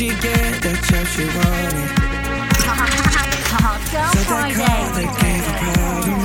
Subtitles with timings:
[0.00, 1.90] she get the job she wanted?
[3.90, 6.20] So that call that gave a problem.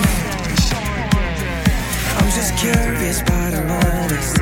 [2.17, 4.33] I'm just curious, but I'm honest.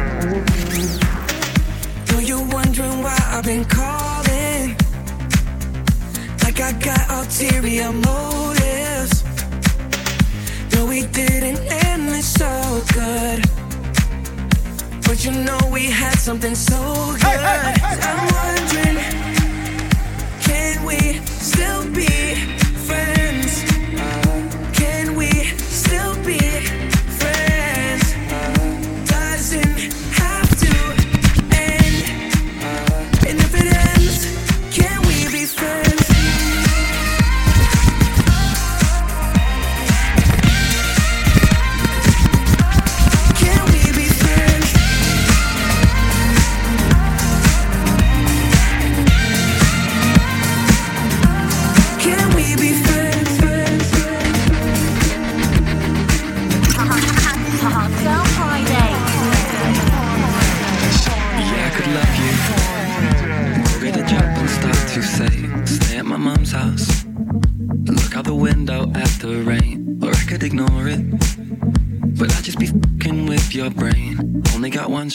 [2.12, 4.78] Know you're wondering why I've been calling.
[6.44, 9.24] Like I got ulterior motives.
[10.76, 13.63] No, we didn't end it so good.
[15.24, 16.76] You know we had something so
[17.14, 17.22] good.
[17.22, 18.98] Hey, hey, hey, I'm wondering,
[20.42, 21.90] can we still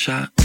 [0.07, 0.38] Only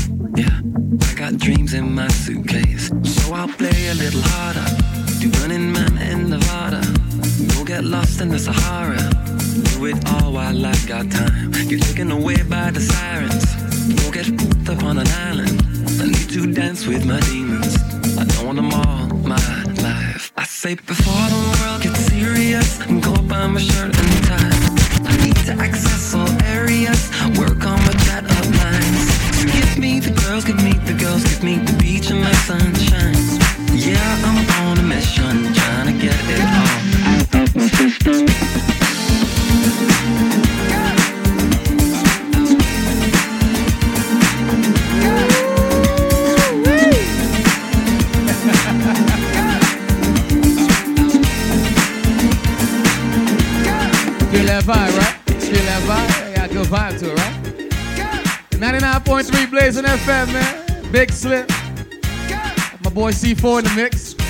[63.44, 64.16] C4 in the mix.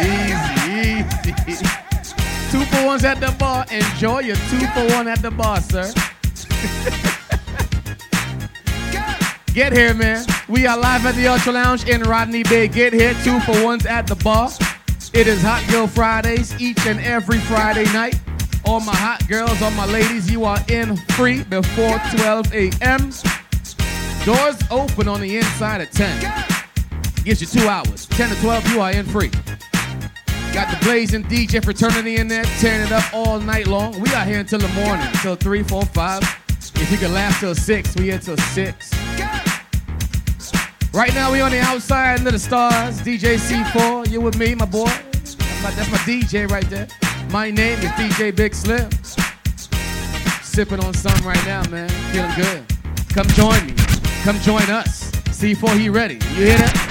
[0.00, 1.66] Easy, easy.
[2.50, 3.66] Two for ones at the bar.
[3.70, 5.92] Enjoy your two for one at the bar, sir.
[9.52, 10.24] Get here, man.
[10.48, 12.68] We are live at the Ultra Lounge in Rodney Bay.
[12.68, 14.50] Get here, two for ones at the bar.
[15.12, 18.20] It is Hot Girl Fridays each and every Friday night.
[18.64, 23.10] All my hot girls, all my ladies, you are in free before 12 a.m.
[24.24, 26.39] Doors open on the inside at 10.
[27.24, 28.06] Gives you two hours.
[28.06, 29.30] 10 to 12, you are in free.
[30.52, 34.00] Got the blazing DJ fraternity in there, tearing it up all night long.
[34.00, 36.22] We are here until the morning, until 3, 4, 5.
[36.76, 38.90] If you can last till 6, we here till 6.
[40.92, 43.00] Right now, we on the outside under the stars.
[43.02, 44.86] DJ C4, you with me, my boy.
[44.86, 46.88] That's my, that's my DJ right there.
[47.30, 48.90] My name is DJ Big Slim.
[50.42, 51.88] Sipping on something right now, man.
[52.12, 52.64] Feeling good.
[53.10, 53.74] Come join me.
[54.24, 55.12] Come join us.
[55.12, 56.14] C4, he ready.
[56.14, 56.89] You hear that?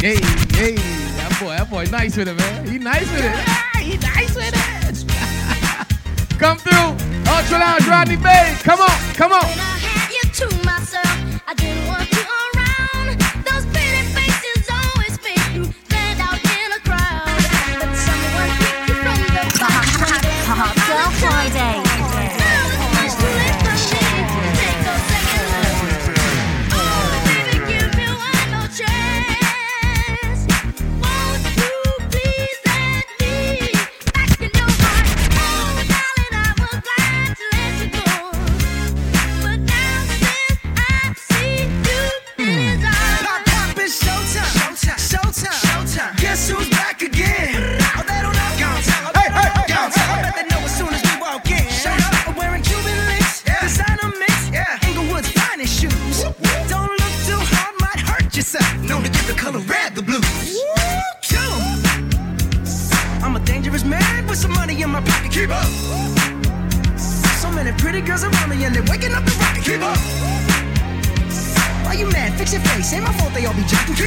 [0.00, 0.16] Hey,
[0.56, 0.76] hey.
[1.20, 2.66] That boy, that boy nice with it, man.
[2.66, 3.34] He nice with it.
[3.36, 6.38] Ah, he nice with it.
[6.38, 6.96] Come through.
[7.30, 8.56] Ultra Lounge, Rodney Bay.
[8.62, 9.70] Come on, come on.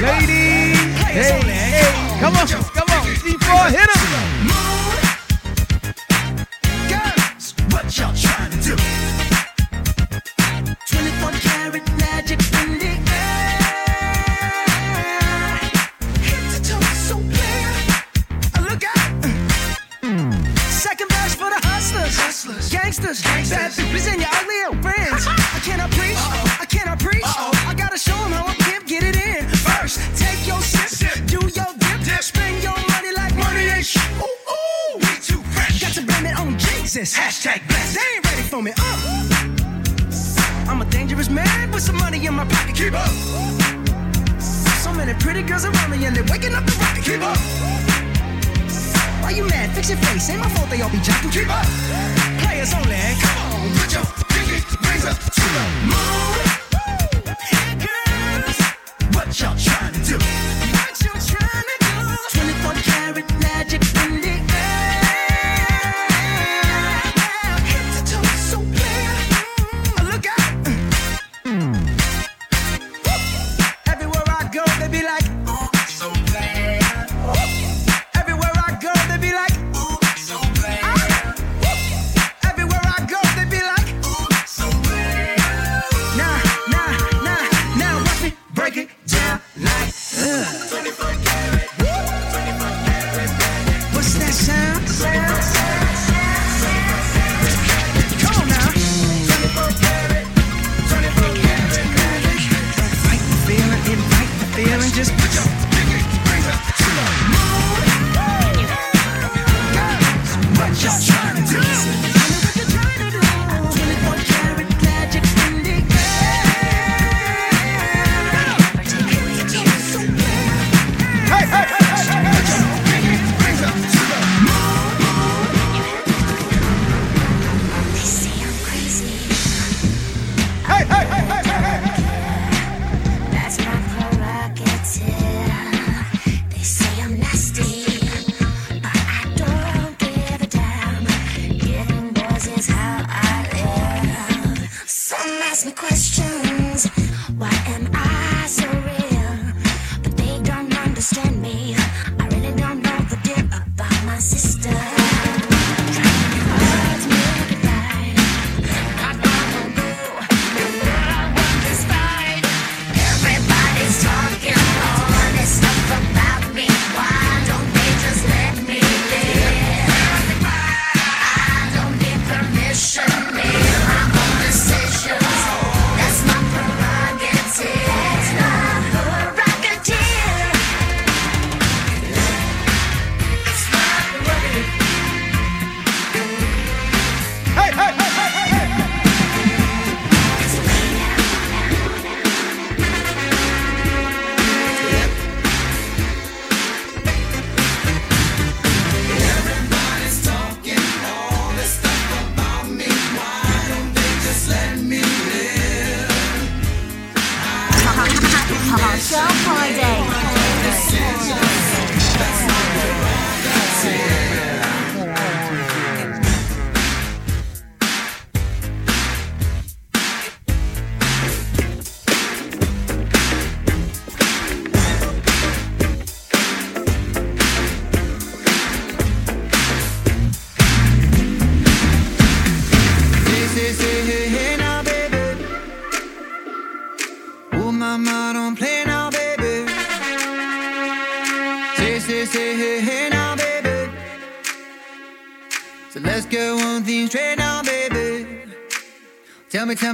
[0.01, 0.77] Ladies.
[0.99, 2.19] Hey, hey.
[2.19, 3.05] Come on, come on.
[3.15, 5.02] C4, hit him.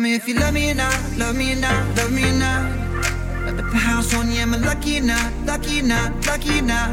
[0.10, 2.64] me if you love me or not, love me or not, love me or not.
[3.48, 6.64] At the house on you, am I lucky or not, lucky or not, lucky or
[6.64, 6.92] not?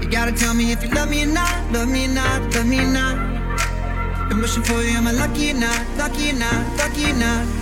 [0.00, 2.66] You gotta tell me if you love me or not, love me or not, love
[2.66, 3.16] me or not.
[4.30, 7.61] I'm wishing for you, am I lucky or not, lucky or not, lucky or not?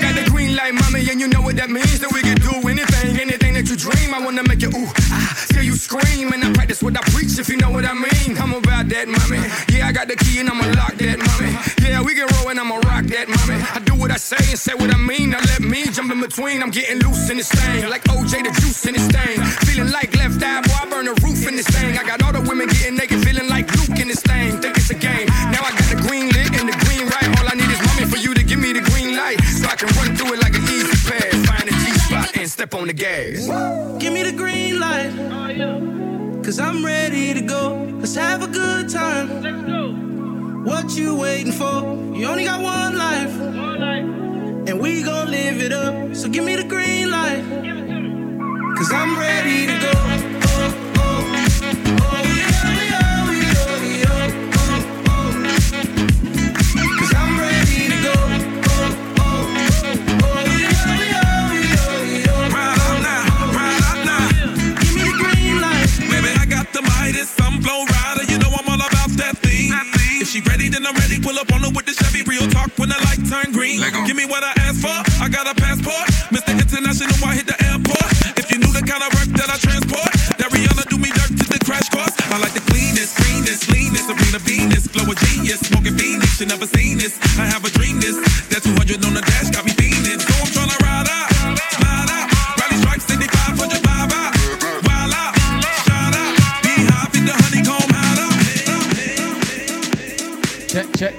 [0.00, 1.98] Got the green light, mommy, and you know what that means.
[2.00, 4.14] That we can do anything, anything that you dream.
[4.14, 6.32] I wanna make you ooh, ah, till you scream.
[6.32, 8.38] And I practice what I preach, if you know what I mean.
[8.38, 9.44] I'm about that, mommy.
[9.68, 11.29] Yeah, I got the key and I'ma lock that, mommy.
[14.20, 15.30] Say and say what I mean.
[15.30, 16.62] Now let me jump in between.
[16.62, 19.40] I'm getting loose in this thing, like OJ the juice in this thing.
[19.64, 21.96] Feeling like left eye, boy, I burn the roof in this thing.
[21.96, 24.60] I got all the women getting naked, feeling like Luke in this thing.
[24.60, 25.26] Think it's a game.
[25.50, 27.28] Now I got the green lit and the green right.
[27.40, 29.76] All I need is mommy for you to give me the green light, so I
[29.76, 31.32] can run through it like an easy pass.
[31.48, 33.48] Find a G spot and step on the gas.
[33.98, 35.12] Give me the green light.
[35.16, 37.88] Oh, Cause I'm ready to go.
[38.00, 39.42] Let's have a good time.
[39.42, 40.09] Let's go.
[40.64, 41.82] What you waiting for?
[42.14, 43.34] You only got one life.
[44.68, 46.14] And we gon' live it up.
[46.14, 47.42] So give me the green light.
[48.76, 49.92] Cause I'm ready to go.
[49.94, 51.49] Oh, oh,
[70.80, 71.20] then I'm ready.
[71.20, 72.24] Pull up on her with the Chevy.
[72.24, 73.80] Real talk when the light turn green.
[74.06, 74.96] Give me what I asked for.
[75.20, 76.08] I got a passport.
[76.32, 76.56] Mr.
[76.56, 78.08] International, I hit the airport.
[78.40, 81.36] If you knew the kind of work that I transport, that Rihanna do me dirt
[81.36, 82.16] to the crash course.
[82.32, 86.40] I like the cleanest, greenest, leanest, Serena Venus, flow a genius, smoking Phoenix.
[86.40, 87.18] You never seen this.
[87.36, 88.16] I have a dream this.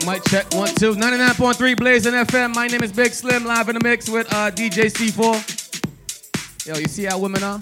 [0.02, 0.96] Check, check, mic check, one, two.
[0.96, 2.56] 99.3 Blazing FM.
[2.56, 6.68] My name is Big Slim, live in the mix with uh, DJ C4.
[6.68, 7.60] Yo, you see how women are?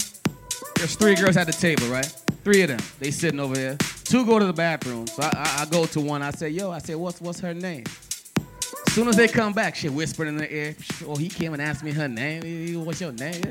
[0.76, 2.06] There's three girls at the table, right?
[2.44, 2.80] Three of them.
[2.98, 3.76] They sitting over here.
[4.04, 5.06] Two go to the bathroom.
[5.06, 6.22] So I, I, I go to one.
[6.22, 7.84] I say, yo, I say, what's what's her name?
[8.86, 10.74] As soon as they come back, she whispered in the ear.
[11.06, 12.84] Oh, he came and asked me her name.
[12.84, 13.42] What's your name?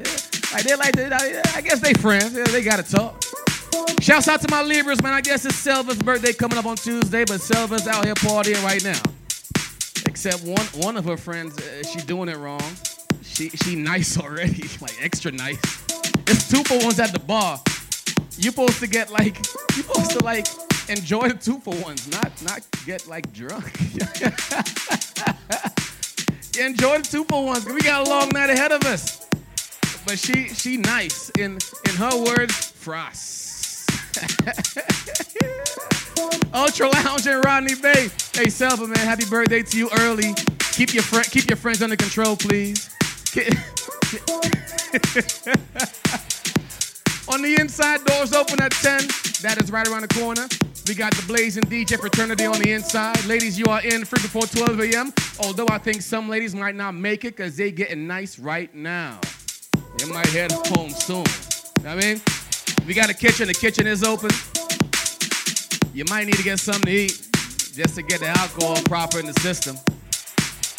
[0.52, 2.34] Like they're like, I guess they friends.
[2.34, 3.24] They gotta talk.
[4.02, 5.14] Shouts out to my Libras, man.
[5.14, 8.84] I guess it's Selva's birthday coming up on Tuesday, but Selva's out here partying right
[8.84, 9.02] now.
[10.06, 12.64] Except one one of her friends, uh, doing it wrong.
[13.22, 15.60] She she nice already, like extra nice.
[16.28, 17.62] It's two for ones at the bar.
[18.38, 19.38] You supposed to get like
[19.76, 20.48] you supposed to like
[20.90, 23.66] enjoy the two for ones, not not get like drunk.
[26.60, 27.66] enjoy the two for ones.
[27.66, 29.28] We got a long night ahead of us.
[30.06, 33.49] But she she nice in in her words, frost.
[36.54, 38.10] Ultra Lounge and Rodney Bay.
[38.34, 40.34] Hey, Selva, man, happy birthday to you early.
[40.74, 42.90] Keep your friend, keep your friends under control, please.
[47.30, 49.02] On the inside, doors open at 10.
[49.42, 50.48] That is right around the corner.
[50.88, 53.24] We got the Blazing DJ fraternity on the inside.
[53.26, 55.14] Ladies, you are in free before 12 a.m.
[55.40, 59.20] Although I think some ladies might not make it because they getting nice right now.
[60.00, 61.26] They might head home soon.
[61.78, 62.22] You know what I mean?
[62.86, 63.48] We got a kitchen.
[63.48, 64.30] The kitchen is open.
[65.94, 67.28] You might need to get something to eat
[67.74, 69.76] just to get the alcohol proper in the system.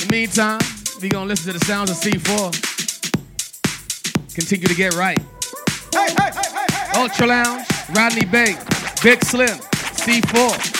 [0.00, 0.60] In the meantime,
[1.00, 2.52] we gonna listen to the sounds of C4.
[4.34, 5.18] Continue to get right.
[6.94, 8.56] Ultra Lounge, Rodney Bay,
[9.02, 9.58] Big Slim,
[9.96, 10.79] C4.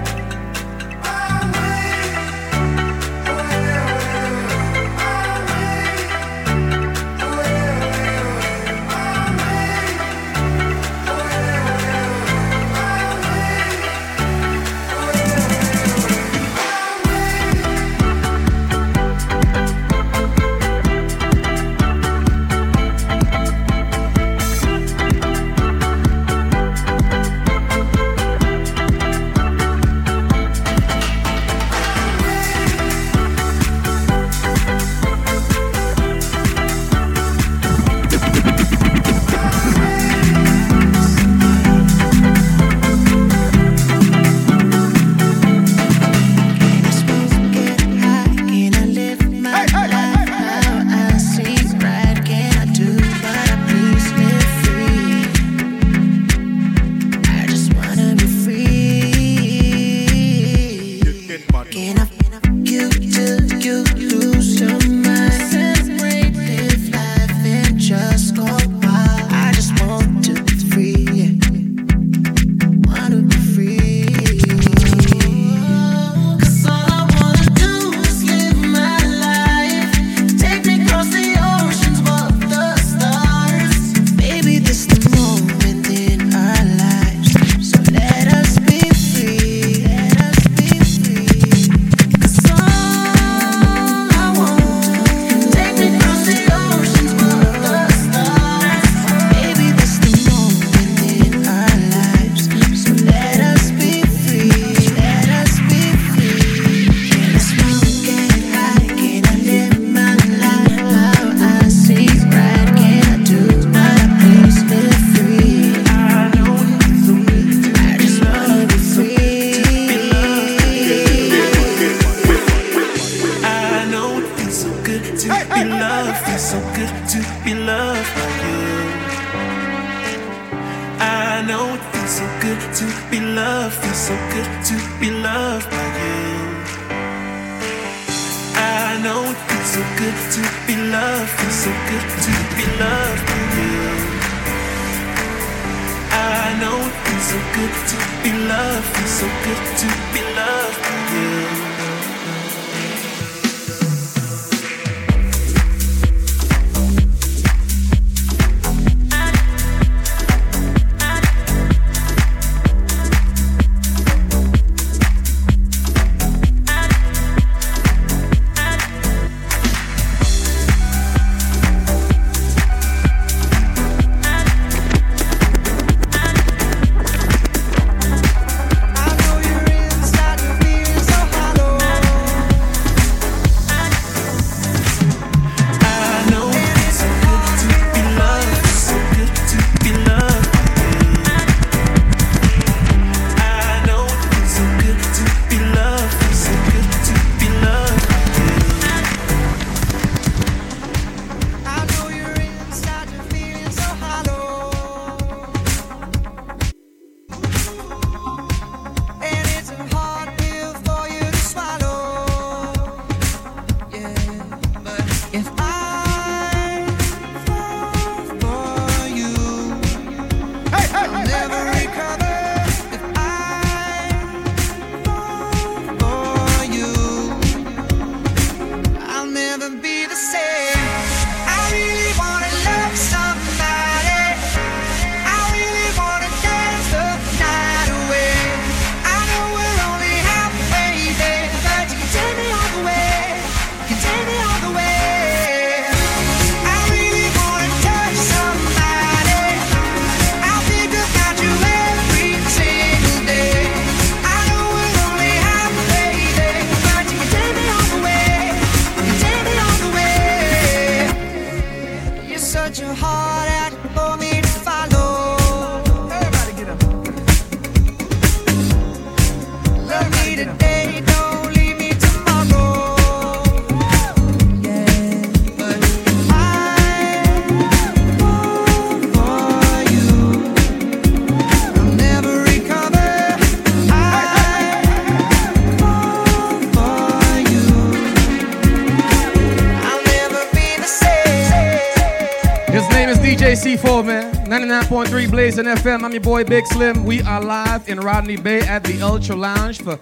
[295.31, 296.03] Blazing FM.
[296.03, 297.05] I'm your boy Big Slim.
[297.05, 299.97] We are live in Rodney Bay at the Ultra Lounge for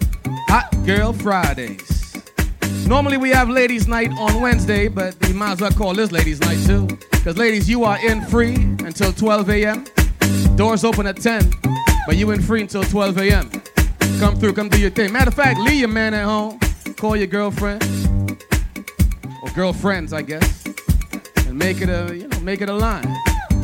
[0.47, 2.17] Hot Girl Fridays.
[2.87, 6.41] Normally we have ladies' night on Wednesday, but we might as well call this ladies'
[6.41, 6.87] night too.
[7.11, 9.85] Because ladies, you are in free until 12 a.m.
[10.55, 11.53] Doors open at 10,
[12.07, 13.51] but you in free until 12 a.m.
[14.19, 15.13] Come through, come do your thing.
[15.13, 16.59] Matter of fact, leave your man at home.
[16.97, 17.83] Call your girlfriend
[19.43, 20.65] or girlfriends, I guess,
[21.45, 23.18] and make it a you know make it a line.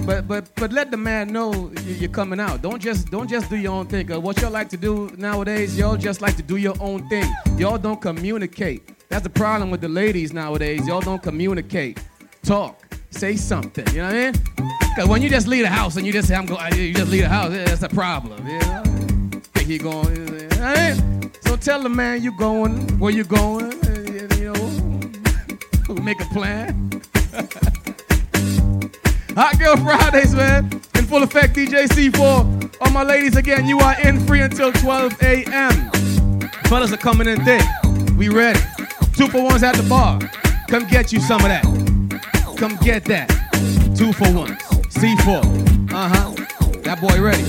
[0.06, 2.62] But but but let the man know you- you're coming out.
[2.62, 4.08] Don't just don't just do your own thing.
[4.22, 7.26] what y'all like to do nowadays, y'all just like to do your own thing.
[7.58, 8.82] Y'all don't communicate.
[9.10, 10.88] That's the problem with the ladies nowadays.
[10.88, 12.00] Y'all don't communicate.
[12.44, 12.76] Talk.
[13.10, 13.86] Say something.
[13.96, 14.34] You know what I mean?
[14.96, 17.12] Cause when you just leave the house and you just say I'm going, you just
[17.12, 17.52] leave the house.
[17.52, 18.46] That's a problem.
[18.48, 18.84] You know?
[19.66, 20.16] He going?
[20.16, 21.32] You know I mean?
[21.42, 23.74] So tell the man you're going, where you going.
[23.74, 26.55] uh, You know, make a plan.
[29.78, 30.66] Fridays, man.
[30.96, 32.82] In full effect, DJ C4.
[32.82, 35.92] All my ladies, again, you are in free until 12 a.m.
[36.68, 37.62] Fellas are coming in thick.
[38.18, 38.60] We ready.
[39.16, 40.20] Two for ones at the bar.
[40.68, 41.64] Come get you some of that.
[42.58, 43.30] Come get that.
[43.98, 44.58] Two for ones.
[44.92, 45.92] C4.
[45.92, 46.32] Uh huh.
[46.82, 47.44] That boy ready.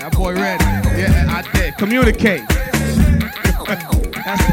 [0.00, 0.64] That boy ready.
[0.98, 1.76] Yeah, I did.
[1.76, 2.46] Communicate.
[3.66, 4.46] that's,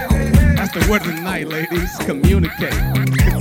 [0.55, 1.97] that's the word of the night, ladies.
[1.99, 3.29] Communicate.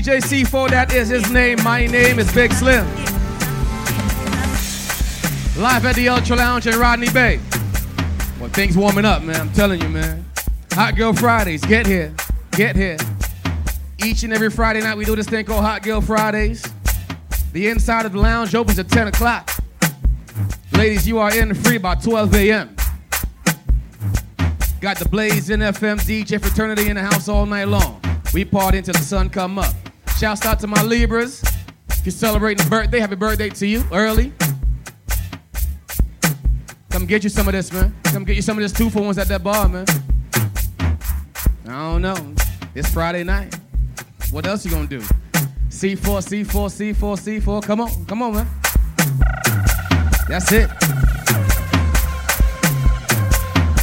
[0.00, 1.58] DJ C4, that is his name.
[1.62, 2.86] My name is Big Slim.
[5.60, 7.38] Live at the Ultra Lounge in Rodney Bay.
[8.40, 9.38] Well, things warming up, man.
[9.38, 10.24] I'm telling you, man.
[10.72, 12.14] Hot Girl Fridays, get here.
[12.52, 12.96] Get here.
[14.02, 16.64] Each and every Friday night, we do this thing called Hot Girl Fridays.
[17.52, 19.50] The inside of the lounge opens at 10 o'clock.
[20.72, 22.74] Ladies, you are in free by 12 a.m.
[24.80, 28.00] Got the Blaze NFM DJ fraternity in the house all night long.
[28.32, 29.74] We party until the sun come up.
[30.20, 31.42] Shouts out to my Libras.
[31.88, 34.34] If you're celebrating a birthday, happy birthday to you early.
[36.90, 37.96] Come get you some of this, man.
[38.04, 39.86] Come get you some of this two for ones at that bar, man.
[41.66, 42.34] I don't know.
[42.74, 43.58] It's Friday night.
[44.30, 45.00] What else you gonna do?
[45.70, 47.62] C4, C4, C4, C4.
[47.62, 48.46] Come on, come on, man.
[50.28, 50.68] That's it.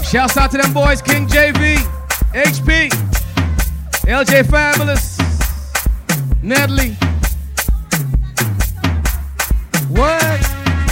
[0.06, 1.78] Shouts out to them boys, King JV,
[2.32, 2.90] HP,
[4.04, 5.07] LJ Fabulous.
[6.48, 6.93] Natalie.
[9.89, 10.24] What?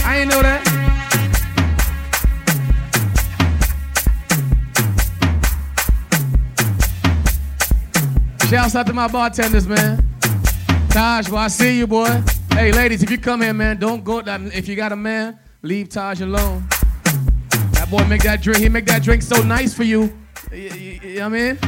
[0.04, 0.62] I ain't know that.
[8.50, 10.06] Shouts out to my bartenders, man.
[10.90, 12.22] Taj, boy, I see you, boy.
[12.50, 14.18] Hey, ladies, if you come here, man, don't go.
[14.18, 16.66] If you got a man, leave Taj alone.
[17.72, 18.58] That boy make that drink.
[18.58, 20.12] He make that drink so nice for you.
[20.52, 21.58] You, you, you know what I mean?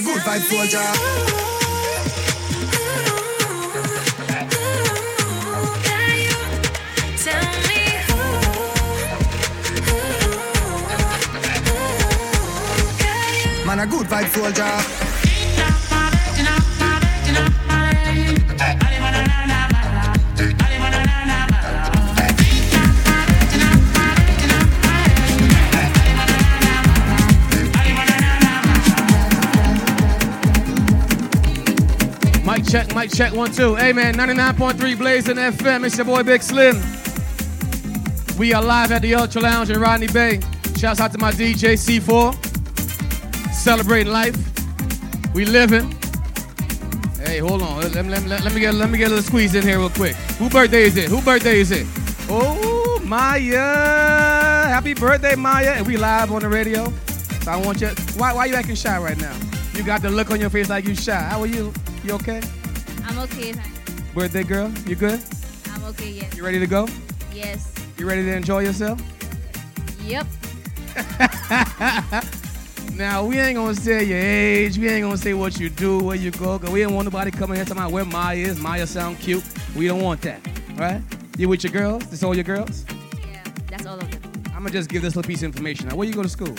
[0.00, 0.78] A good vibe soldier.
[13.66, 14.89] Man a good vibe soldier.
[33.20, 33.74] Check, one, two.
[33.74, 35.84] Hey man, 99.3 Blazing FM.
[35.84, 36.76] It's your boy Big Slim.
[38.38, 40.40] We are live at the Ultra Lounge in Rodney Bay.
[40.78, 42.32] Shouts out to my DJ C4.
[43.52, 44.34] Celebrating life.
[45.34, 45.94] We living.
[47.22, 47.92] Hey, hold on.
[47.92, 49.90] Let, me- let, let me get let me get a little squeeze in here real
[49.90, 50.14] quick.
[50.38, 51.10] Who birthday is it?
[51.10, 51.86] Who birthday is it?
[52.30, 53.52] Oh, Maya.
[54.66, 55.72] Happy birthday, Maya.
[55.72, 56.90] And we live on the radio.
[57.42, 57.88] So I want you.
[58.16, 59.36] Why why you acting shy right now?
[59.74, 61.20] You got the look on your face like you shy.
[61.20, 61.70] How are you?
[62.02, 62.40] You okay?
[63.20, 64.00] I'm okay, thanks.
[64.14, 65.20] Birthday girl, you good?
[65.74, 66.34] I'm okay, yes.
[66.34, 66.88] You ready to go?
[67.34, 67.70] Yes.
[67.98, 68.98] You ready to enjoy yourself?
[70.02, 70.26] Yep.
[72.96, 74.76] Now we ain't gonna say your age.
[74.76, 76.58] We ain't gonna say what you do, where you go.
[76.58, 78.60] Cause we don't want nobody coming here talking about where Maya is.
[78.60, 79.42] Maya sound cute.
[79.74, 80.46] We don't want that,
[80.76, 81.00] right?
[81.38, 82.04] You with your girls?
[82.10, 82.84] This all your girls?
[83.26, 84.20] Yeah, that's all of them.
[84.48, 85.88] I'm gonna just give this little piece of information.
[85.88, 86.54] Now, where you go to school?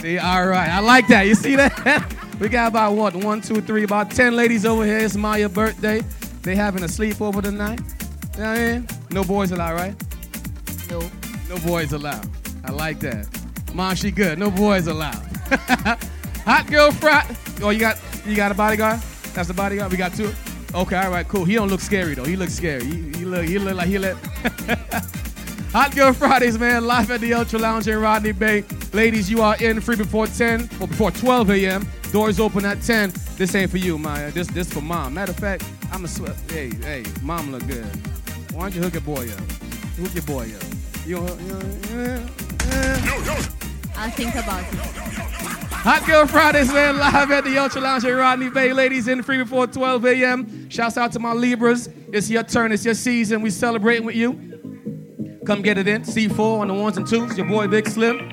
[0.00, 1.28] See, all right, I like that.
[1.28, 2.12] You see that?
[2.38, 3.14] we got about what?
[3.14, 4.98] One, two, three, about ten ladies over here.
[4.98, 6.02] It's Maya's birthday.
[6.42, 7.80] They having a sleepover tonight.
[8.36, 8.88] You know what I mean?
[9.10, 9.94] No boys allowed, right?
[10.90, 11.00] No.
[11.48, 12.28] No boys allowed.
[12.64, 13.26] I like that.
[13.72, 14.38] Mom, she good.
[14.38, 15.14] No boys allowed.
[16.44, 17.36] Hot girl frat.
[17.62, 19.00] Oh, you got you got a bodyguard?
[19.34, 19.90] That's the bodyguard.
[19.90, 20.32] We got two.
[20.74, 21.44] Okay, all right, cool.
[21.44, 22.24] He don't look scary though.
[22.24, 22.84] He looks scary.
[22.84, 24.16] He, he look he look like he let.
[25.72, 28.64] Hot Girl Fridays, man, live at the Ultra Lounge in Rodney Bay.
[28.92, 31.86] Ladies, you are in free before 10 or before 12 a.m.
[32.16, 33.12] Doors open at 10.
[33.36, 34.30] This ain't for you, Maya.
[34.30, 35.12] This this for mom.
[35.12, 36.34] Matter of fact, I'm a sweat.
[36.50, 37.84] Hey, hey, mom look good.
[38.54, 39.38] Why don't you hook your boy up?
[40.00, 40.64] Hook your boy up.
[41.04, 41.50] You, don't- you,
[41.92, 43.50] don't-
[43.98, 44.78] I'll think about it.
[45.84, 48.72] Hot Girl Fridays, man, live at the Ultra Lounge in Rodney Bay.
[48.72, 50.70] Ladies in free before 12 a.m.
[50.70, 51.90] Shouts out to my Libras.
[52.14, 52.72] It's your turn.
[52.72, 53.42] It's your season.
[53.42, 55.42] We celebrating with you.
[55.46, 56.00] Come get it in.
[56.00, 57.36] C4 on the ones and twos.
[57.36, 58.30] Your boy Big Slim.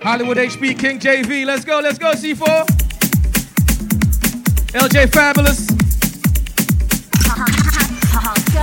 [0.00, 1.44] Hollywood HB King JV.
[1.44, 1.80] Let's go.
[1.80, 2.79] Let's go, C4.
[4.72, 5.66] LJ Fabulous.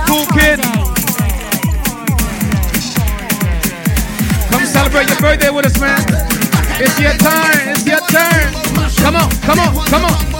[0.06, 0.58] Cool Kid.
[4.50, 6.00] Come celebrate your birthday with us, man.
[6.80, 7.68] It's your turn.
[7.68, 8.54] It's your turn.
[9.02, 9.30] Come on.
[9.42, 9.86] Come on.
[9.86, 10.37] Come on.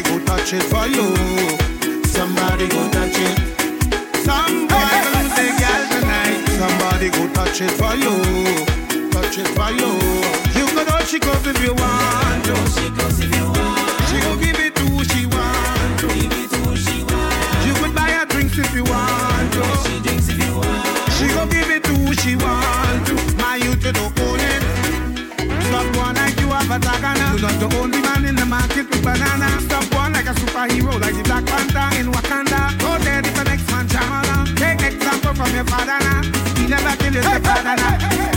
[0.00, 2.04] Somebody go touch it for you.
[2.04, 3.36] Somebody go touch it.
[4.24, 6.40] Somebody lose the girl tonight.
[6.56, 8.16] Somebody go touch it for you.
[9.10, 9.92] Touch it for you.
[10.56, 12.56] You can all she goes if you want to.
[12.72, 13.90] She goes if you want.
[14.08, 16.00] She go give it to who she want.
[16.00, 17.66] Give it to she want.
[17.66, 19.62] You could buy her drinks if you want to.
[19.84, 21.12] She drinks if you want.
[21.12, 23.36] She go give it to who she want to.
[23.36, 24.62] My youth you don't own it.
[25.68, 27.36] Stop one like you have a tagana.
[27.38, 29.60] You're not the only man in the market with banana.
[29.60, 29.89] Stop
[30.30, 32.78] a superhero like the Black Panther in Wakanda.
[32.78, 34.56] Go there if the next man Jamala.
[34.56, 36.22] Take example from your father now.
[36.56, 38.29] He never killed his father now.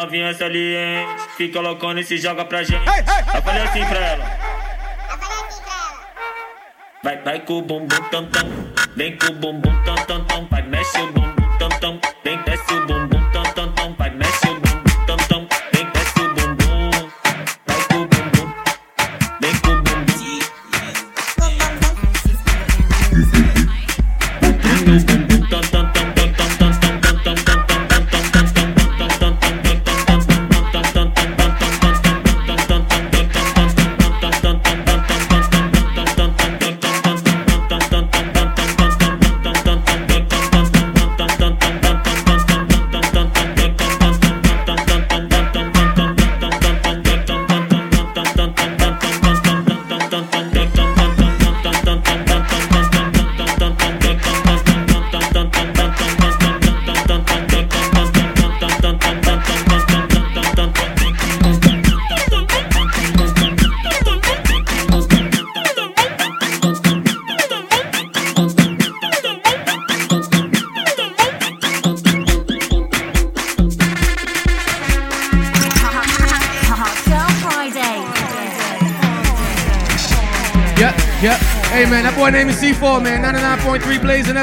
[0.00, 1.26] Novinhas salientes.
[1.36, 2.86] Fica loucona e se joga pra gente.
[3.34, 4.24] Eu falei assim pra ela.
[7.02, 8.48] Vai, vai com o bumbum tam tam.
[8.96, 10.46] Vem com o bumbum tam tam tam.
[10.50, 12.00] Vai, mexe o bumbum tam tam.
[12.24, 13.19] Vem, desce o bumbum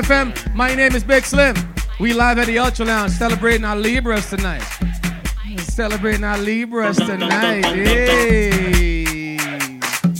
[0.03, 0.53] FM.
[0.53, 1.55] My name is Big Slim.
[1.99, 4.61] We live at the Ultra Lounge celebrating our Libras tonight.
[5.57, 7.65] Celebrating our Libras tonight.
[7.65, 9.37] Hey.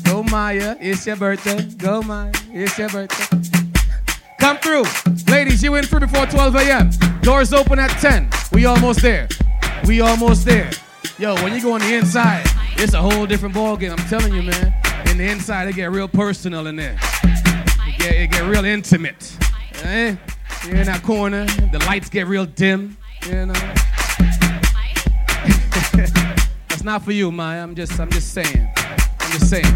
[0.03, 1.61] Go Maya, it's your birthday.
[1.77, 3.37] Go Maya, it's your birthday.
[4.39, 4.85] Come through.
[5.31, 6.89] Ladies, you in free before 12 a.m.
[7.21, 8.31] Doors open at 10.
[8.53, 9.27] We almost there.
[9.85, 10.71] We almost there.
[11.19, 12.47] Yo, when you go on the inside,
[12.77, 13.91] it's a whole different ballgame.
[13.91, 14.73] I'm telling you, man.
[15.11, 16.97] In the inside, it get real personal in there.
[17.23, 19.26] It get, it get real intimate.
[19.83, 20.15] Eh?
[20.65, 22.97] You're in that corner, the lights get real dim.
[23.27, 23.53] You know.
[26.67, 27.61] That's not for you, Maya.
[27.61, 28.69] I'm just, I'm just saying.
[29.19, 29.65] I'm just saying.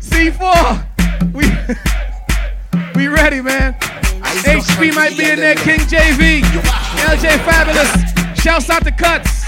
[0.00, 0.86] C4,
[1.32, 1.44] we,
[3.00, 3.74] we ready, man.
[3.74, 5.54] HP might be in there.
[5.54, 7.90] King JV, LJ Fabulous.
[8.42, 9.42] Shouts out to Cuts.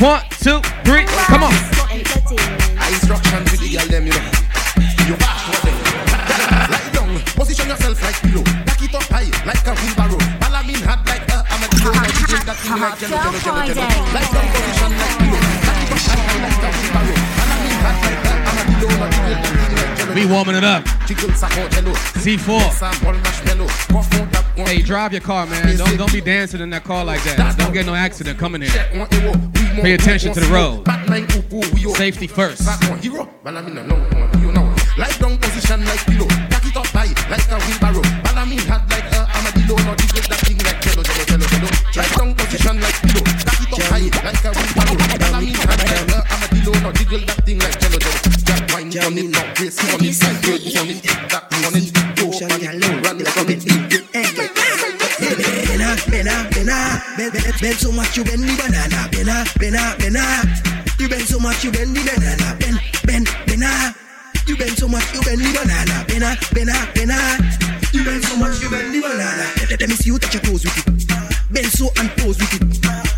[0.00, 1.52] One, two, three, come on.
[3.76, 4.22] I instructions with the girl them, you know.
[5.04, 5.74] You bash what them.
[6.70, 8.44] Lie down, position yourself like pillow.
[8.64, 10.18] Back it up high like a wheelbarrow.
[10.38, 11.90] Balamin hard like uh, a armadillo.
[11.90, 13.86] Now you take that thing like jello, jello, jello, jello.
[14.14, 15.42] Lie down, position like pillow.
[15.66, 17.18] Back it up high like uh, a wheelbarrow.
[17.34, 18.94] Balamin hard like uh, a armadillo.
[18.94, 20.82] Now you take that thing like jello, We warming it up.
[21.06, 21.92] Jiggle support jello.
[22.22, 23.33] C4.
[24.64, 25.76] Hey, drive your car, man.
[25.76, 27.56] Don't don't be dancing in that car like that.
[27.58, 28.68] Don't get no accident coming in.
[28.68, 30.86] Pay attention to the road.
[31.96, 32.62] Safety first.
[33.02, 34.74] Hero, Balamin, no, no, you know.
[34.96, 36.28] Lie down position like pillow.
[36.48, 38.02] Back it up high like a wheelbarrow.
[38.22, 39.76] Balamin hard like uh, a armadillo.
[39.84, 41.68] Now jiggle that thing like jello, jello, jello, jello.
[41.94, 43.24] Lie down position like pillow.
[43.44, 44.96] Back it up high like a wheelbarrow.
[45.18, 46.72] Balamin hard like uh, a armadillo.
[46.80, 48.20] Now jiggle that thing like jello, jello.
[48.46, 51.33] Jack wine on it, now brace on it, like good on it, that on it.
[57.60, 59.08] Bend, so much you bend the banana.
[59.10, 60.24] Bena, bena, bena,
[60.98, 62.56] you bend so much you bend the banana.
[62.58, 63.94] Bend, bend, bena,
[64.46, 66.04] you bend so much you bend the banana.
[66.06, 67.18] Bena, bena, bena,
[67.92, 69.46] you bend so much you bend the banana.
[69.70, 71.04] Let, me see you touch your toes with it.
[71.52, 72.62] Bend so and pose with it.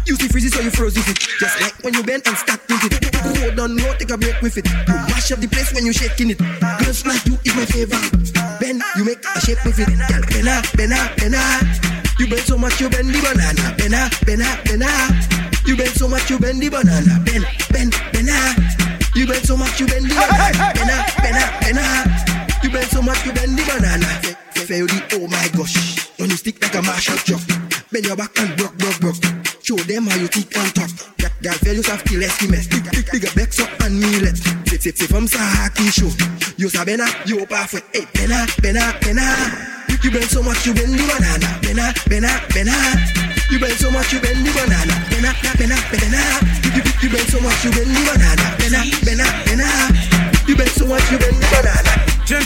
[0.07, 1.18] Use the freezes so you froze with it.
[1.18, 3.14] Just like when you bend and stack with it.
[3.41, 4.66] Hold on, no, take a break with it.
[4.68, 6.39] You mash up the place when you shaking it.
[6.39, 8.12] Girls like you is my favorite.
[8.61, 9.89] Bend, you make a shape with it.
[9.89, 11.95] Girl, bena, bena, bena.
[12.27, 13.70] You bend so much you bend the banana.
[13.79, 14.91] Bena, bena, bena.
[15.62, 17.22] You bend so much you bend the banana.
[17.22, 18.35] Bend, bend, bena.
[19.14, 20.74] You bend so much you bend the banana.
[20.74, 21.87] Bena, bena, bena.
[22.66, 24.11] You bend so much you bend the banana.
[24.59, 26.11] You oh, the oh my gosh.
[26.18, 27.47] When you stick like a Marshall truck.
[27.95, 29.22] Bend your back and broke, broke, broke.
[29.62, 30.91] Show them how you think on top.
[31.22, 32.66] That girl values have kill estimate.
[32.66, 34.35] Big, big, big, bex up and millet.
[34.66, 36.11] Sit, sit, sit from Sahaki show.
[36.59, 37.87] You sabena, you pathway.
[37.95, 39.86] Hey, bena, bena, bena.
[40.03, 41.59] You, bend so much you bend the banana.
[41.62, 42.74] Bena, bena, bena.
[43.51, 44.94] You bend so much you bend the banana.
[45.11, 46.20] Bena, bena, bena.
[46.74, 48.47] You, you, you bend so much you bend the banana.
[48.59, 49.68] Bena, bena, bena.
[50.47, 51.92] You bend so much you bend the banana.
[52.26, 52.42] Gen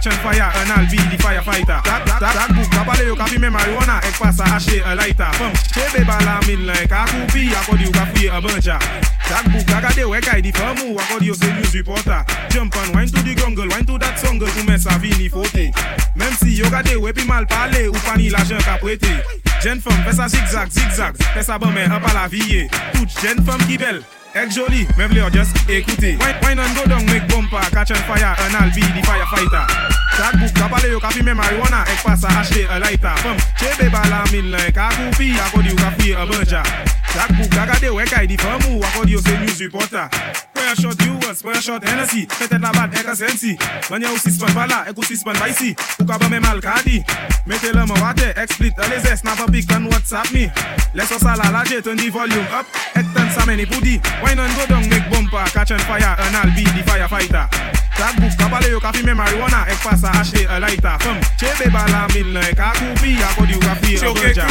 [0.00, 1.76] Cause catching fire, and I'll be the firefighter.
[1.84, 5.28] That, that, that, book, kapale yo kapi me marijuana, ek pasa hache a lighter.
[5.36, 8.78] Fem, chebe bala min like a kupi, akodi yo kapi a banja.
[9.28, 12.24] That book, agade we kai di famu, akodi yo say news reporter.
[12.48, 15.68] Jump and wine to the jungle, wine to that jungle, pou men sa vini fote.
[16.16, 19.10] Même si yo gade we pi mal pale, ou pa ni l'argent ka prete.
[19.60, 22.68] Jen femme, fais zigzag, zigzag, fais ça bon la vie.
[22.94, 24.00] Toute jeune femme qui belle.
[24.32, 26.16] Ek joli, même les just écoutez.
[26.42, 29.66] Wine, and go down, make bumper, catch on fire, and I'll be the firefighter.
[30.16, 33.16] Tag book, kapale yo kapi me marijuana, ek pasa hache a lighter.
[33.22, 37.90] Fem, chebe bala min like a kupi, akodi yo kapi a Jack pou gaga de
[37.90, 40.08] wek ay di fam ou akod yo se news reporter
[40.54, 42.26] Prayer shot viewers, prayer shot Hennessy.
[42.38, 43.54] Petet la bad ek a sensi.
[43.88, 47.00] Manye ou sispan pala, ek ou sispan baisi Ou kaba men mal kadi
[47.48, 50.50] Mete le mou ate, ek split aleze Snap a pic tan whatsapp me
[50.94, 52.66] Leso sa la laje, turn di volume up.
[52.98, 56.36] Ek tan sa meni pudi Wine and go down, make bumper Catch and fire, an
[56.36, 57.48] al be di firefighter.
[57.96, 60.60] Tagbook, kabale yo ka fi me marijuana Ek pasa ashe a.
[60.60, 64.46] Lighter Fem, chebe bala mil na ek a kupi Akod yo ka fi a ganja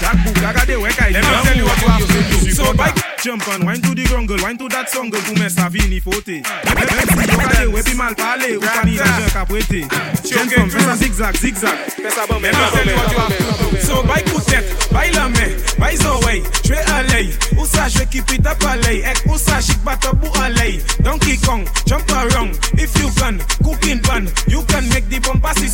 [0.00, 4.42] Tagbook, gaga de wek ay di fam so bike, jump and wind to the grungle,
[4.42, 6.40] wind to that song, girl, mess mè sa vini fote.
[6.40, 9.80] Mèm si yo wè be mal pale, wè can nan jen kapwete.
[10.24, 14.64] Jen som, fè sa zigzag, zigzag, fè sa bambè, mèm se So bike pou that,
[14.92, 15.46] bike la mè,
[15.78, 19.80] bay zo wey, jwe aley, ou sa keep it up paley, ek ou sa chik
[19.84, 20.80] bata bou aley.
[21.02, 25.70] Donkey Kong, jump around, if you can, cooking pan, you can make the bumper si.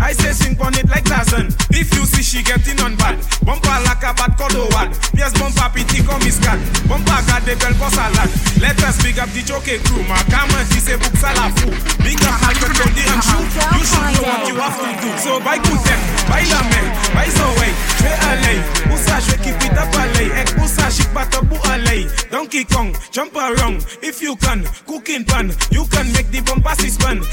[0.00, 3.78] I say swing on it like Tarzan, if you see she getting on bad, bumper
[3.86, 5.65] like a bad kodo wad, yes bumper
[6.06, 6.18] kon
[6.88, 10.02] Bon bel kon salat Let us big up di choke crew.
[10.08, 11.70] Ma kamen si se sa la fou
[12.02, 12.72] Big up pe kon
[13.22, 13.42] chou
[13.74, 15.10] You should know what you have to do.
[15.18, 16.00] So bay kouten,
[16.30, 18.58] bay lamen, bay zowey Jwe aley,
[18.90, 22.94] ou sa jwe ki pita paley Ek ou sa chik patok bou aley Donkey Kong,
[23.10, 23.84] jump around.
[24.02, 26.76] If you can, cooking pan You can make the bomb pass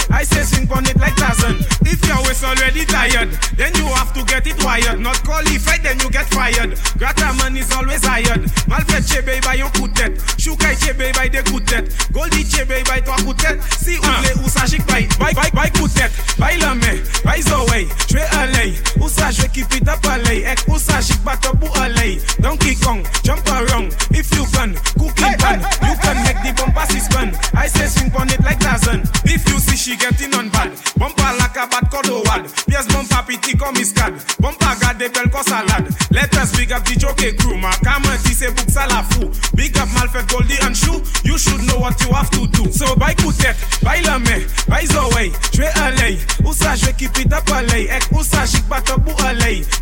[0.10, 1.58] I say swing on it like Tarzan.
[1.86, 5.00] If your waist already tired Then you have to get it wired.
[5.00, 6.78] Not qualified then you get fired.
[6.98, 10.12] Grata man is always hired lion Malbet che bey bay yon koutet.
[10.38, 11.92] Choukay che bey bay de koutet.
[12.12, 13.60] Goldi che bey bay 3 koutet.
[13.84, 16.12] Si ou ple ou sa jik bay Bay, bay, bay koutet.
[16.40, 20.44] Bay lame, bay zowey Chwe aley, ou sa jwe ki fit ap aley.
[20.46, 22.20] Ek ou sa jik bat up ou aley.
[22.40, 23.96] Donkey Kong, jump around.
[24.12, 25.60] If you can, cooking pan.
[25.84, 29.04] You can make the bumper si span I say swing pon it like Tarzan.
[29.26, 33.24] If you see she getting on bad Bumper like a bat kodo wad Pies bumper
[33.28, 37.72] piti kom iskad Bumper gade pel kosalad Let us big up the joke crew Ma.
[37.84, 39.32] Kamen energy, say a la fou.
[39.56, 41.02] Big up Malfet Goldie and Shu.
[41.24, 42.72] you should know what you have to do.
[42.72, 46.20] So buy Koutet, buy Lame, buy Zoé, tuer Alay.
[46.46, 47.88] Ou ça, je keep it up Alay.
[47.90, 49.02] Ek ou ça, chic bat up.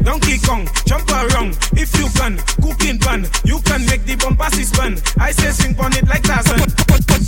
[0.03, 1.57] Donkey Kong, jump around.
[1.73, 4.71] If you can, cooking pan, you can make the bomb pass his.
[5.19, 6.45] I say swing on it like that.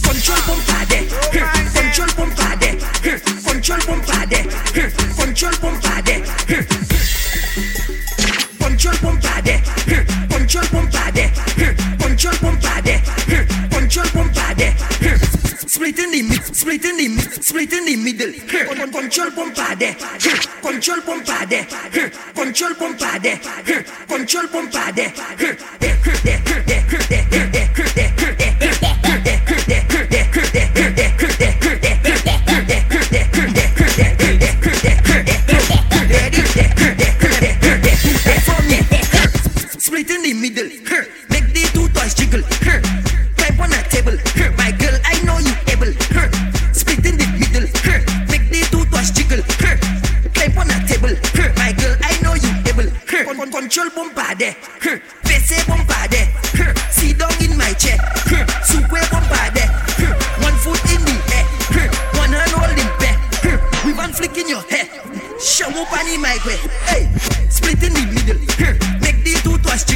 [0.04, 2.80] Control bomb pade, control bomb pade,
[3.46, 4.40] control bomb pade,
[5.18, 6.24] control bomb pade,
[8.60, 10.23] control bomb pade.
[10.44, 11.32] Poncho el compadre,
[11.98, 13.02] poncho el compadre,
[13.70, 14.76] poncho el compadre.
[15.66, 18.34] Split in the middle, split in the middle, split in the middle.
[18.92, 19.96] Control compadre, eh.
[20.62, 22.12] control compadre, eh.
[22.36, 23.86] control compadre, eh.
[24.06, 25.14] control compadre.
[40.04, 40.68] Split in the middle.
[40.92, 42.44] Her, make the two toys jiggle.
[42.68, 42.84] Her,
[43.40, 44.20] climb on a table.
[44.60, 45.96] My girl, I know you able.
[46.76, 47.64] Split in the middle.
[48.28, 49.40] Make the two toys jiggle.
[49.64, 49.80] Her,
[50.36, 51.16] climb on a table.
[51.56, 52.92] My girl, I know you able.
[53.08, 54.52] Con- con- Control bumper there.
[55.24, 56.28] Face bumper there.
[56.92, 57.96] Sit down in my chair.
[58.28, 59.72] Her, Super bumper there.
[60.44, 61.48] One foot in the air.
[61.80, 61.88] Her,
[62.20, 63.24] One hand holding back.
[63.88, 64.84] With one flick in your hair.
[65.40, 66.60] Show up on my way.
[66.92, 67.08] Hey,
[67.48, 68.44] split in the middle.
[68.44, 68.93] The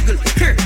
[0.08, 0.32] legal.
[0.38, 0.57] Here,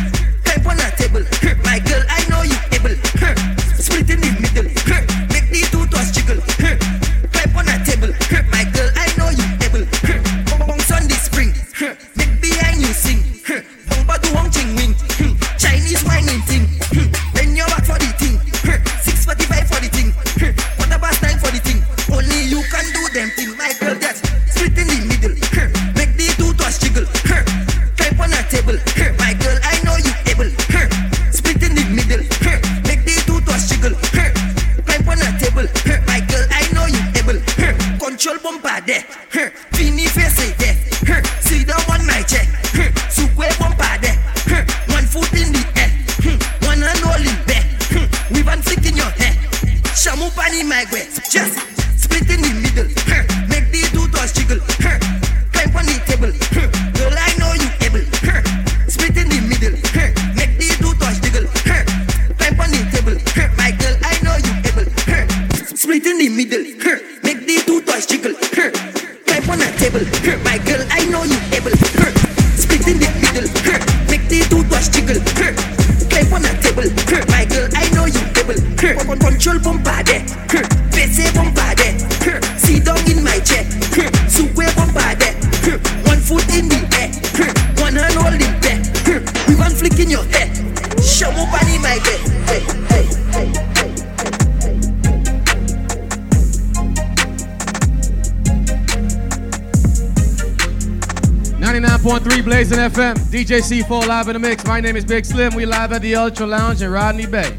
[102.52, 103.14] 99.3 Blazing FM.
[103.30, 104.66] DJ C4 live in the mix.
[104.66, 105.54] My name is Big Slim.
[105.54, 107.56] We live at the Ultra Lounge in Rodney Bay.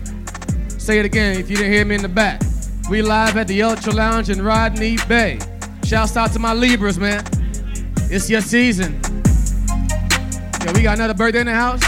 [0.68, 2.42] Say it again if you didn't hear me in the back.
[2.92, 5.40] We live at the Ultra Lounge in Rodney Bay.
[5.84, 7.24] Shouts out to my Libras, man.
[8.12, 9.02] It's your season.
[10.62, 11.82] Yeah, we got another birthday in the house.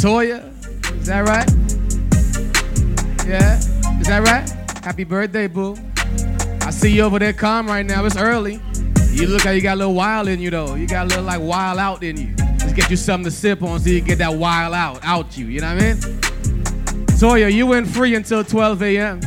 [0.00, 0.50] Toya.
[0.98, 1.50] Is that right?
[3.28, 3.58] Yeah.
[4.00, 4.48] Is that right?
[4.82, 5.76] Happy birthday, boo.
[6.62, 8.02] I see you over there calm right now.
[8.06, 8.62] It's early.
[9.14, 10.74] You look like you got a little wild in you though.
[10.74, 12.34] You got a little like wild out in you.
[12.58, 15.46] Let's get you something to sip on so you get that wild out out you.
[15.46, 15.96] You know what I mean?
[17.14, 19.20] Toya, you in free until 12 a.m.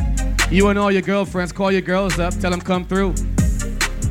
[0.50, 3.14] You and all your girlfriends call your girls up, tell them come through.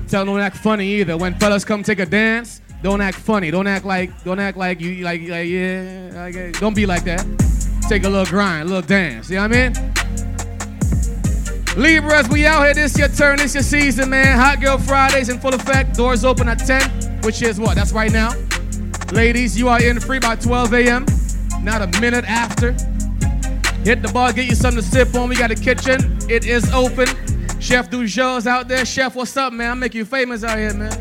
[0.08, 1.16] Tell them don't act funny either.
[1.16, 3.52] When fellas come take a dance, don't act funny.
[3.52, 6.10] Don't act like don't act like you like like yeah.
[6.34, 7.24] Like, don't be like that.
[7.88, 9.30] Take a little grind, a little dance.
[9.30, 9.94] You know what I mean?
[11.78, 12.74] Libras, we out here.
[12.74, 13.38] This your turn.
[13.38, 14.36] This your season, man.
[14.36, 15.96] Hot Girl Fridays in full effect.
[15.96, 17.76] Doors open at 10, which is what?
[17.76, 18.34] That's right now.
[19.12, 21.06] Ladies, you are in free by 12 a.m.
[21.62, 22.72] Not a minute after.
[23.84, 25.30] Hit the bar, get you something to sip on.
[25.30, 26.18] We got a kitchen.
[26.28, 27.10] It is open.
[27.60, 28.84] Chef Dujour's out there.
[28.84, 29.70] Chef, what's up, man?
[29.70, 30.92] I'll make you famous out here, man.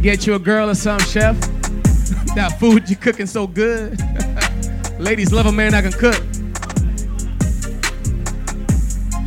[0.00, 1.36] Get you a girl or something, chef.
[2.36, 4.00] that food you cooking so good.
[5.00, 6.35] Ladies love a man that can cook.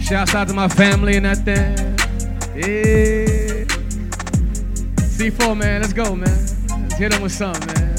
[0.10, 1.77] Shouts out to my family and that thing.
[2.56, 3.64] Yeah.
[5.06, 6.27] C4, man, let's go, man.
[6.27, 7.95] Let's hit them with something, man.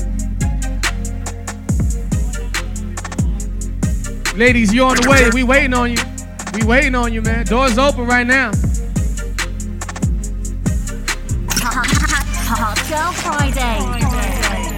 [4.37, 5.31] Ladies, you on the way.
[5.33, 5.99] We waiting on you.
[6.53, 7.47] We waiting on you, man.
[7.47, 8.51] Doors open right now.
[12.51, 14.01] Hot Girl Friday.
[14.11, 14.70] Jet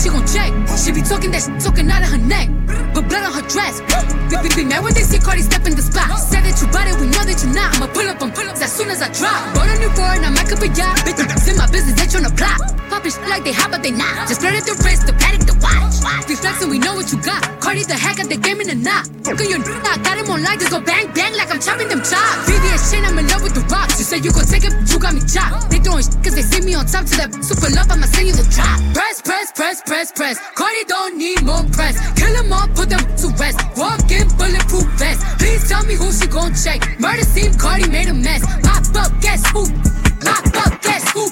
[0.00, 0.50] she gon' check.
[0.80, 2.48] She be talking that shit talking out of her neck.
[2.96, 3.84] But blood on her dress.
[4.32, 6.08] They be, be mad when they see Cardi step in the spot.
[6.16, 7.76] Said that you bought it, we know that you not.
[7.76, 9.36] I'ma pull up on pull ups as soon as I drop.
[9.54, 11.04] Bought a new foreign, I'm back up a yacht.
[11.04, 12.58] Bitch, in my business, they tryna plot.
[12.88, 14.26] Poppin' shit like they hot, but they not.
[14.26, 15.39] Just spread at the wrist, the paddock,
[16.02, 16.26] watch.
[16.70, 17.42] We know what you got.
[17.60, 19.08] Cardi the heck at the game in the knot.
[19.26, 21.88] At your n- I got him on live, just go bang bang like I'm chopping
[21.88, 22.46] them chops.
[22.46, 23.98] VVS chain, I'm in love with the rocks.
[23.98, 25.70] You say you gon' take it, you got me chopped.
[25.70, 28.28] They throwing shit cause they see me on top to that super love, I'ma send
[28.28, 28.78] you the drop.
[28.94, 30.36] Press, press, press, press, press.
[30.54, 31.98] Cardi don't need more press.
[32.14, 33.58] Kill them all, put them to rest.
[33.76, 35.20] Walk in bulletproof vest.
[35.42, 36.80] Please tell me who she gon' check.
[37.00, 38.46] Murder scene, Cardi made a mess.
[38.62, 39.66] Pop up, guess who?
[40.22, 41.26] Pop up, guess who?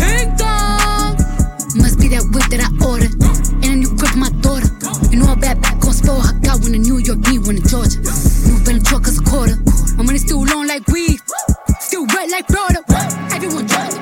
[0.00, 1.20] Ding dong.
[1.76, 3.19] Must be that whip that I ordered.
[6.10, 6.40] Spoil her.
[6.40, 7.98] Got one in New York, need one in Georgia.
[7.98, 9.56] New Venom truck is a quarter.
[9.96, 11.20] My money still long like weed.
[11.80, 12.82] Still wet like Florida.
[13.32, 13.99] Everyone drunk,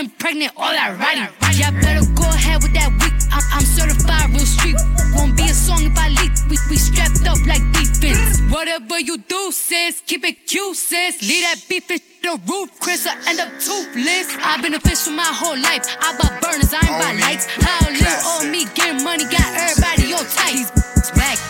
[0.00, 1.28] impregnate all that roddy.
[1.60, 3.12] Y'all better go ahead with that week.
[3.28, 4.76] I'm, I'm certified real street.
[5.14, 6.32] Won't be a song if I leak.
[6.48, 8.40] We, we strapped up like defense.
[8.48, 10.00] Whatever you do, sis.
[10.06, 11.20] Keep it cute, sis.
[11.20, 14.28] Leave that beef fish the roof, Chris, I end up toothless.
[14.44, 15.88] I've been a fish for my whole life.
[16.00, 17.46] I buy burners, I ain't buy lights.
[17.48, 20.52] How little on me, getting money, got everybody on tight.
[20.52, 20.68] These
[21.08, 21.40] swag,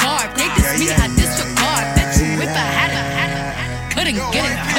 [0.00, 1.84] guard, they diss me, I disregard.
[1.92, 4.73] Bet you if I had it, couldn't get it,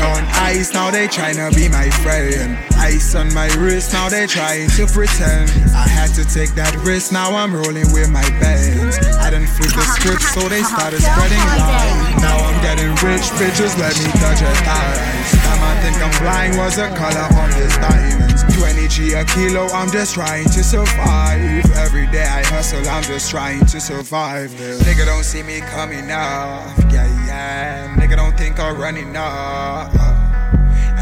[0.00, 2.58] On ice, now they tryna be my friend.
[2.76, 5.50] Ice on my wrist, now they trying to pretend.
[5.72, 8.98] I had to take that risk, now I'm rolling with my bands.
[9.16, 12.22] I done flipped the script, so they started spreading lies.
[12.22, 15.30] Now I'm getting rich, bitches let me touch your thighs.
[15.42, 18.44] Time I think I'm blind was the color on this diamonds.
[18.56, 21.64] 20 G a kilo, I'm just trying to survive.
[21.76, 24.50] Every day I hustle, I'm just trying to survive.
[24.50, 27.96] Nigga don't see me coming up, yeah, yeah.
[27.96, 29.85] Nigga don't think I'm running up.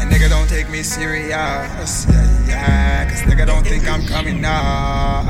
[0.05, 3.09] And nigga don't take me serious, yeah, yeah.
[3.09, 5.25] Cause nigga don't think I'm coming yeah.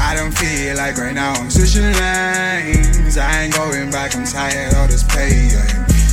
[0.00, 3.18] I don't feel like right now I'm switching lanes.
[3.18, 5.52] I ain't going back, I'm tired of this pain.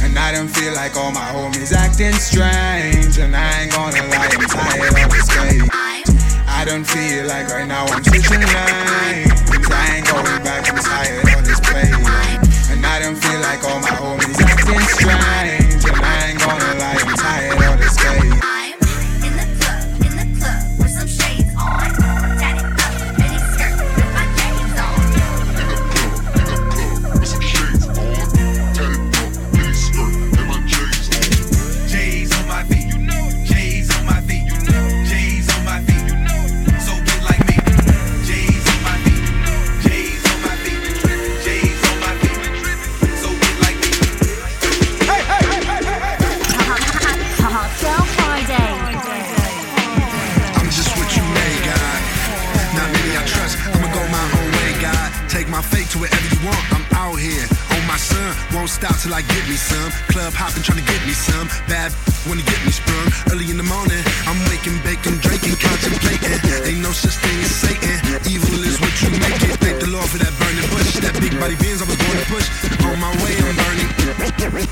[0.04, 3.18] And I don't feel like all my homies acting strange.
[3.24, 5.70] And I ain't gonna lie, I'm tired of this game.
[5.72, 9.32] I don't feel like right now I'm switching lanes.
[9.72, 12.04] I ain't going back, I'm tired of this pain.
[12.76, 15.57] And I don't feel like all my homies acting strange.
[58.68, 59.92] Won't stop till I get me some.
[60.12, 61.48] Club hopping, trying to get me some.
[61.72, 61.96] Bad
[62.28, 63.08] when to get me sprung.
[63.32, 66.36] Early in the morning, I'm waking, baking, drinking, contemplating.
[66.68, 67.96] Ain't no such thing as Satan.
[68.28, 69.56] Evil is what you make it.
[69.64, 71.00] Thank the Lord for that burning bush.
[71.00, 72.48] That big body Benz I was going to push.
[72.84, 73.90] On my way, I'm burning.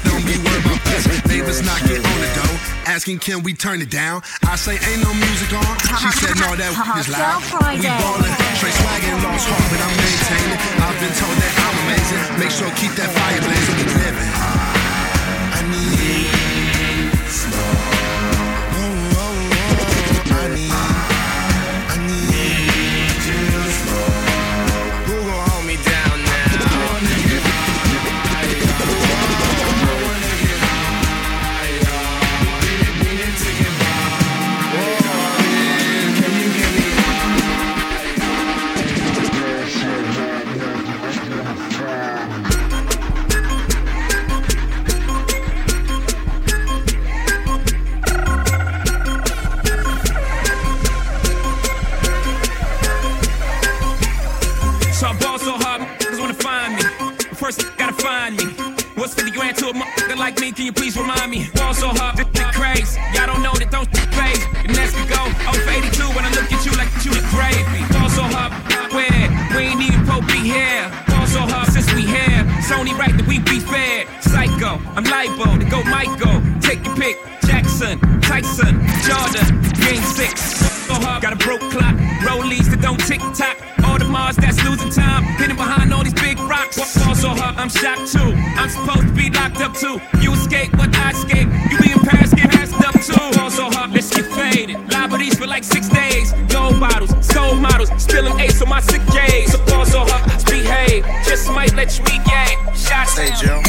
[0.03, 1.07] Don't be worried about this.
[1.31, 2.55] Neighbors knocking on the door,
[2.91, 4.23] asking can we turn it down.
[4.43, 5.71] I say ain't no music on.
[6.03, 7.39] She said no, that is loud.
[7.79, 10.59] We ballin', straight swaggin', lost heart, but I'm maintaining.
[10.83, 12.21] I've been told that I'm amazing.
[12.39, 13.84] Make sure keep that fire blazing,
[58.05, 58.45] find me.
[58.93, 60.51] What's 50 grand to a motherfucker like me?
[60.51, 61.49] Can you please remind me?
[61.55, 63.01] Ball so hard, shit crazy.
[63.17, 64.45] Y'all don't know that don't phase.
[64.61, 65.17] And next we go,
[65.49, 67.81] oh for 82 when I look at you like you the gravy.
[67.89, 68.53] Ball so hard,
[68.93, 69.25] where?
[69.57, 70.85] We ain't even Pope be here.
[71.09, 72.45] Ball so hard since we here.
[72.61, 74.05] It's only right that we be fair.
[74.21, 76.45] Psycho, I'm libo to go Michael.
[76.61, 77.17] Take your pick.
[77.49, 79.49] Jackson, Tyson, Jordan,
[79.81, 80.61] game six.
[80.85, 81.97] So hard, got a broke clock.
[82.21, 83.57] Rollies that don't tick tock.
[87.65, 88.31] I'm shocked too.
[88.61, 89.99] I'm supposed to be locked up too.
[90.21, 91.49] You escape, but I escape.
[91.71, 93.39] You be in Paris, get passed up too.
[93.39, 94.77] Fall so hard, let's get faded.
[94.93, 96.31] Liberties for like six days.
[96.53, 97.89] Bottles, soul models.
[97.97, 99.51] Spilling ace on my sick days.
[99.51, 101.05] So fall so hard, let's behave.
[101.25, 102.21] Just might let you eat.
[102.77, 103.33] Shots Hey.
[103.41, 103.59] Joe.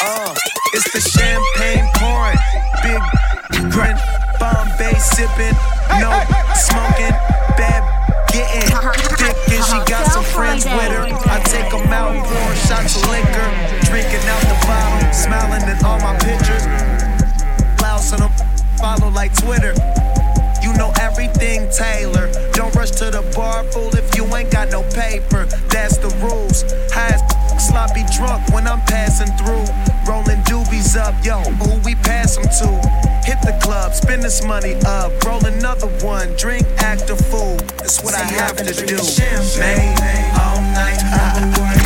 [0.00, 0.32] Uh,
[0.72, 2.38] it's the champagne pouring,
[2.84, 3.96] big grin,
[4.38, 5.56] Bombay sipping,
[5.98, 6.37] no smoking,
[19.48, 19.72] Twitter.
[20.62, 22.30] You know everything, Taylor.
[22.52, 25.46] Don't rush to the bar, fool, if you ain't got no paper.
[25.72, 26.68] That's the rules.
[26.92, 29.64] High as sloppy drunk when I'm passing through.
[30.04, 32.68] Rolling doobies up, yo, who we pass 'em to?
[33.24, 35.12] Hit the club, spend this money up.
[35.24, 37.56] Roll another one, drink, act a fool.
[37.78, 38.98] That's what I have to do.
[38.98, 39.96] Champagne
[40.44, 41.00] all night.
[41.08, 41.77] Damn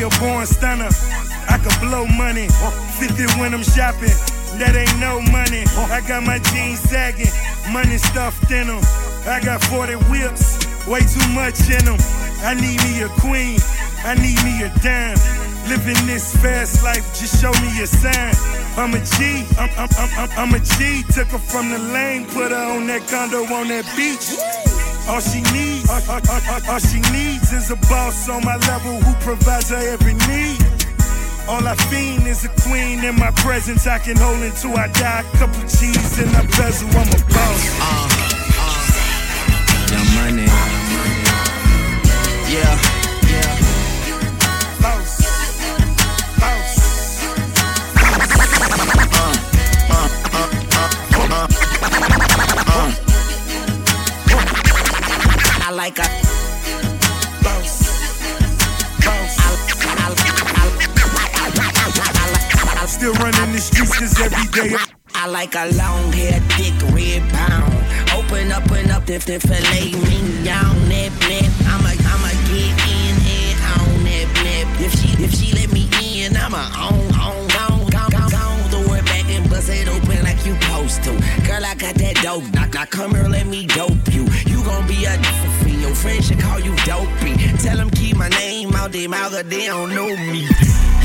[0.00, 0.88] A born stunner.
[1.48, 2.48] I can blow money.
[2.48, 4.16] 50 when I'm shopping.
[4.56, 5.64] That ain't no money.
[5.92, 7.28] I got my jeans sagging.
[7.72, 8.80] Money stuffed in them.
[9.28, 10.64] I got 40 whips.
[10.88, 12.00] Way too much in them.
[12.40, 13.60] I need me a queen.
[14.04, 15.20] I need me a dime.
[15.68, 18.34] Living this fast life, just show me a sign.
[18.76, 21.04] I'm a G, I'm, I'm, I'm, I'm, I'm a G.
[21.12, 24.61] Took her from the lane, put her on that condo on that beach.
[25.08, 29.00] All she needs, all, all, all, all- she needs is a boss on my level
[29.00, 30.58] who provides her every need.
[31.48, 33.86] All I fiend is a queen in my presence.
[33.86, 35.20] I can hold until I die.
[35.20, 37.62] a Couple cheese in a bezel, I'm a boss.
[37.80, 38.08] Uh,
[38.62, 38.78] uh,
[39.92, 40.46] Young money.
[42.48, 42.91] Yeah.
[64.52, 64.76] Day.
[65.14, 67.72] I like a long hair, thick red pound.
[68.16, 71.50] Open up and up if they fillet me down, nip nip.
[71.66, 74.68] I'ma I'ma get in and on nip nip.
[74.80, 77.11] If she if she let me in, I'ma on
[81.46, 82.44] Girl, I got that dope.
[82.54, 84.24] Now, now come here, let me dope you.
[84.46, 85.12] You gon' be a
[85.62, 85.82] fiend.
[85.82, 87.34] Your friends should call you dopey.
[87.58, 90.46] Tell them keep my name out their mouth 'cause they don't know me.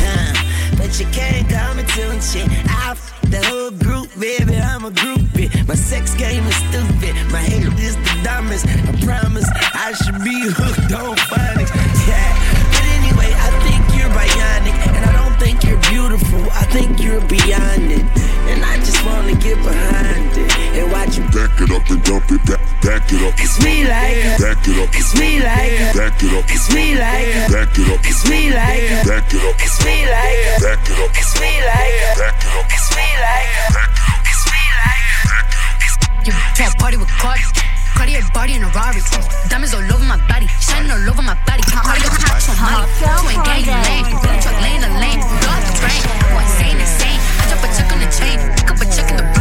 [0.04, 0.34] Huh.
[0.78, 2.48] But you can't come and shit.
[2.70, 4.56] I f- the whole group, baby.
[4.58, 5.50] I'm a groupie.
[5.68, 7.14] My sex game is stupid.
[7.32, 8.66] My hair is the dumbest.
[8.68, 11.72] I promise I should be hooked on phonics.
[12.08, 12.32] Yeah.
[12.72, 14.87] But anyway, I think you're bionic.
[15.40, 16.42] And I don't think you're beautiful.
[16.52, 18.06] I think you're beyond it.
[18.50, 20.50] And I just wanna get behind it.
[20.78, 23.34] And watch you Back it up and dump it back, back it up.
[23.38, 24.90] It's me like a- Back it up.
[24.94, 26.46] it's me like a- Back it up.
[26.50, 28.00] it's me like a- Back it up.
[28.06, 29.56] it's me like a- Back it up.
[29.62, 31.12] it's me like a- Back it up.
[31.14, 32.66] it's me like a- Back it up.
[32.74, 33.78] it's me like a-
[34.26, 37.44] it's me like a- You to a party with Cardi.
[37.98, 39.02] Cardi a body in a Rari.
[39.50, 41.64] Diamonds all over my body, shining all over my body.
[41.66, 42.86] Cardi got hot money.
[43.02, 44.06] You ain't gang.
[44.22, 45.18] Really truck lane to lane.
[45.18, 46.02] The train.
[46.30, 47.20] Boy, insane, insane.
[47.42, 48.38] I drop a check on the chain.
[48.54, 49.37] Pick up a check in the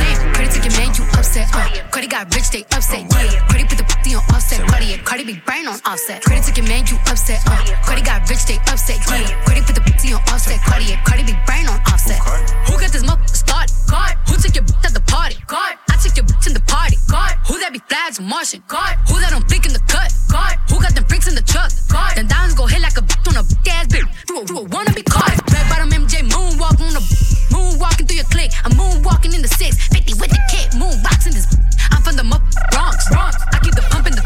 [0.99, 1.49] you upset.
[1.55, 1.69] Uh.
[1.91, 3.05] Cardi got rich, they upset.
[3.13, 3.41] Yeah.
[3.49, 4.61] Cardi put the pussy on Offset.
[4.69, 4.97] Cardi.
[5.05, 6.23] Cardi be brain on Offset.
[6.23, 7.41] Cardi took your man, you upset.
[7.47, 7.61] Uh.
[7.85, 8.99] Cardi got rich, they upset.
[9.05, 9.29] Yeah.
[9.45, 10.61] Cardi put the pussy on Offset.
[10.65, 10.97] Cardi.
[11.05, 12.21] Cardi be brain on Offset.
[12.67, 13.73] Who got this motherfucker started?
[13.91, 14.17] God.
[14.29, 15.37] Who took your bitch at the party?
[15.47, 15.77] God.
[15.91, 16.97] I took your bitch in the party.
[17.11, 17.37] God.
[17.47, 18.63] Who that be flags Martian?
[18.67, 18.97] God.
[19.09, 20.13] Who that don't blink in the cut?
[20.33, 20.59] God.
[20.71, 21.71] Who got them bricks in the truck?
[21.93, 22.17] God.
[22.17, 24.09] Them diamonds go hit like a bitch on a big ass bitch.
[24.29, 25.37] You a, you a wanna be caught.
[25.53, 27.36] Red bottom MJ moonwalk on the
[27.77, 28.53] moonwalking through your clique.
[28.65, 29.77] I'm moonwalking in the six.
[29.89, 30.71] 50 with the kick.
[30.73, 31.47] Moonboxing this.
[31.91, 32.25] I'm from the
[32.71, 33.09] Bronx.
[33.09, 33.37] Bronx.
[33.53, 34.26] I keep the pump in the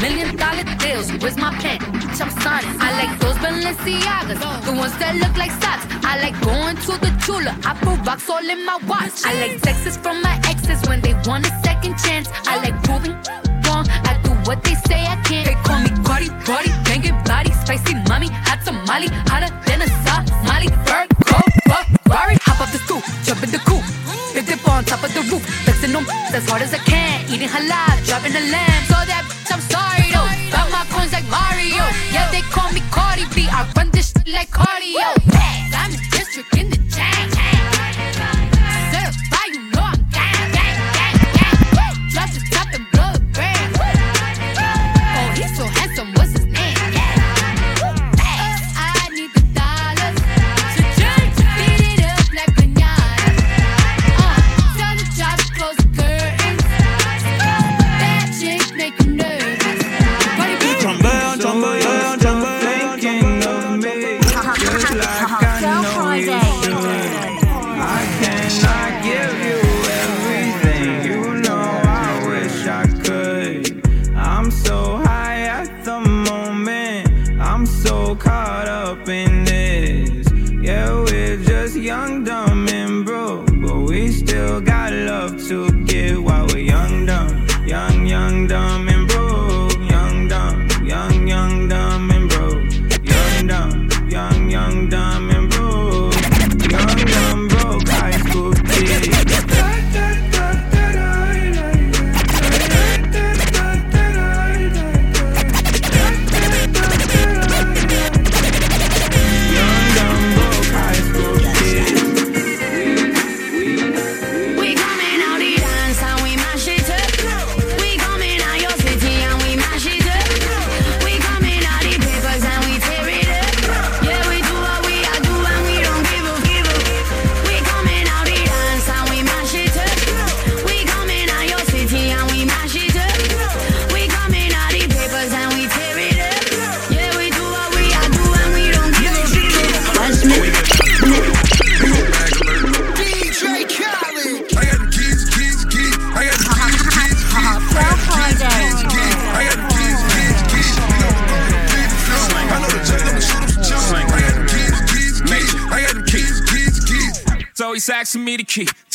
[0.00, 1.10] million dollar deals.
[1.20, 1.78] Where's my pen?
[2.00, 2.76] Bitch, I'm signing.
[2.80, 5.84] I like those Balenciagas, the ones that look like socks.
[6.04, 7.52] I like going to the Tula.
[7.64, 9.24] I put rocks all in my watch.
[9.24, 12.28] I like texts from my exes when they want a second chance.
[12.46, 13.14] I like proving
[13.66, 13.86] wrong.
[14.10, 15.46] I do what they say I can't.
[15.48, 20.68] They call me Cardi, Cardi, banging body, spicy mommy, hot tamale, hotter than a Somali.
[20.86, 21.38] Bird, go,
[22.04, 23.84] Ferrari, hop up the stoop, jump in the coupe.
[24.34, 26.04] Big dip on top of the roof, flexing them
[26.36, 27.24] as hard as I can.
[27.32, 28.82] Eating halal, driving the lamb.
[28.84, 29.15] So that
[34.94, 35.15] like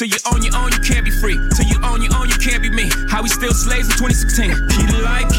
[0.02, 1.38] Till you own your own, you can't be free.
[1.54, 2.90] Till you own your own, you can't be me.
[3.08, 4.50] How we still slaves in 2016.
[4.50, 5.30] Keep the light,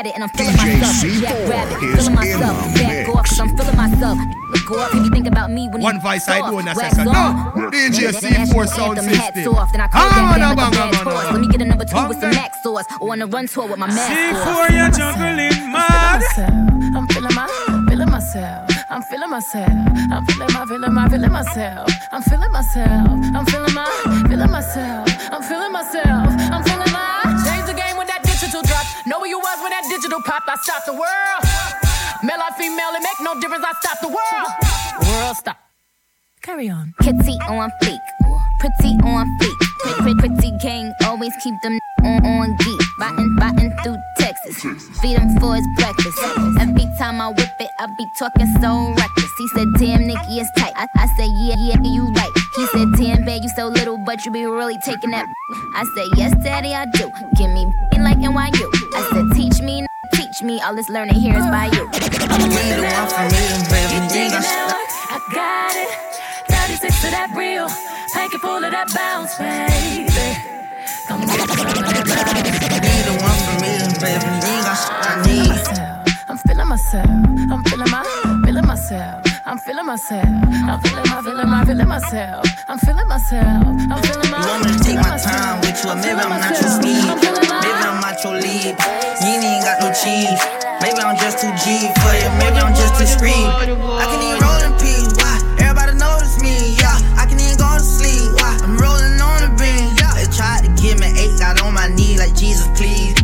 [0.00, 1.20] at it, and I'm feeling myself.
[1.20, 2.56] Jack Rabbit, feeling myself.
[2.74, 4.18] Back off, cause I'm feeling myself.
[4.50, 6.74] Look off, if you think about me when One you voice I do in a
[6.74, 7.08] wax second.
[7.14, 7.52] on.
[7.54, 9.54] No, DJ C4 you sound system.
[9.54, 11.24] off, then I call Ah, that no, down like a no, bad no, no, horse.
[11.26, 11.30] no.
[11.32, 12.36] Let me get a number two with some Okay.
[12.40, 16.22] max sauce, or on a run tour with my mask C4, you're juggling mad.
[16.96, 17.46] I'm feeling my,
[17.88, 18.70] feeling myself.
[18.90, 19.70] I'm feeling myself.
[20.10, 21.90] I'm feeling my, feeling my, feeling myself.
[22.10, 23.08] I'm feeling myself.
[23.36, 25.08] I'm feeling my, feeling myself.
[30.70, 31.42] Stopped the world.
[32.22, 33.64] Male or female, it make no difference.
[33.66, 35.10] I stop the world.
[35.10, 35.58] World stop.
[36.42, 36.94] Carry on.
[37.02, 37.98] Kitty on fleek,
[38.60, 39.58] pretty on fleek.
[39.80, 42.80] Pretty, pretty, gang, always keep them on, on geek.
[43.00, 44.62] Biting, biting through Texas.
[45.00, 46.16] Feed him for his breakfast.
[46.60, 49.32] Every time I whip it, I be talking so reckless.
[49.38, 50.72] He said, damn, Nicki, is tight.
[50.76, 52.30] I, I said, yeah, yeah, you right.
[52.54, 55.26] He said, damn, babe, you so little, but you be really taking that.
[55.74, 57.10] I said, yes, daddy, I do.
[57.36, 57.66] Give me
[57.98, 58.79] like NYU.
[60.80, 61.84] This learning here is by you.
[62.32, 64.00] I'm the one for real, baby.
[65.12, 65.90] I got it.
[66.48, 67.68] 36 to that real.
[68.16, 70.08] Take it full of that bounce, baby.
[71.04, 72.80] Come get some of that bounce.
[72.80, 73.56] Be the one for
[74.00, 74.24] baby.
[74.24, 74.72] You ain't
[75.04, 75.52] I need.
[76.32, 77.12] I'm feeling myself.
[77.52, 78.00] I'm feeling my,
[78.46, 79.20] feeling myself.
[79.44, 80.24] I'm feeling myself.
[80.24, 82.46] I'm feeling my, feeling my, feeling myself.
[82.68, 83.66] I'm feeling myself.
[83.68, 84.40] I'm feeling my.
[84.40, 87.04] You want me to take my time with you, maybe I'm not your speed.
[87.20, 88.80] Maybe I'm not your lead.
[89.20, 90.69] You ain't got no cheese.
[90.80, 92.28] Maybe I'm just too G for you.
[92.40, 93.36] Maybe I'm just too street.
[93.36, 95.12] I can even roll in peace.
[95.20, 95.36] Why?
[95.60, 96.76] Everybody notice me.
[96.80, 98.32] Yeah, I can even go to sleep.
[98.40, 98.56] Why?
[98.64, 99.92] I'm rolling on the beam.
[100.00, 101.38] Yeah, they tried to give me eight.
[101.38, 103.19] Got on my knee like Jesus, please.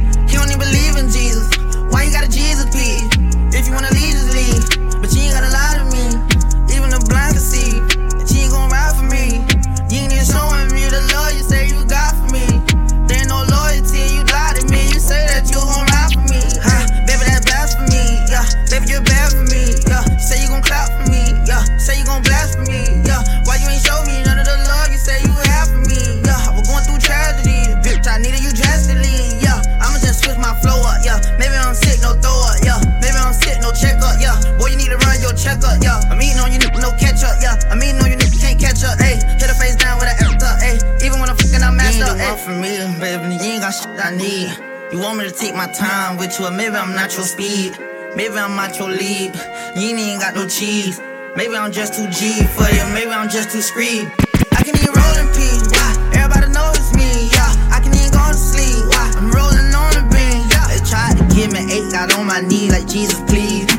[45.36, 47.76] Take my time with you, maybe I'm not your speed.
[48.16, 49.34] Maybe I'm not your lead.
[49.76, 50.98] You ain't even got no cheese.
[51.36, 52.84] Maybe I'm just too G for you.
[52.94, 54.10] Maybe I'm just too screed.
[54.56, 55.68] I can be rolling peas.
[55.68, 55.92] Why?
[56.16, 57.28] Everybody knows it's me.
[57.28, 57.52] Yeah.
[57.68, 58.88] I can even go to sleep.
[58.88, 59.12] Why?
[59.20, 60.48] I'm rolling on the beam.
[60.48, 60.66] Yeah.
[60.72, 61.92] They tried to give me eight.
[61.92, 63.75] Got on my knee like Jesus, please.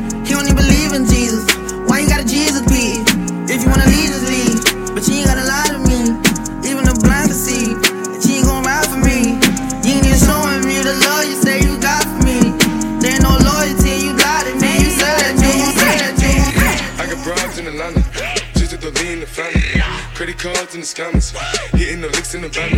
[20.54, 21.36] Cards in the scammers,
[21.76, 22.72] hitting the licks in the van.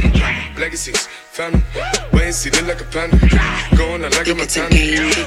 [0.57, 1.61] Legacies, family,
[2.13, 3.17] wait and see, look like a panda.
[3.75, 4.73] Going out like a Montana,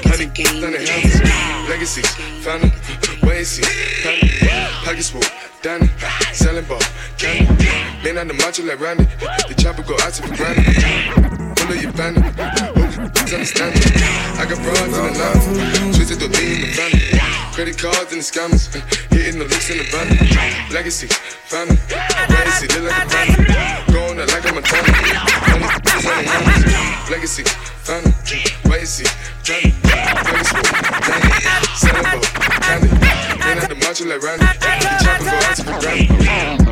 [0.03, 0.27] honey,
[0.63, 1.69] on the hands.
[1.69, 2.09] Legacies,
[2.43, 2.71] family,
[3.23, 3.63] wait and see,
[4.03, 4.69] panda.
[4.83, 5.21] Pockets full,
[5.61, 5.87] Danny,
[6.33, 6.81] selling ball,
[7.17, 7.65] candy.
[8.03, 9.05] Man on the macho like Randy,
[9.47, 11.55] the chopper go out to for granted.
[11.55, 12.82] Pull up your bandit,
[13.33, 13.91] understand it.
[14.37, 17.19] I got broads in the Atlanta, twisted the lean in the family.
[17.53, 18.69] Credit cards and the scammers,
[19.09, 20.09] hitting the licks in the van.
[20.73, 21.07] Legacy,
[21.49, 21.77] family,
[22.29, 23.83] legacy, look like a panda.
[23.91, 24.67] Going out like a on the
[26.33, 26.65] hands.
[27.09, 27.43] Legacy,
[27.83, 28.13] family,
[28.69, 29.05] legacy,
[29.43, 29.73] family,
[30.25, 30.57] legacy,
[31.77, 32.21] selling ball,
[32.61, 32.89] candy.
[33.39, 36.62] Man out the macho like Randy, the chopper go out to for granted.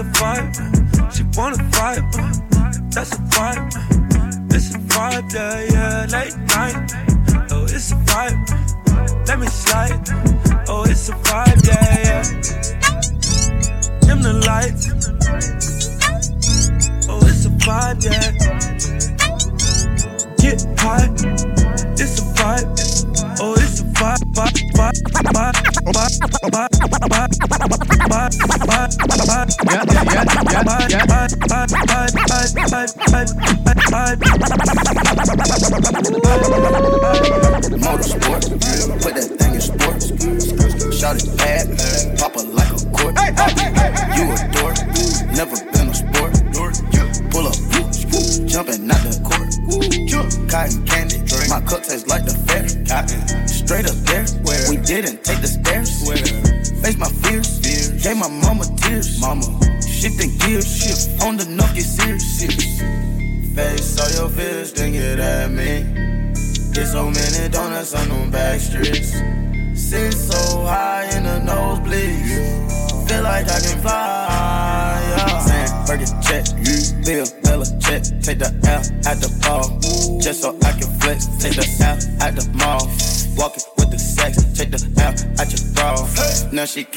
[0.00, 1.69] She wanna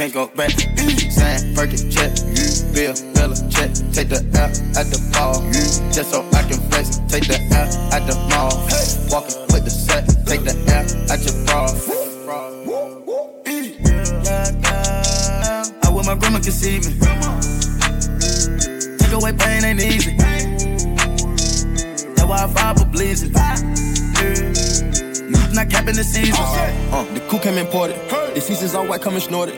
[0.10, 0.52] can't go back.
[0.52, 2.12] Saying, Burger check,
[2.74, 3.72] Bill Miller check.
[3.94, 5.40] Take the L at the ball.
[5.94, 7.00] Just so I can flex.
[7.08, 8.52] Take the L at the mall.
[9.10, 10.16] Walking with the sex.
[10.26, 11.72] Take the L at your bra.
[15.84, 17.00] I wish my grandma see me.
[18.98, 20.18] Take away pain ain't easy.
[22.16, 22.84] That's why I fight for.
[25.24, 26.44] You not capping the season.
[26.92, 28.23] Uh, the coup came imported.
[28.34, 29.56] The seasons all white, coming snorted.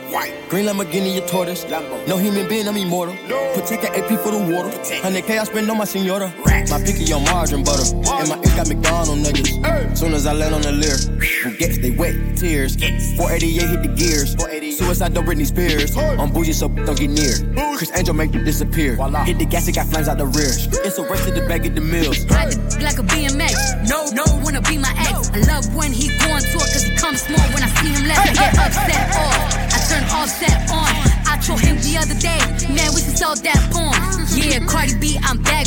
[0.50, 1.64] Green Lamborghini, a tortoise.
[2.06, 3.16] No human being, I'm immortal.
[3.54, 4.68] Protect the AP for the water.
[4.68, 6.32] 100K I spend on my senora.
[6.44, 6.70] Rats.
[6.70, 7.96] My picky on margarine butter.
[7.96, 9.96] And my ink got McDonald niggas.
[9.96, 10.98] Soon as I land on the lyre,
[11.42, 12.76] who gets they wet tears.
[13.16, 14.36] 488 hit the gears.
[14.76, 15.96] Suicide, don't Britney Spears.
[15.96, 17.32] I'm bougie, so don't get near.
[17.78, 18.96] Criss Angel make you disappear.
[19.24, 20.52] Hit the gas, it got flames out the rear.
[20.84, 22.24] It's a race to the back of the mills.
[22.26, 23.88] Ride the like a BMX.
[23.88, 25.30] No, no, wanna be my ex.
[25.32, 27.40] I love when he going to it cause he comes small.
[27.56, 29.54] When I see him left, I upset off.
[29.70, 30.90] I turn Offset on.
[31.30, 32.40] I told him the other day,
[32.74, 33.94] man, we should sell that porn.
[34.34, 35.66] Yeah, Cardi B, I'm back.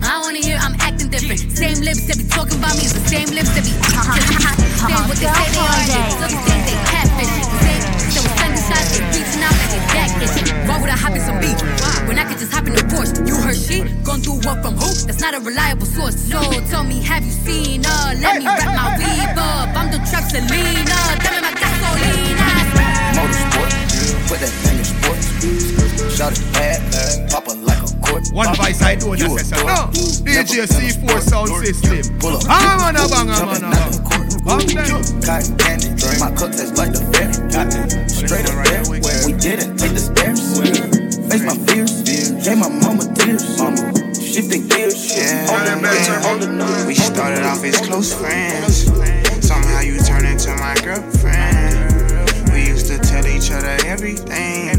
[0.00, 1.40] I wanna hear I'm acting different.
[1.52, 5.18] Same lips that be talking about me is the same lips that be saying what
[5.20, 6.10] they say they are.
[6.16, 7.32] So they think they catfish.
[7.60, 9.82] Same was sending shots, they reaching out like they
[10.24, 10.48] itching.
[10.66, 11.60] Why would I hop in some beach
[12.08, 13.20] when I could just hop in the Porsche?
[13.28, 14.88] You heard she gon' do what from who?
[15.06, 16.16] That's not a reliable source.
[16.16, 16.40] So
[16.72, 18.04] tell me, have you seen her?
[18.18, 19.68] Let me wrap my weave up.
[19.76, 20.98] I'm the trap Selena.
[21.22, 22.37] Dame my
[23.28, 23.50] gasolina.
[23.54, 26.16] Motorsport, put that thing in sports.
[26.16, 28.28] Shot it bad, pop like a court.
[28.32, 29.66] One vice I do You a necessary.
[29.66, 29.86] No,
[30.26, 32.18] DJ Never C4 been a sound system.
[32.18, 32.42] Pull up.
[32.48, 34.28] Ah, man, ah, bang, ah, Jumping man, out ah, the court.
[34.44, 34.68] Bang.
[35.22, 37.30] Cotton candy, my cup tastes like the fair.
[38.08, 40.40] Straight up there, we didn't take the stairs.
[41.28, 42.02] Face my fears,
[42.42, 43.58] gave my mama tears.
[43.58, 45.14] Mama, shifting gears.
[45.14, 46.86] Back, hold it now.
[46.86, 48.88] We started off as close friends.
[49.46, 51.57] Somehow you turned into my girlfriend.
[53.48, 54.76] Each other everything.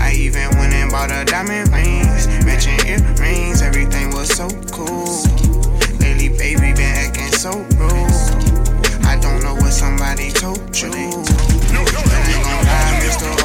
[0.00, 3.62] I even went and bought her diamond rings, matching earrings.
[3.62, 5.22] Everything was so cool.
[6.00, 9.06] Lately, baby, been acting so rude.
[9.06, 10.90] I don't know what somebody told you.
[10.90, 10.98] I
[12.34, 13.43] ain't gon' lie, Mr.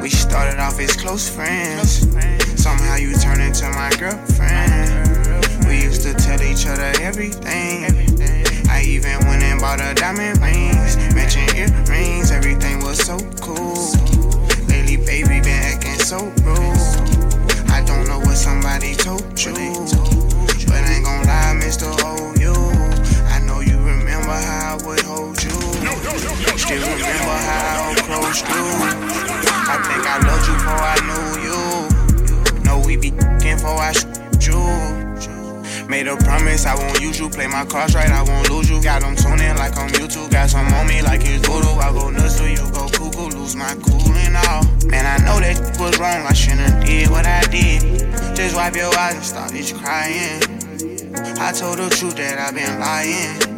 [0.00, 2.06] We started off as close friends.
[2.60, 5.66] Somehow you turned into my girlfriend.
[5.66, 7.84] We used to tell each other everything.
[8.70, 12.30] I even went and bought her diamond rings, matching earrings.
[12.30, 13.90] Everything was so cool.
[14.68, 17.68] Lately, baby, been acting so rude.
[17.70, 19.54] I don't know what somebody told you,
[20.66, 21.90] but I ain't gon' lie, Mr.
[21.90, 22.54] OU.
[22.54, 25.50] Oh, I know you remember how I would hold you.
[26.56, 29.27] Still remember how approached you.
[29.70, 32.64] I think I loved you before I knew you.
[32.64, 34.64] Know we be before I shoot you.
[35.88, 37.28] Made a promise I won't use you.
[37.28, 38.82] Play my cards right, I won't lose you.
[38.82, 40.30] Got them tuning like on YouTube.
[40.30, 41.68] Got some on me like it's voodoo.
[41.80, 43.28] I go nuts till you go cuckoo.
[43.36, 44.64] Lose my cool and all.
[44.88, 46.24] Man, I know that was wrong.
[46.24, 47.82] I shouldn't did what I did.
[48.34, 50.40] Just wipe your eyes and stop started crying.
[51.38, 53.57] I told the truth that I've been lying.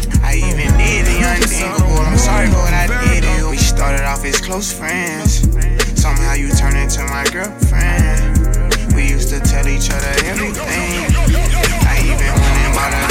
[0.31, 1.99] I even did the unthinkable.
[2.07, 3.49] I'm sorry for what I did you.
[3.49, 5.43] We started off as close friends.
[5.99, 8.39] Somehow you turned into my girlfriend.
[8.95, 11.11] We used to tell each other everything.
[11.83, 13.07] I even went and bought her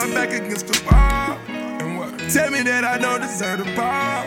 [0.00, 1.36] my back against the wall.
[1.48, 2.18] And what?
[2.32, 4.24] Tell me that I don't deserve the ball.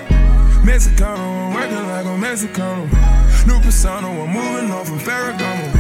[0.62, 2.86] Mexicano, I'm working like a Mexicano.
[3.48, 5.74] New persona, I'm moving on from Ferragamo.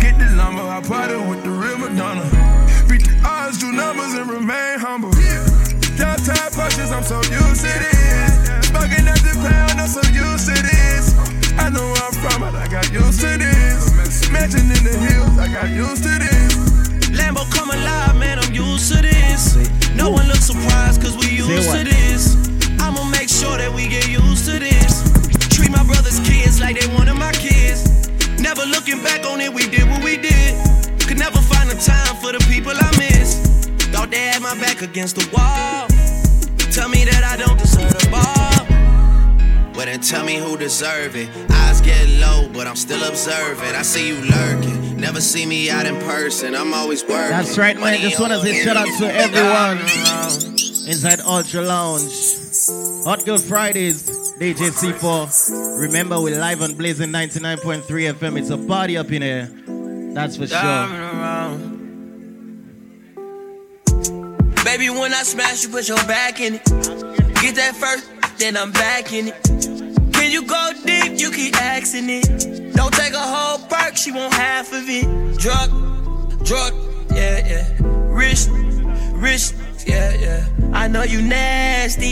[0.00, 2.24] Get the lumber, I party with the real Madonna.
[2.88, 5.10] Beat the odds, do numbers, and remain humble.
[5.98, 8.70] Downtown punches, I'm so used to this.
[8.70, 11.12] Smoking at the pound, I'm so used to this.
[11.58, 14.30] I know where I'm from, but I got used to this.
[14.30, 15.38] legend in the hills.
[15.38, 16.69] I got used to this.
[17.30, 19.54] Lambo come alive, man, I'm used to this.
[19.94, 22.34] No one looks surprised cause we used to this.
[22.80, 25.04] I'ma make sure that we get used to this.
[25.48, 28.08] Treat my brother's kids like they one of my kids.
[28.40, 30.58] Never looking back on it, we did what we did.
[31.06, 33.38] Could never find the time for the people I miss.
[33.94, 35.86] Thought they had my back against the wall.
[36.72, 38.66] Tell me that I don't deserve the ball.
[39.76, 41.28] Well then tell me who deserve it.
[41.48, 43.76] Eyes get low, but I'm still observing.
[43.76, 44.89] I see you lurking.
[45.00, 46.54] Never see me out in person.
[46.54, 47.30] I'm always working.
[47.30, 47.84] That's right, man.
[47.84, 49.78] Money Just want to say shout out to everyone
[50.86, 52.12] inside Ultra Lounge.
[53.04, 55.80] Hot Girl Fridays, DJ C4.
[55.80, 58.38] Remember, we're live on Blazing 99.3 FM.
[58.38, 59.46] It's a party up in here.
[60.12, 60.86] That's for sure.
[64.62, 66.64] Baby, when I smash, you put your back in it.
[67.40, 69.42] Get that first, then I'm back in it.
[70.12, 72.74] Can you go deep, you keep asking it.
[72.74, 73.39] Don't take a whole perk,
[74.00, 75.04] she want half of it.
[75.38, 75.68] Drug,
[76.42, 76.72] drug,
[77.12, 77.66] yeah, yeah.
[78.08, 78.46] Rich,
[79.12, 79.52] rich,
[79.86, 80.48] yeah, yeah.
[80.72, 82.08] I know you nasty.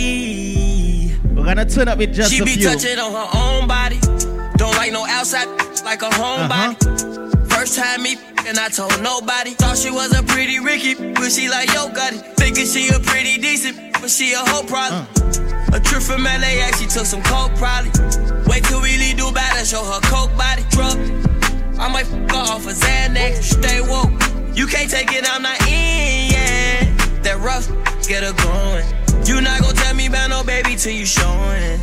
[1.35, 2.69] We're gonna turn up with just she a be few.
[2.69, 3.99] touching on her own body.
[4.59, 5.49] Don't like no outside,
[5.83, 6.77] like a homebody.
[6.77, 7.47] Uh-huh.
[7.57, 8.17] First time me
[8.47, 9.53] and I told nobody.
[9.53, 12.21] Thought she was a pretty Ricky, but she like yo got it.
[12.37, 15.07] Thinking she a pretty decent, but she a whole problem.
[15.17, 15.25] Uh.
[15.73, 17.91] A trip from LAX, she took some coke probably.
[18.47, 21.38] Wait till we leave Dubai to show her coke body drug.
[21.79, 24.11] I might fuck off a Xanax, stay woke.
[24.57, 27.23] You can't take it, I'm not in yet.
[27.23, 27.69] That rough,
[28.07, 28.85] get her going.
[29.27, 31.81] You not gonna tell me about no baby till you showing.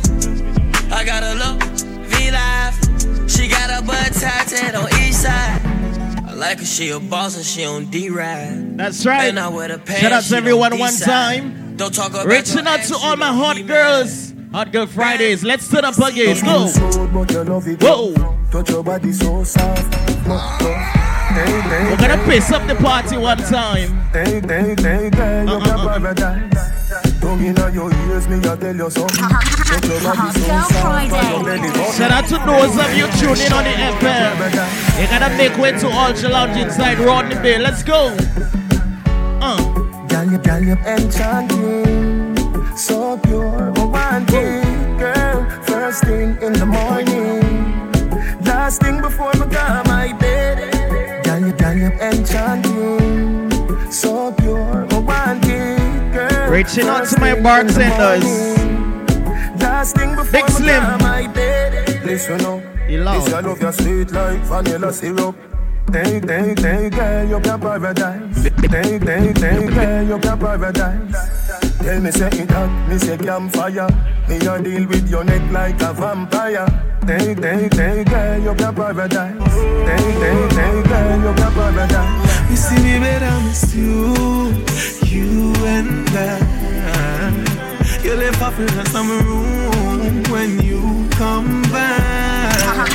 [0.92, 3.30] I got a look, V live.
[3.30, 5.60] She got a butt tattooed on each side.
[6.28, 8.76] I like her, she a boss and she on D ride.
[8.76, 9.28] That's right.
[9.28, 10.02] And I wear the pants.
[10.02, 11.76] Shout out to everyone one time.
[11.76, 14.25] Don't talk about Reaching out to all my hot girls.
[14.52, 15.44] Hot Girl Fridays.
[15.44, 16.36] Let's turn up again.
[16.44, 16.70] Go.
[17.12, 17.82] but you love it.
[17.82, 18.14] Whoa.
[18.50, 19.94] Touch your body so soft.
[19.94, 23.90] Hey, hey, We're gonna piss up the party one time.
[24.12, 27.20] Hey, hey, hey, girl, you got paradise.
[27.20, 29.18] Tongue inna your ears, me a tell you something.
[29.18, 30.72] Touch your body so Girl soft.
[30.80, 31.30] Friday.
[31.30, 31.92] your belly button.
[31.92, 35.00] Shout out to those of you tuning on the FM.
[35.00, 37.58] You gotta make way to Ultra Lounge inside Rodney Bay.
[37.58, 38.16] Let's go.
[39.42, 39.82] Uh.
[40.08, 42.36] Girl, you, girl, you enchanting,
[42.76, 43.75] so pure, romantic, girl.
[45.96, 47.40] First thing in the morning,
[48.44, 51.24] last thing before me go my bed.
[51.24, 56.50] Girl, you, girl, you enchanting, so pure, oh, romantic, girl.
[56.50, 58.24] Reaching out to my bartenders.
[59.58, 60.82] Last thing before Big me Slim.
[60.84, 62.04] go my bed.
[62.04, 63.24] Listen up, You loud.
[63.24, 65.34] this I love your sweet like vanilla syrup.
[65.90, 68.42] Hey, hey, hey, girl, you got paradise.
[68.44, 71.45] Hey, hey, hey, girl, you got paradise.
[71.86, 73.86] Tell me say it hot, me say campfire.
[74.28, 76.66] Me a deal with your neck like a vampire.
[77.06, 79.52] Hey, hey, hey, girl, you got paradise.
[79.86, 82.50] Hey, hey, hey, girl, you got paradise.
[82.50, 84.16] You see me better, miss you,
[85.06, 86.42] you and I.
[88.02, 92.90] You left off in the summer room when you come back.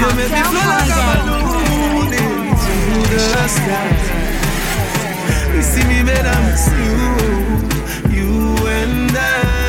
[0.00, 2.76] You make me fly like a balloon into
[3.12, 3.92] the sky.
[5.54, 7.53] You see me better, miss you
[8.66, 9.64] and I.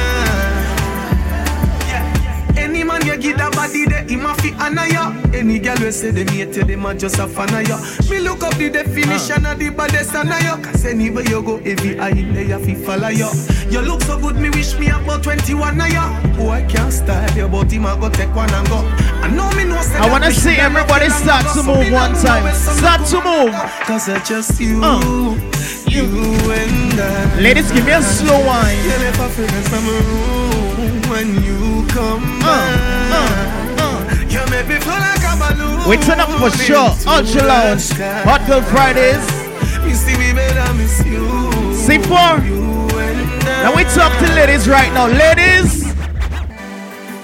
[2.58, 5.12] Any man you give that body there, him a fi honor ya.
[5.34, 7.78] Any girl we say them hate you, them a just a fan of ya.
[8.10, 10.58] Me look up the definition of the baddest honor ya.
[10.58, 13.30] Cause anywhere you go, every eye in there you fi follow ya.
[13.70, 16.22] You look so good, me wish me about 21 of ya.
[16.40, 18.78] Oh, I can't style you, but him a go take one and go.
[19.22, 22.44] I know me know say I wanna see everybody start to move one time.
[22.44, 23.54] know where some Start to move.
[23.86, 25.55] Cause it's just you, Uh.
[25.96, 26.08] You.
[27.42, 28.78] Ladies, give me a slow wine.
[28.84, 32.24] You left off in the summer room when you come.
[34.30, 35.88] You make me feel like a balloon.
[35.90, 36.92] We turn up for sure.
[37.08, 37.90] Ultra Lounge.
[38.28, 39.24] Hot Girl Fridays.
[39.88, 41.24] You see me better, miss you.
[41.86, 42.42] C4.
[43.64, 45.08] Now we talk to ladies right now.
[45.08, 45.86] Ladies.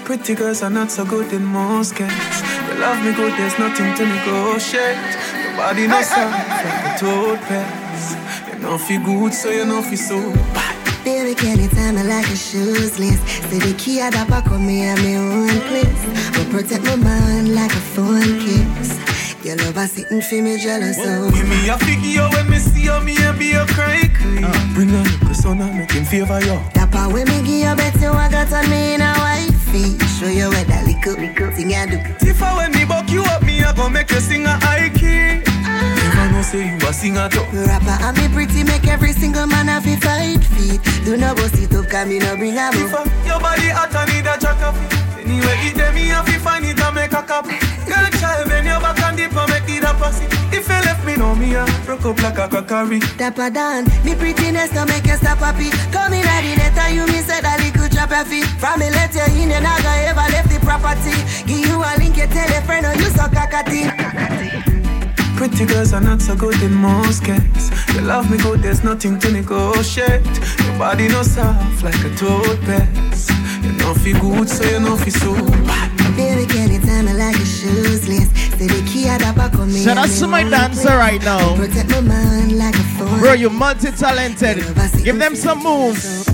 [0.04, 2.42] Pretty girls are not so good in most cases.
[2.68, 4.96] You love me good, there's nothing to negotiate.
[5.42, 7.91] Your body no soft like a toothpaste.
[7.91, 7.91] You
[8.62, 11.04] know feel good, so you know feel so bad.
[11.04, 13.26] Baby, can you tell me like a shoes list?
[13.50, 16.02] Say the key at the back of me at my own place.
[16.36, 18.98] But protect my mind like a phone kiss.
[19.44, 21.34] Your love is sitting for me jealous of.
[21.34, 24.44] Give me a figure when me see you, me a be a cry queen.
[24.44, 26.60] Uh, bring a little son and make him favor you.
[26.74, 29.98] That part when me give you bet you I got on me in a wifey.
[30.06, 31.98] Show you where that little, little thing I do.
[32.24, 34.88] If I when me buck you up, me a go make you sing a high
[34.90, 35.51] key.
[36.42, 37.46] Know say you a singer too.
[37.54, 40.82] Rapper and me pretty make every single man have a fight feet.
[41.04, 43.94] Do not bust it up, cause me no bring a If uh, your body hot
[43.94, 44.74] and need a jack up
[45.22, 48.66] Anyway, it them me have to find it and make a cup Girl, child, bend
[48.66, 51.54] your back and dip and make it a pussy If you left me, know me,
[51.54, 55.70] uh, broke up like a crockery Dapper Dan, me prettiness no make you stop happy.
[55.94, 58.50] Come in at the net and you me said a little drop your feet.
[58.58, 61.14] From me let you in, you not gonna ever left the property.
[61.46, 64.81] Give you a link, you tell a friend, or you suck a catty.
[65.42, 69.18] Pretty girls are not so good in most cases You love me good, there's nothing
[69.18, 73.30] to negotiate Your body no soft like a toothpaste
[73.64, 75.34] You know feel good, so you know feel so
[75.66, 78.36] bad Baby, can you tell me like a shoes list?
[78.56, 79.82] Say the key at the back of me.
[79.82, 81.56] Shout out and to my dancer right now.
[81.56, 83.18] Protect my mind like a phone.
[83.18, 84.58] Bro, you're multi-talented.
[85.02, 86.28] Give them some moves.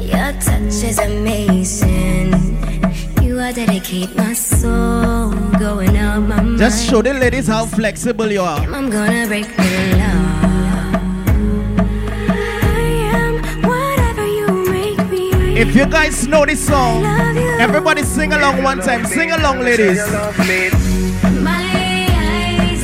[0.00, 2.75] Your touch is amazing.
[3.36, 5.28] You are dedicate my soul,
[5.60, 6.56] going out my mind.
[6.58, 8.60] Just show the ladies how flexible you are.
[8.60, 9.62] I'm gonna break the
[10.00, 10.96] law.
[11.84, 12.80] I
[13.12, 15.60] am whatever you make me.
[15.60, 17.04] If you guys know this song,
[17.60, 19.04] everybody sing along one time.
[19.04, 20.00] Sing along, ladies.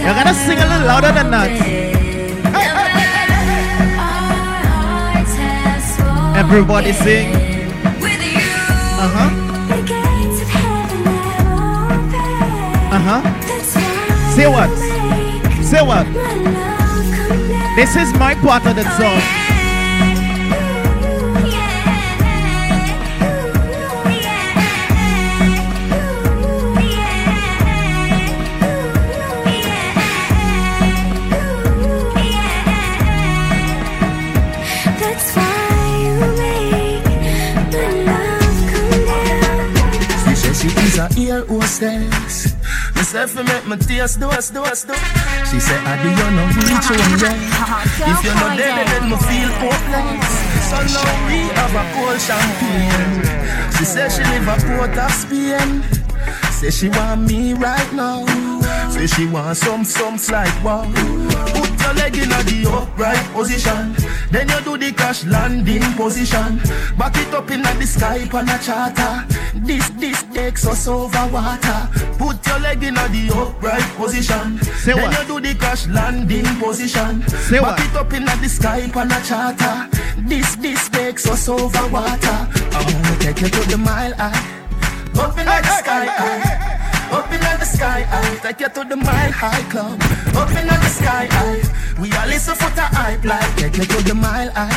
[0.04, 1.48] You gotta sing a little louder than that.
[6.36, 7.32] Everybody sing.
[9.00, 9.51] Uh huh.
[12.92, 13.22] Uh huh.
[14.36, 14.68] Say what?
[15.64, 16.06] Say what?
[17.74, 19.42] This is my part of the song.
[41.80, 42.31] That's
[43.12, 43.20] why you make the love come down.
[43.20, 43.20] She said she is a ear hostess.
[43.20, 45.50] Me say fi make me taste dose, dose, dose.
[45.50, 47.36] She said I do you no reach one yet.
[48.08, 50.28] If you not dead, then me feel hopeless.
[50.68, 53.22] So now we have a cold champagne.
[53.76, 56.01] She said she live a port of Spain.
[56.62, 58.24] Say she want me right now.
[58.88, 60.84] Say she want some, some like wow.
[61.56, 63.96] Put your leg in the upright position.
[64.30, 66.58] Then you do the crash landing position.
[66.96, 69.26] Back it up in the sky on a charter.
[69.58, 71.88] This, this takes us over water.
[72.16, 74.62] Put your leg in the upright position.
[74.62, 75.18] Say then what?
[75.18, 77.26] you do the crash landing position.
[77.26, 77.90] Say Back what?
[77.90, 79.88] it up in the sky on a charter.
[80.28, 82.48] This, this takes us over water.
[82.70, 84.61] I wanna take you to the mile high.
[85.14, 87.16] Open up in the sky high.
[87.16, 88.36] Up in the sky high.
[88.36, 90.00] Take you to the mile high club.
[90.36, 92.00] Open up in the sky high.
[92.00, 93.56] We are listen for the hype like.
[93.56, 94.72] Take you to the mile high.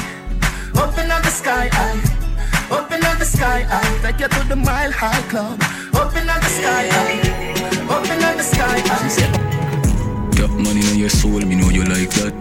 [0.75, 2.75] Open up in the sky high.
[2.75, 4.01] Up in the sky high.
[4.01, 5.61] Take you to the mile high club.
[5.95, 7.95] Open up in the sky high.
[7.95, 10.35] Up in the sky high.
[10.35, 12.33] Got money on your soul, me know you like that.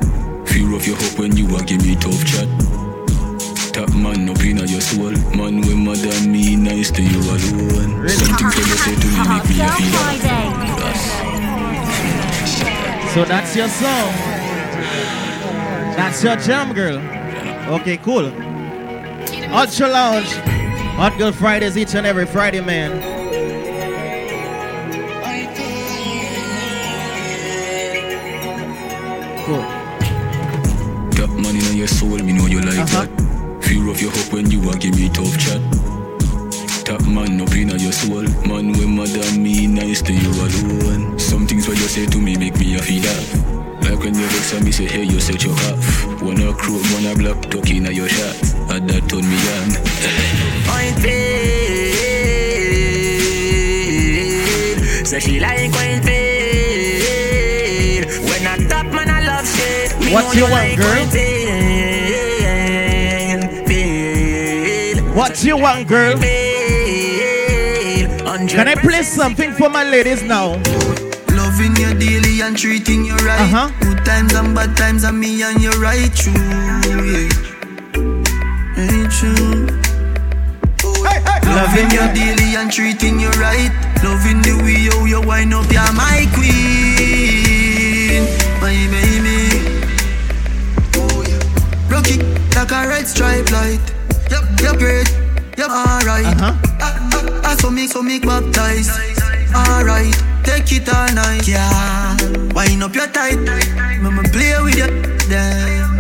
[0.47, 2.49] Fear of your hope when you a give me tough chat.
[3.75, 5.11] Top man up in your soul.
[5.37, 8.09] Man with more than me, nice to you alone.
[8.09, 9.91] Something for you say to me make me a feel
[10.23, 11.01] that.
[13.15, 14.13] So that's your song.
[15.97, 16.99] That's your jam, girl.
[17.81, 18.27] Okay, cool.
[19.53, 20.33] Ultra Lounge.
[20.97, 23.03] Hot Girl Fridays each and every Friday, man.
[29.47, 29.61] Cool.
[31.19, 33.07] Got money on your soul, me know you like Uh-huh.
[33.07, 33.24] that.
[33.75, 35.61] Fear of your hope when you a give me tough chat.
[36.87, 38.23] Top man up in your soul.
[38.47, 41.19] Man with more than me, nice to you alone.
[41.19, 43.25] Some things what you say to me make me a feel that.
[43.83, 46.07] Like when you vex and me say, hey, you set your half.
[46.23, 48.37] Wanna crow, wanna black, talking at your shot.
[48.71, 49.75] And that turn me on.
[50.71, 51.11] Point feel.
[55.05, 58.05] So she like point feel.
[58.23, 59.99] When I top man, I love shit.
[59.99, 61.34] Me What know you want, like girl?
[65.15, 66.19] What you want, girl?
[68.49, 70.57] Can I play something for my ladies now?
[71.31, 73.41] Loving you daily and treating you right.
[73.43, 73.71] Uh-huh.
[73.79, 76.33] Good times and bad times and me and you right true.
[76.35, 77.31] Yeah.
[78.77, 79.69] Ain't true.
[81.47, 83.71] Loving you daily and treating you right.
[84.03, 88.27] Loving the way how you wind up, you're my queen,
[88.61, 89.63] my baby.
[90.97, 91.39] Oh yeah.
[91.89, 92.21] Rock it
[92.57, 93.94] like a red stripe light.
[94.65, 95.09] You're great.
[95.59, 96.25] Yep, alright.
[96.25, 96.57] Uh-huh.
[96.81, 98.91] I, I, I saw me, so me baptized.
[99.55, 101.47] Alright, take it all night.
[101.47, 102.17] Yeah,
[102.55, 103.37] wind up your tight.
[104.01, 104.89] Mama play with you.
[105.29, 105.99] Damn.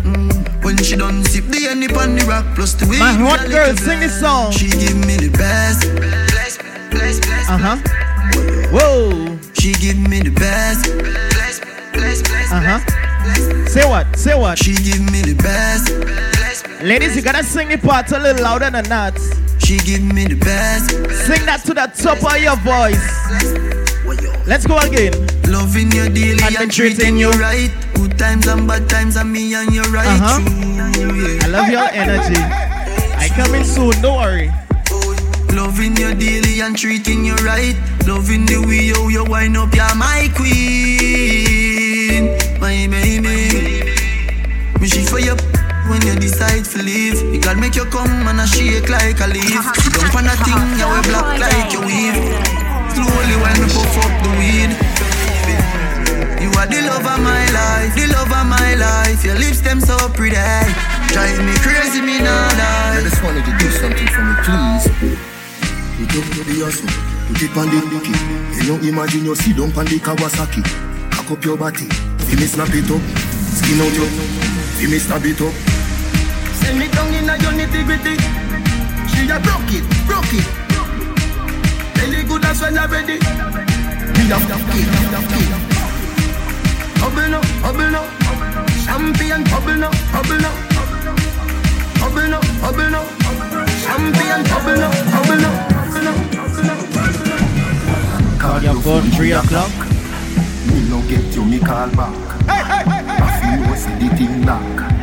[0.00, 0.64] Mm.
[0.64, 3.76] When she done sip the honey on the rock, plus the way My hot girl,
[3.76, 4.50] sing this song.
[4.50, 5.84] She give me the best.
[7.52, 7.76] Uh huh.
[8.72, 9.38] Whoa.
[9.52, 10.88] She give me the best.
[12.50, 13.66] Uh huh.
[13.68, 14.16] Say what?
[14.16, 14.58] Say what?
[14.58, 16.25] She give me the best.
[16.82, 19.18] Ladies, you gotta sing the part a little louder than that.
[19.58, 20.90] She give me the best.
[21.26, 23.00] Sing that to the top of your voice.
[24.46, 25.12] Let's go again.
[25.48, 27.32] Loving you daily And and, treating you.
[27.32, 27.70] you right.
[27.94, 30.38] Good times and bad times and me and you right Uh-huh.
[30.94, 31.44] Yeah.
[31.44, 32.36] I love your energy.
[33.16, 34.52] I coming soon, don't worry.
[35.56, 37.74] Loving you daily and treating you right.
[38.06, 41.56] Loving the way how you wind up, you're my queen.
[42.60, 43.82] My baby.
[44.78, 45.34] Me she for you
[45.88, 47.22] when you decide to leave.
[47.22, 49.54] You can make you come and I shake like a leaf.
[49.94, 52.18] Don't find a thing, you wear black like you weave.
[52.94, 54.70] Slowly when we puff up the weed.
[56.42, 59.24] You are the love of my life, the love of my life.
[59.24, 60.36] Your lips them so pretty.
[61.12, 64.86] Drive me crazy, me not I just wanted to do something for me, please.
[65.98, 66.90] You don't know the hustle,
[67.28, 68.14] put it on the dicky.
[68.58, 70.62] You know, imagine you sit down on the Kawasaki.
[71.12, 71.86] Cock up your body,
[72.26, 73.00] feel me snap it up.
[73.56, 74.06] Skin out your,
[74.76, 75.75] feel me snap it up.
[76.66, 78.18] Send me down in a your nitty gritty.
[79.06, 80.46] She a broke it, broke it.
[81.94, 83.18] Belly good as when I'm ready.
[83.22, 85.46] Me have the key, have the key.
[86.98, 88.02] Bubble no, bubble no.
[88.82, 90.50] Champion, bubble no, bubble no.
[92.00, 93.02] Bubble no, bubble no.
[93.86, 95.50] Champion, bubble no, bubble no.
[98.42, 99.70] On your phone, 3 o'clock.
[100.66, 102.14] Me no get you, me call back.
[102.50, 103.22] Hey hey hey hey.
[103.22, 104.95] I feel you see the thing lock.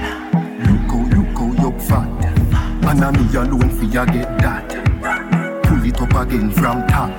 [2.94, 4.70] And I me alone for you get that.
[5.64, 7.10] Pull it up again from top.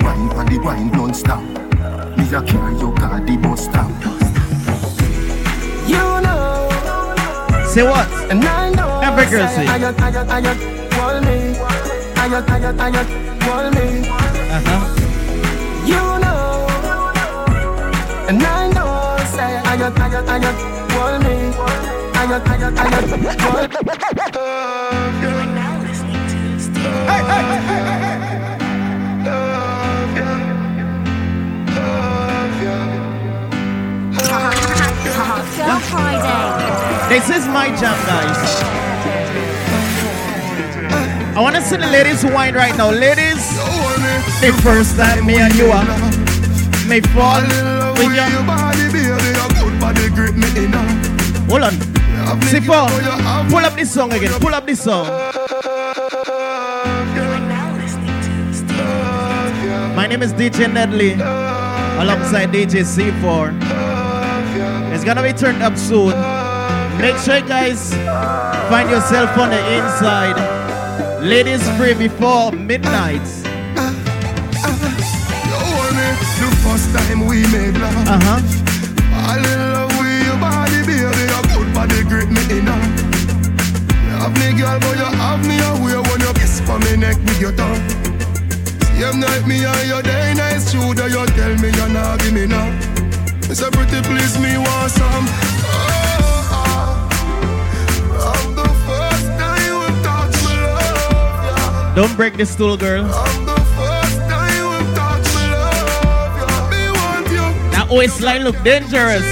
[0.00, 1.42] Wine on the wine non-stop.
[2.16, 3.90] Me a carry your car the bus stop.
[5.86, 6.70] You know.
[7.68, 8.08] Say what?
[8.32, 9.00] And I know.
[9.04, 9.36] Every.
[9.36, 10.56] I got, I got, I got,
[10.96, 11.58] want me.
[12.16, 13.06] I got, I got, I got,
[13.46, 14.08] want me.
[14.08, 14.96] Uh-huh.
[15.84, 16.66] You know,
[18.30, 20.56] and I know, say I got, I got, I got,
[20.96, 21.36] want me.
[22.14, 23.80] I got, I got, I got, want
[24.32, 24.69] Hey,
[35.78, 37.08] Friday.
[37.08, 38.40] This is my jam, guys.
[41.36, 42.90] I want to see the ladies wine right now.
[42.90, 43.38] Ladies,
[44.40, 45.86] the first time me and you are
[46.88, 47.42] may fall
[47.94, 48.26] with you.
[51.48, 51.74] Hold on.
[52.50, 52.88] Sipo,
[53.48, 54.32] pull up this song again.
[54.40, 55.06] Pull up this song.
[59.94, 61.14] My name is DJ Nedley
[62.00, 63.69] alongside DJ C4.
[65.00, 66.12] It's gonna be turned up soon.
[67.00, 67.94] Make sure you guys
[68.68, 70.36] find yourself on the inside.
[71.22, 73.24] Ladies free before midnight.
[76.36, 77.96] The first time we made love.
[78.08, 78.40] Uh huh.
[79.24, 81.00] I love with your body, baby.
[81.32, 82.42] Your good body grip me.
[82.52, 82.60] You
[84.20, 87.40] have me, girl, but you have me away when you kiss for me neck with
[87.40, 87.80] your tongue.
[89.00, 91.08] Same night me and your day nice shooter.
[91.08, 92.89] You tell me you're not give me now.
[93.50, 95.26] It's a pretty please me want some.
[95.26, 95.74] Oh,
[96.52, 97.10] oh.
[98.12, 98.30] oh.
[98.30, 101.96] I'm the first time you touch me love.
[101.96, 103.02] Don't break this stool, girl.
[107.74, 109.24] That waistline look dangerous.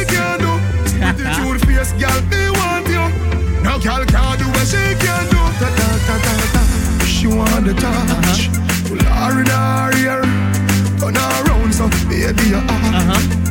[0.99, 1.63] Attitude
[2.01, 2.91] girl, me want.
[3.63, 5.39] No girl can do what she can do.
[7.07, 8.49] She want the touch.
[8.51, 8.89] Uh-huh.
[8.89, 10.23] Pull her in her ear.
[10.99, 13.39] Turn her around so baby you are.
[13.39, 13.48] She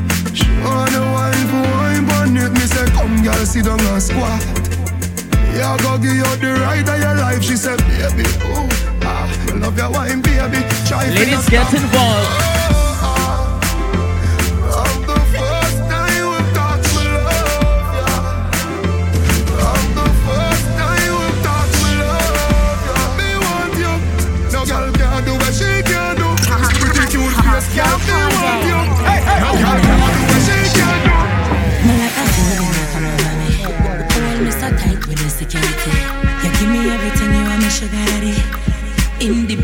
[0.67, 1.63] want the wine for
[2.07, 4.41] wine, it me say come girl sit down and squat.
[5.55, 7.41] Yeah, go give you the right of your life.
[7.43, 8.69] She said, baby, oh,
[9.01, 10.61] ah, I love your wine, baby.
[10.87, 12.56] Try Ladies, get involved.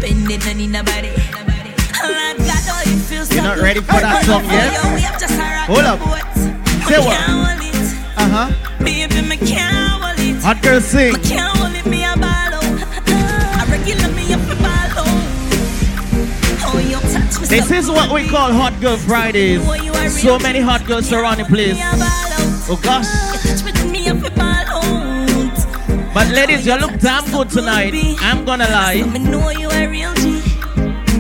[0.03, 1.07] Independent and in nobody.
[2.03, 4.73] Lord God, oh, it feels so You're not ready for that song yet?
[4.75, 5.99] Yo, we have just arrived Hold up.
[6.83, 7.15] Say what?
[7.15, 7.75] can't hold it.
[8.17, 8.83] Uh huh.
[8.83, 10.43] Baby, me can't hold it.
[10.43, 11.13] Hot girl sing.
[11.13, 12.51] Me can't hold it, me a ball.
[12.51, 15.07] I regular me up a ball.
[16.67, 19.63] Oh, you touch me This is what we call Hot Girl Fridays.
[20.21, 21.77] So many hot girls around the place.
[22.69, 23.32] Oh gosh.
[26.13, 27.93] But ladies, you look damn good tonight.
[28.21, 29.01] I'm gonna lie.
[29.01, 30.41] Me know you a real G.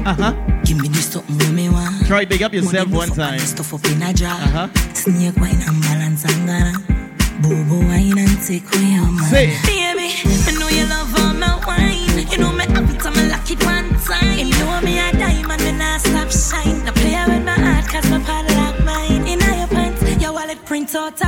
[0.05, 0.33] Uh huh.
[0.63, 2.05] Give me this something when me want.
[2.05, 3.39] Try big up yourself one time.
[3.39, 4.39] Stuff up in a jar.
[4.39, 4.67] Uh-huh.
[4.93, 6.93] Snake wine and balance and
[7.41, 9.29] boo wine and take away your man.
[9.31, 9.47] Say.
[9.65, 10.13] Baby,
[10.45, 12.29] I know you love all my wine.
[12.29, 14.37] You know me I'm one time.
[14.37, 16.85] You know me a diamond, me not stop shine.
[16.85, 19.27] Now play with my heart, cause my padlock mine.
[19.27, 21.21] In your pants, your wallet print out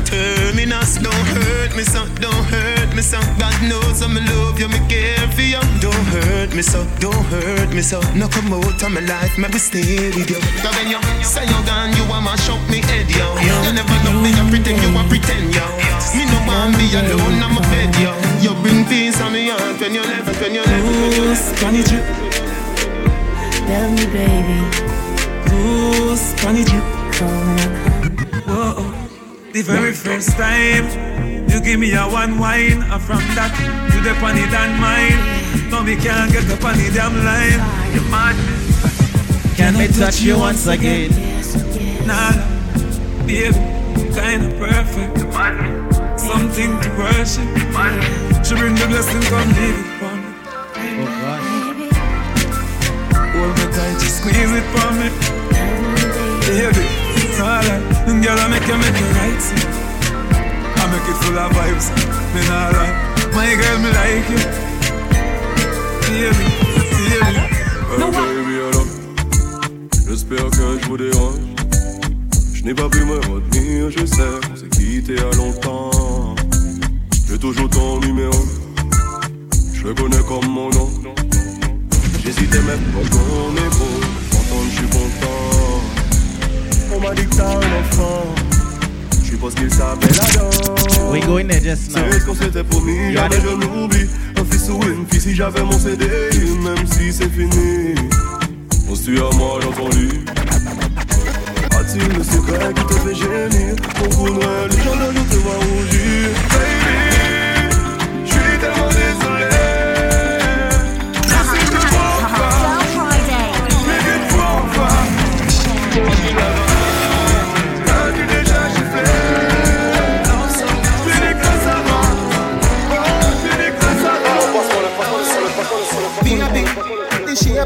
[0.00, 0.96] a terminus.
[0.98, 3.24] Don't hurt me some, don't hurt me some.
[3.38, 5.60] God knows I'm love you, me care for you.
[5.80, 8.00] Don't hurt me so, don't hurt me so.
[8.14, 10.40] No come out of my life, maybe stay with you.
[10.62, 13.26] Cause when you say you're gone, you want to shock me head, yo.
[13.44, 15.64] You never love me, you pretend you want pretend, yo.
[16.16, 18.12] Me no want be alone, I'm a bed, yo.
[18.40, 21.58] You bring peace on me heart when you left, when you left, when you left.
[21.60, 22.04] Spanny drip,
[23.68, 24.58] Love me, baby.
[25.54, 26.84] ooh, spanny drip.
[27.20, 27.89] Whoa,
[29.62, 30.86] the very first time
[31.48, 33.52] you give me a one wine, and from that
[33.92, 35.70] you the on it and mine.
[35.70, 37.60] No, me can't get up on the damn line.
[37.92, 38.36] You mad?
[39.56, 41.10] Can I touch you once again?
[42.06, 42.32] Nah,
[43.26, 43.52] baby,
[44.16, 45.18] kinda perfect.
[46.18, 47.48] Something to worship.
[48.44, 50.30] She bring the blessing, come leave it for me.
[53.36, 55.08] Hold me tight, just squeeze it for me.
[56.46, 57.09] Baby,
[57.40, 58.22] it's alright.
[58.22, 59.40] Girl, I make you make it right.
[59.40, 59.64] see.
[60.76, 61.86] I make it full of vibes.
[62.34, 62.94] Me not lie.
[63.34, 64.40] My girl, me like you.
[66.06, 66.46] Baby,
[67.10, 67.42] baby.
[67.92, 68.88] Oh baby, alors,
[70.08, 71.38] j'espère que je vous dérange.
[72.54, 76.34] Je n'ai pas pu me retenir, je sais qu'on s'est quitté à longtemps.
[77.28, 78.44] J'ai toujours ton numéro,
[79.72, 80.90] je le connais comme mon nom.
[82.22, 85.69] J'hésitais même pour ton épaule, pourtant je suis content.
[86.92, 88.34] On m'a dit que t'as un enfant,
[89.22, 91.12] je suppose qu'il s'appelle Adam.
[91.12, 92.02] We going there just now.
[92.10, 94.08] C'est ce qu'on s'était promis, jamais je l'oublie.
[94.36, 97.94] Un fils ou une fille, si j'avais mon CD, même si c'est fini.
[98.90, 100.24] On se tue à moi dans ton lit.
[101.78, 103.76] As-tu le secret qui te fait gémir?
[103.76, 107.39] De Noël, les gens de nous te voient rougir Baby,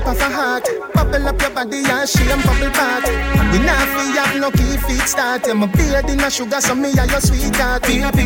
[0.04, 0.68] shape of a heart.
[0.94, 3.04] Bubble up your body and shame bubble back.
[3.52, 5.46] We not fi have no key feet start.
[5.46, 7.82] You're my beard in a sugar, so me are your sweetheart.
[7.82, 8.24] Baby,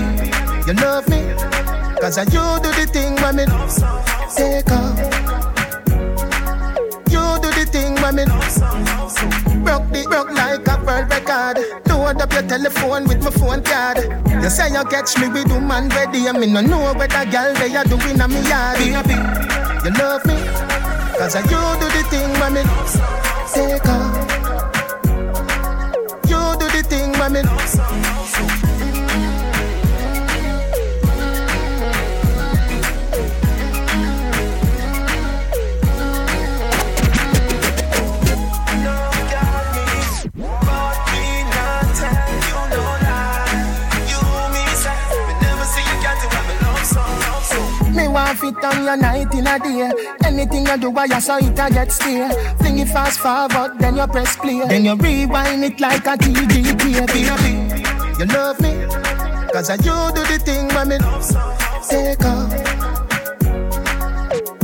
[0.66, 1.34] you love me,
[2.00, 3.44] cause I you do the thing when me
[4.34, 4.98] take off.
[7.10, 8.24] You do the thing when me
[9.64, 11.58] broke the broke like a world record.
[11.88, 13.98] Load up your telephone with my phone card.
[14.42, 17.74] You say you catch me with woman ready, and me no know whether girl they
[17.76, 18.78] are doing a me yard.
[18.78, 19.14] Baby,
[19.84, 20.34] you love me,
[21.18, 22.62] cause I you do the thing me
[23.52, 24.14] take off.
[26.30, 27.32] You do the thing when
[48.38, 49.90] fit on your night in a day.
[50.24, 52.28] Anything you do, I saw it a get stay.
[52.58, 54.60] Fling it fast forward, then you press play.
[54.68, 56.78] Then you rewind it like a TD.
[56.78, 56.90] Baby,
[58.18, 58.72] you love me,
[59.52, 60.98] cause I you do the thing me
[61.88, 62.52] take off.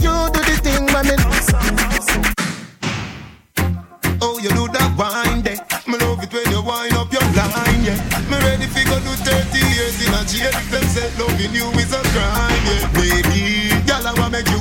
[0.03, 1.17] You do the thing me
[4.23, 5.59] Oh, you do that wine there.
[5.87, 7.99] Me love it when you wind up your line, yeah.
[8.31, 10.53] Me ready fi go do 30 years in a jail.
[10.71, 12.54] Them say loving you is a crime,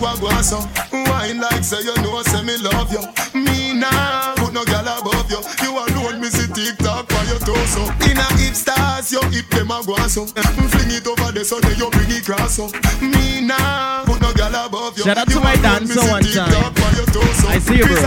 [0.04, 0.60] a go so.
[0.92, 3.04] Wine like say you know, say me love you.
[3.40, 5.42] Me nah, put no girl above you.
[5.64, 7.84] You alone, me see TikTok for your torso.
[8.10, 10.26] In a hip stars, your hip them a go so.
[10.26, 12.68] Fling it over there so then you bring it cross so.
[13.02, 15.04] Me nah, put no girl above you.
[15.04, 16.52] Shout out to my dancer one time.
[16.52, 17.48] TikTok for your torso.
[17.48, 18.00] I see you, bro.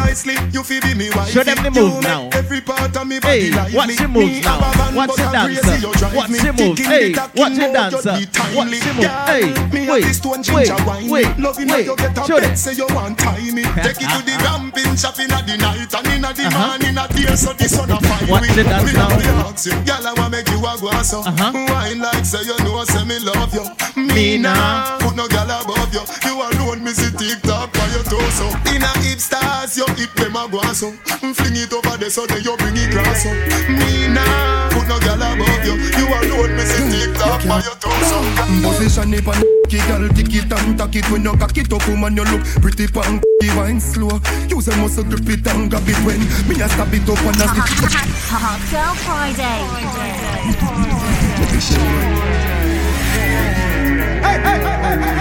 [0.52, 1.06] You be me.
[1.32, 2.28] Show them the move now.
[2.32, 4.60] Every part and me Hey, watch the moves now.
[4.60, 5.62] have a van, Watch the dancer.
[5.62, 6.80] crazy you drive Watch the moves.
[6.86, 8.12] Hey, watch the dancer.
[8.56, 9.12] Watch the move.
[9.26, 10.70] Hey, wait, have this stone wait,
[11.08, 11.86] wait, Loving wait.
[11.86, 12.56] you get a Show them.
[12.56, 13.62] say you want time me.
[13.86, 16.66] Take it to the ramping shop in the night and in the Uh-huh.
[16.68, 19.08] morning a day so the sun a fire Watch the dance now.
[19.08, 21.20] love the girl I want make you a go so.
[21.22, 23.64] Wine like say you know say me love you.
[23.96, 26.02] Me nah put no girl above you.
[26.26, 26.34] You
[26.66, 28.48] alone me see TikTok by your torso.
[28.74, 30.90] In a hip stars you hip them a go so.
[31.22, 33.30] Mm, fling it over there so then you bring it cross so.
[33.70, 35.76] Me nah put no girl above you.
[35.98, 38.18] You alone me see TikTok by your torso.
[38.50, 41.72] Mm, position it on the girl, tick it and tack it when you cock it
[41.72, 42.16] up, woman.
[42.16, 44.20] You look pretty punk, the wine slow.
[44.48, 47.42] Use a muscle grip it and grab it when me a stab it up and
[47.42, 47.92] a stick it.
[48.30, 49.62] Hot Girl Friday.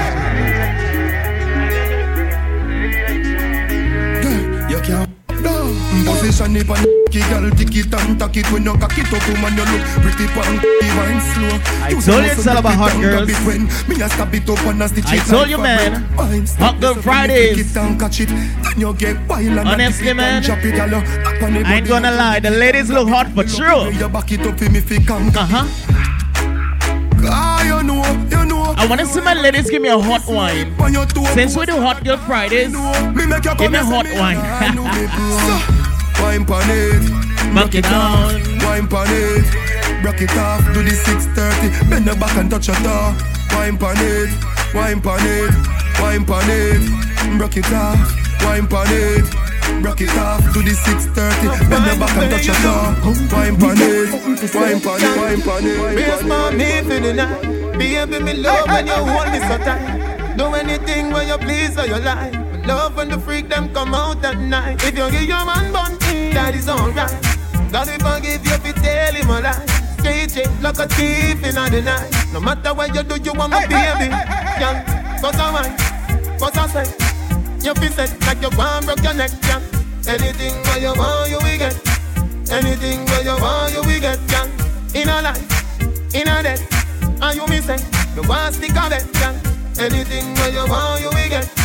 [0.10, 0.15] You
[6.26, 9.54] Position it on the girl, it and tack it when you cock it up, woman.
[9.54, 10.58] You look pretty punk,
[10.98, 11.54] wine slow.
[11.86, 13.30] I told you it's all about hot girls.
[13.46, 16.02] when Me a stab it up and a stitch I it told you, man.
[16.58, 17.58] Hot Girl Fridays.
[17.58, 20.96] Kick it and catch it, then you get wild and Honestly, man, drop it, girl.
[20.96, 23.92] up on I ain't gonna lie, the ladies look hot for true.
[23.92, 25.30] You back it up for me fi come.
[25.30, 25.68] Uh huh.
[27.30, 28.02] Ah, you know,
[28.34, 28.74] you know.
[28.76, 30.74] I wanna see my ladies give me a hot wine.
[30.80, 33.84] On your toe, Since we do Hot Girl Fridays, me make you give me a
[33.84, 35.76] hot and say me, wine.
[36.20, 36.46] know me blow.
[36.46, 38.42] Wine pon it, Back it down.
[38.64, 39.46] Wine pon it,
[40.02, 40.64] break it off.
[40.74, 43.16] Do the 630, bend the back and touch your toe.
[43.56, 44.30] Wine pon it,
[44.74, 45.54] wine pon it,
[46.00, 48.00] wine pon it, break it off.
[48.44, 49.26] Wine pon it.
[49.82, 53.76] Break it off to the 630 Bend the back and touch your toe Wine pon
[53.78, 57.56] it Wine pon it Wine pon it Raise my me for the night.
[57.78, 60.38] Baby, me love when you hold me so tight.
[60.38, 62.45] Do anything when you please or you like.
[62.66, 64.84] Love when the freak them come out at night.
[64.84, 65.98] If you give your man bun,
[66.34, 67.14] that is alright.
[67.72, 69.66] God will forgive you if you tell him a lie.
[70.00, 72.34] Straight shit like a thief in the night.
[72.34, 74.10] No matter what you do, you want my baby.
[74.10, 77.06] Yeah, cause I want, cause I say.
[77.66, 79.62] You feel set like you want broke your neck, yeah.
[80.08, 81.76] Anything where you want, you will get.
[82.52, 84.46] Anything where you want, you will get, yeah.
[84.94, 86.62] In a life, in a death,
[87.22, 87.78] and you me say,
[88.16, 89.34] you want stick of it, yeah.
[89.80, 91.65] Anything where you want, you will get.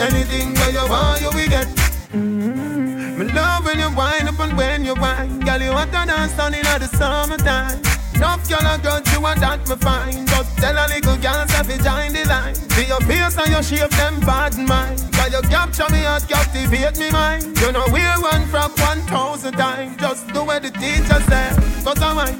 [0.00, 1.66] Anything where you want, you will get.
[2.12, 3.18] Mm-hmm.
[3.18, 6.32] Me love when you wind up and when you wine, girl, you want to dance
[6.36, 7.82] down in the summertime.
[8.22, 11.64] Enough girl a grudge you want that me fine Just tell a little girl say
[11.66, 15.42] fi join the line See your face and your shape them bad mind Cause you
[15.50, 20.28] capture me heart, captivate me mind You know wear one from one thousand times Just
[20.32, 21.50] do what the teacher say
[21.82, 22.38] Cause I mind,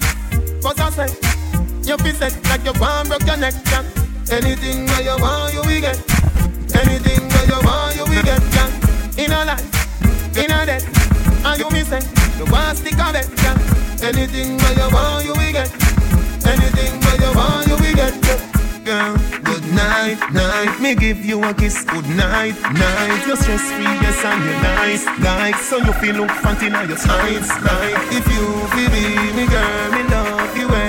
[0.63, 1.11] cause I say
[1.83, 3.83] You feel set like you want broke your neck yeah.
[4.31, 5.99] Anything where you want you will get
[6.83, 9.23] Anything where you want you will get yeah.
[9.23, 12.03] In a life, in a death And you me say,
[12.39, 13.83] you want stick of it yeah.
[14.03, 15.71] Anything where you want, you will get.
[16.45, 18.13] Anything where you want, you will get.
[18.85, 20.81] Girl, good night, night.
[20.81, 23.23] Me give you a kiss, good night, night.
[23.29, 25.55] You're stress free, yes, and you're nice, like.
[25.55, 27.95] So you feel look fancy now your sides, like.
[28.11, 28.45] If you
[28.75, 30.82] feel me girl, me love you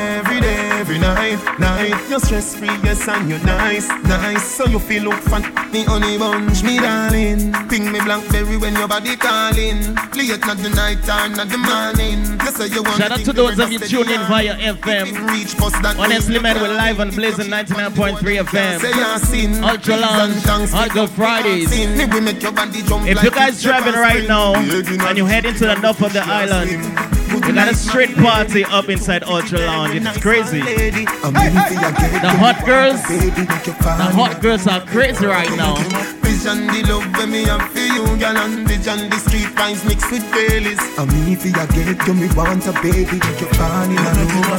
[1.04, 2.10] every day, every night, night.
[2.10, 4.44] You're stress free, yes, and you're nice, nice.
[4.44, 7.54] So you feel look fancy, me honey bunch, me darling.
[7.70, 9.96] Ping me blackberry when your body calling.
[10.12, 12.40] Play it not the night or not the morning.
[12.42, 16.00] You say you want Shout out to those of you tuning in via FM.
[16.00, 19.64] Honestly, man, we're live on Blazing 99.3 FM.
[19.64, 21.70] Ultra Lounge, Girl Fridays.
[21.72, 27.23] If you guys driving right now and you're heading to the north of the island,
[27.46, 29.96] we got a straight party up inside Ultra Lounge.
[29.96, 30.62] It's crazy.
[30.62, 35.76] The hot girls, the hot girls are crazy right now.
[36.22, 40.12] Vision the love when me have for you, girl, and vision the street vibes mixed
[40.12, 40.80] with Baileys.
[40.98, 41.74] I mean, if you get
[42.08, 44.50] you, me want a baby, take your fan in a room.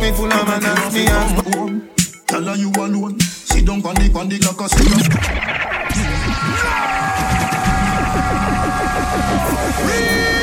[0.00, 1.44] Me full of an ass, me have
[2.26, 3.20] Tell her you alone.
[3.20, 5.54] Sit down on the on the like a sinner.
[9.86, 10.33] Good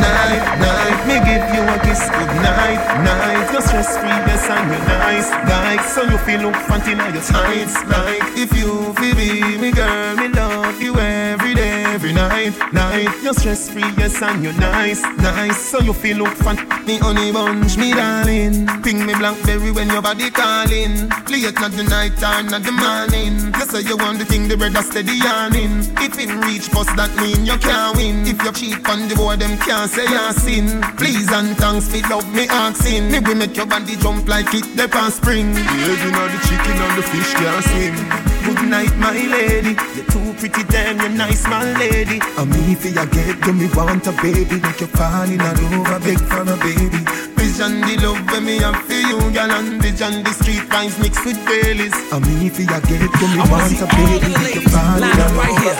[0.00, 0.98] night, night.
[1.06, 2.02] Me give you a kiss.
[2.10, 3.52] Good night, night.
[3.52, 5.82] You're stress free, yes, and you're nice, like.
[5.94, 8.24] So you feel look fancy now your sides, like.
[8.36, 13.08] If you feel me, me girl, me love you every day, every night, night.
[13.22, 15.56] You're stress free, yes, and you're nice, nice.
[15.70, 18.66] So you feel look fun, me honey bunch, me darling.
[18.82, 21.08] Ping me blackberry when your body calling.
[21.24, 23.54] Play it not the night or not the morning.
[23.54, 25.86] You say you want the thing, the bread steady yarning.
[26.02, 28.26] If it reach post, that mean you can't win.
[28.26, 30.82] If you cheat on the board, them can't say you sin.
[30.96, 33.10] Please and thanks, me love me asking.
[33.12, 35.54] Me we make your body jump like it the past spring.
[35.54, 38.33] The egg inna the chicken and the fish can't swim.
[38.64, 39.76] Night, my lady.
[39.94, 42.18] You're too pretty, damn, you're nice, my lady.
[42.38, 44.58] I'm me for you get, do me want a baby.
[44.60, 47.00] Make you fall in love, a big for a baby.
[47.36, 51.24] Vision the love when me have for you, girl, and vision the street vines mixed
[51.26, 51.94] with Baileys.
[52.10, 54.32] I'm me for you get, do me want a baby.
[54.32, 55.36] Make you fall in up love.
[55.36, 55.78] right here.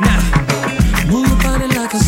[0.00, 0.23] Now,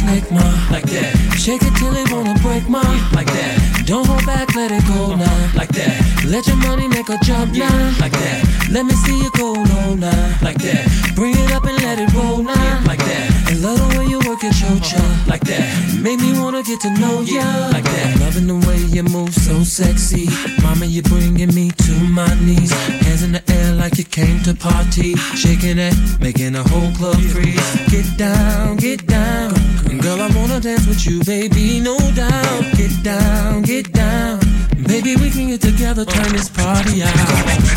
[0.07, 0.47] snake, ma.
[0.70, 1.11] Like that.
[1.37, 2.83] Shake it till it wanna break, ma.
[3.12, 3.85] Like that.
[3.87, 5.39] Don't hold back, let it go now.
[5.55, 6.24] Like that.
[6.24, 7.95] Let your money make a jump now.
[8.01, 8.69] Like that.
[8.70, 10.39] Let me see you go low now.
[10.43, 10.85] Like that.
[11.15, 12.83] Bring it up and let it roll now.
[12.87, 13.45] Like that.
[13.48, 15.28] I love the way you work your chocha.
[15.28, 16.01] Like that.
[16.02, 17.44] Make me wanna get to know ya.
[17.73, 18.18] Like that.
[18.20, 20.28] Loving the way you move so sexy.
[20.62, 22.73] Mama, you're bringing me to my knees.
[23.06, 25.14] Hands in the air like you came to party.
[25.36, 27.70] Shaking it, making the whole club freeze.
[27.89, 29.55] Get down, get down.
[30.01, 32.64] Girl, I wanna dance with you, baby, no doubt.
[32.77, 34.45] Get down, get down.
[34.87, 37.11] Baby, we can get together, turn this party out.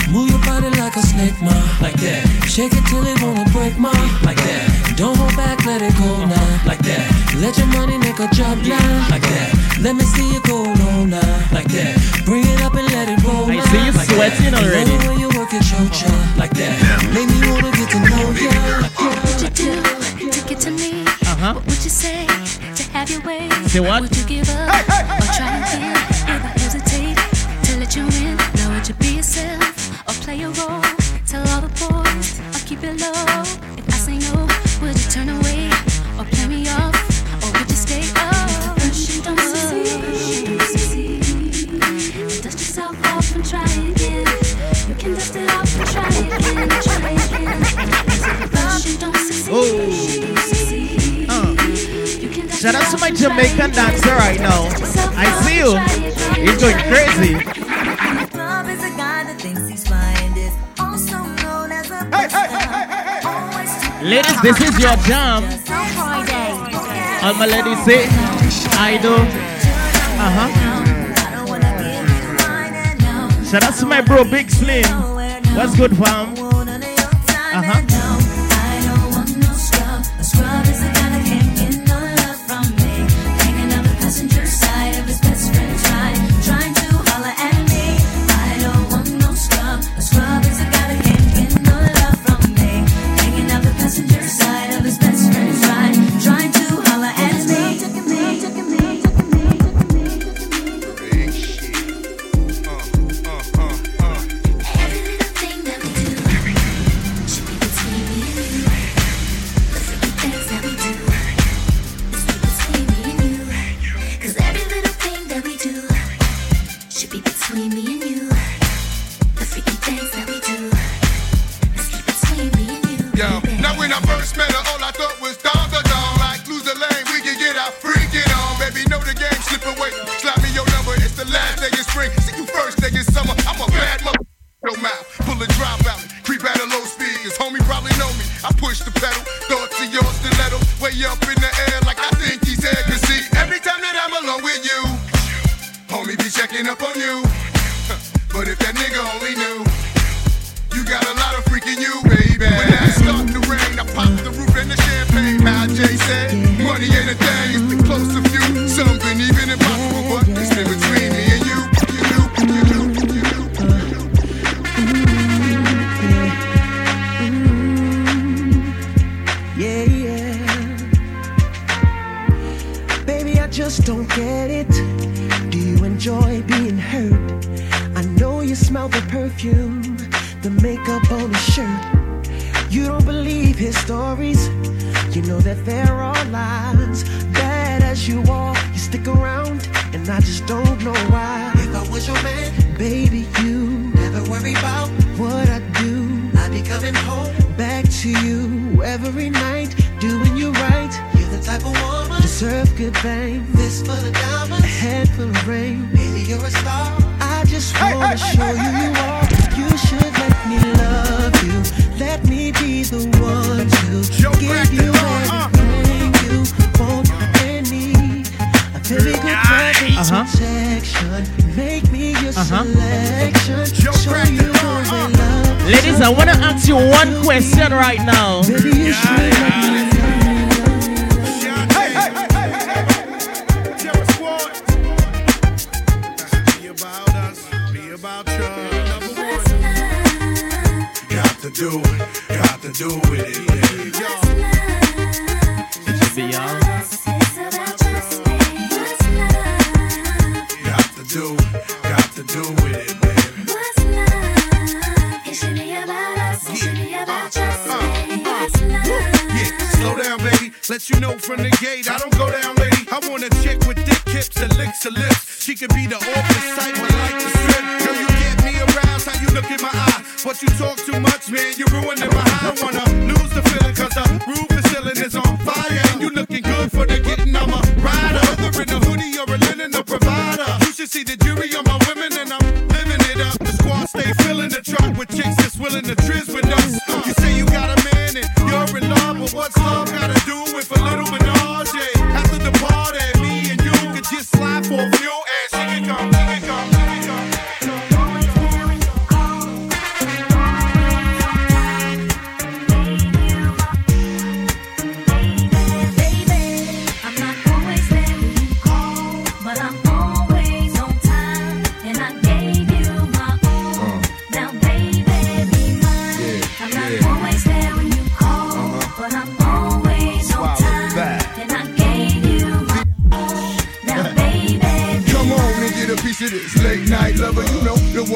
[0.09, 1.51] Move your body like a snake, ma.
[1.81, 2.21] Like that.
[2.47, 3.89] Shake it till it wanna break, ma.
[4.21, 4.93] Like that.
[4.95, 6.47] Don't hold back, let it go now.
[6.69, 7.01] Like that.
[7.41, 9.09] Let your money make a jump now.
[9.09, 9.49] Like that.
[9.81, 11.33] Let me see you go low now.
[11.51, 11.97] Like that.
[12.25, 13.65] Bring it up and let it roll I now.
[13.65, 14.61] see you like sweating that.
[14.61, 14.91] already.
[14.91, 16.13] Love the you work your chocha.
[16.37, 16.77] Like that.
[17.09, 18.53] Make me wanna get to know ya.
[19.01, 21.03] What would you do to get to me?
[21.25, 21.53] Uh-huh.
[21.57, 22.27] What would you say
[22.77, 23.49] to have your way?
[23.65, 24.01] Say what?
[24.05, 24.85] Would you give up
[25.17, 26.58] or try again?
[27.95, 28.37] Never hesitate to let you in.
[28.55, 30.83] Now would you be yourself or play a role?
[31.25, 33.41] Tell all the boys or keep it low.
[33.77, 34.47] If I say no,
[34.81, 35.69] would you turn away
[36.17, 36.95] or play me off
[37.43, 38.79] or would you stay up?
[38.79, 41.21] First you don't succeed.
[42.43, 44.27] Dust yourself off and try again.
[44.87, 46.69] You can dust it off and try again.
[46.69, 47.63] Try again.
[48.49, 49.53] First you don't succeed.
[49.53, 50.08] Oh.
[52.59, 54.67] Shout out to my Jamaican dancer right now.
[55.15, 55.79] I see you.
[56.43, 57.35] He's going crazy.
[58.35, 60.37] Love is a guy that thinks he's fine.
[60.37, 62.03] Is also known as a
[64.03, 65.45] Ladies, this is your jam.
[67.23, 68.07] All my ladies say,
[68.75, 69.15] I do.
[70.19, 70.51] Uh huh.
[73.45, 74.83] Shout out to my bro Big Slim.
[75.55, 76.48] What's good, fam?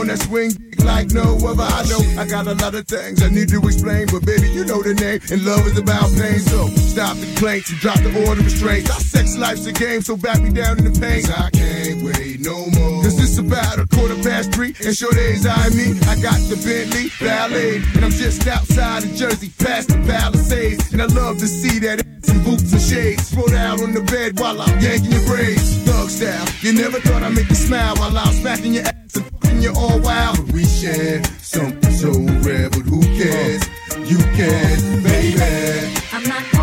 [0.04, 0.52] One that swing
[0.84, 1.64] like no other.
[1.64, 4.66] I know I got a lot of things I need to explain, but baby, you
[4.66, 6.40] know the name, and love is about pain.
[6.40, 8.90] So stop the complaints and drop the order of restraints.
[8.92, 11.24] Our sex life's a game, so back me down in the pain.
[11.32, 13.04] I can't wait no more.
[13.04, 15.96] Cause it's about a quarter past three, and sure days I me.
[16.12, 20.92] I got the Bentley Ballet, and I'm just outside of Jersey, past the Palisades.
[20.92, 23.32] And I love to see that in boots and shades.
[23.32, 25.80] Throw out on the bed while I'm yanking your braids.
[25.88, 29.62] Thug style, you never thought I'd make you smile while I'm smacking your ass and
[29.62, 30.38] fucking you all wild.
[30.38, 32.12] But we share something so
[32.48, 33.64] rare, but who cares?
[34.10, 36.63] You can, baby.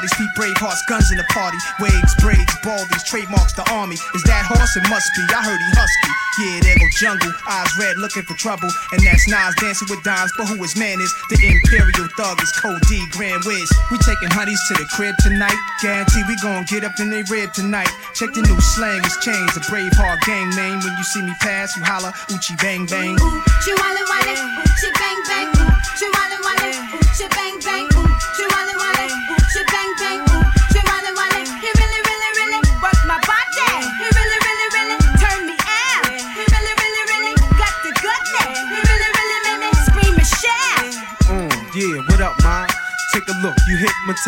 [0.00, 1.58] Bodies, feet brave hearts, guns in the party.
[1.78, 4.00] Waves, braids, baldies, trademarks the army.
[4.16, 4.72] Is that horse?
[4.76, 5.22] It must be.
[5.28, 6.12] I heard he husky.
[6.40, 7.32] Yeah, there go jungle.
[7.44, 8.70] Eyes red, looking for trouble.
[8.96, 10.32] And that's Nas dancing with dimes.
[10.40, 11.12] But who his man is?
[11.28, 13.68] The Imperial Thug is Code D, Grand Wiz.
[13.92, 15.58] We taking honeys to the crib tonight.
[15.82, 17.92] Guarantee we gon' get up in they rib tonight.
[18.16, 19.52] Check the new slang, it's changed.
[19.56, 20.80] A brave heart gang name.
[20.80, 23.20] When you see me pass, you holla, Uchi bang bang.
[23.60, 24.36] She wale wale,
[24.80, 24.88] she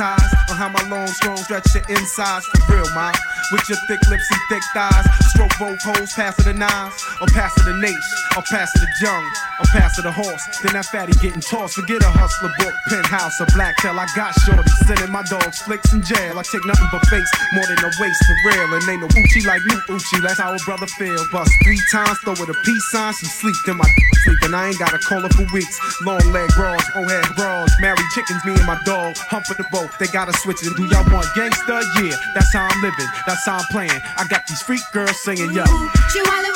[0.01, 3.13] on how my long strong stretch your insides for real, ma.
[3.51, 7.27] With your thick lips and thick thighs, stroke both holes, pass it the nines or
[7.29, 8.22] pass it the nation.
[8.33, 9.25] I pass past the young,
[9.61, 10.41] I pass past the horse.
[10.65, 11.77] Then that fatty getting tossed.
[11.77, 13.93] Forget a hustler book, penthouse, a black tail.
[14.01, 16.41] I got shorty, sending my dogs flicks in jail.
[16.41, 18.73] I take nothing but face, more than a waste for real.
[18.73, 20.25] And ain't no Uchi like me, Uchi.
[20.25, 21.21] That's how a brother feel.
[21.29, 23.13] Bust three times, throw with a peace sign.
[23.13, 23.85] She sleep, then my
[24.25, 24.57] sleeping.
[24.57, 25.77] I ain't got a caller for weeks.
[26.01, 27.69] Long leg bras, old head bras.
[27.85, 29.13] Married chickens, me and my dog.
[29.29, 30.73] humpin' the boat, they gotta switch it.
[30.73, 31.85] Do y'all want gangsta?
[32.01, 34.01] Yeah, that's how I'm living, that's how I'm playing.
[34.17, 35.69] I got these freak girls singing, yo.
[36.09, 36.53] She wanna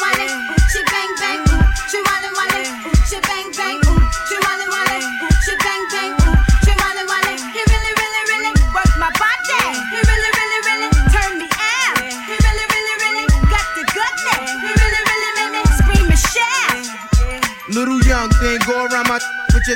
[3.16, 3.45] shebang.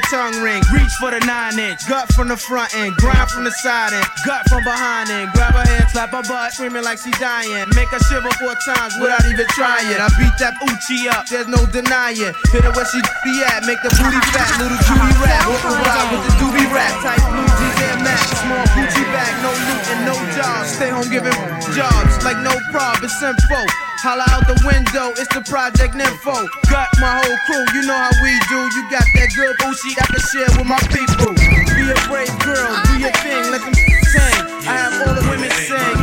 [0.00, 0.62] your tongue ring.
[0.72, 1.86] Reach for the nine inch.
[1.88, 2.96] Gut from the front end.
[2.96, 4.06] Grind from the side end.
[4.24, 5.32] Gut from behind end.
[5.32, 6.52] Grab her hand, slap her butt.
[6.52, 7.66] Screaming like she dying.
[7.74, 9.86] Make her shiver four times without even trying.
[10.00, 11.26] I beat that Uchi up.
[11.28, 12.32] There's no denying.
[12.52, 13.64] Hit her where she be at.
[13.66, 14.50] Make the booty fat.
[14.60, 15.44] Little Judy rap.
[15.48, 16.94] Walk around with the doobie rap.
[17.04, 19.32] Type blue jeans and Max, Small Gucci bag.
[19.44, 20.70] No loot and no jobs.
[20.72, 21.36] Stay home giving
[21.76, 23.02] jobs like no prob.
[23.02, 23.89] It's simple.
[24.00, 26.32] Holla out the window, it's the Project Info.
[26.72, 28.56] Got my whole crew, you know how we do.
[28.72, 31.36] You got that good booty I can share with my people.
[31.36, 34.40] Be a brave girl, do your thing, let them sing.
[34.64, 36.00] I have all the women sing.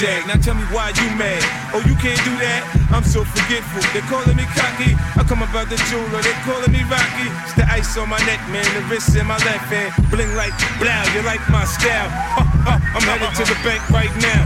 [0.00, 0.26] jag.
[0.26, 1.42] Now tell me why you mad.
[1.74, 2.62] Oh, you can't do that?
[2.90, 3.82] I'm so forgetful.
[3.92, 4.94] They're calling me cocky.
[5.18, 6.22] I come about the jeweler.
[6.22, 7.28] They're calling me Rocky.
[7.42, 8.66] It's the ice on my neck, man.
[8.74, 9.94] The wrist in my left hand.
[10.10, 11.02] Bling like, blow.
[11.14, 12.10] You like my style.
[12.38, 14.43] Uh, uh, I'm headed to the bank right now.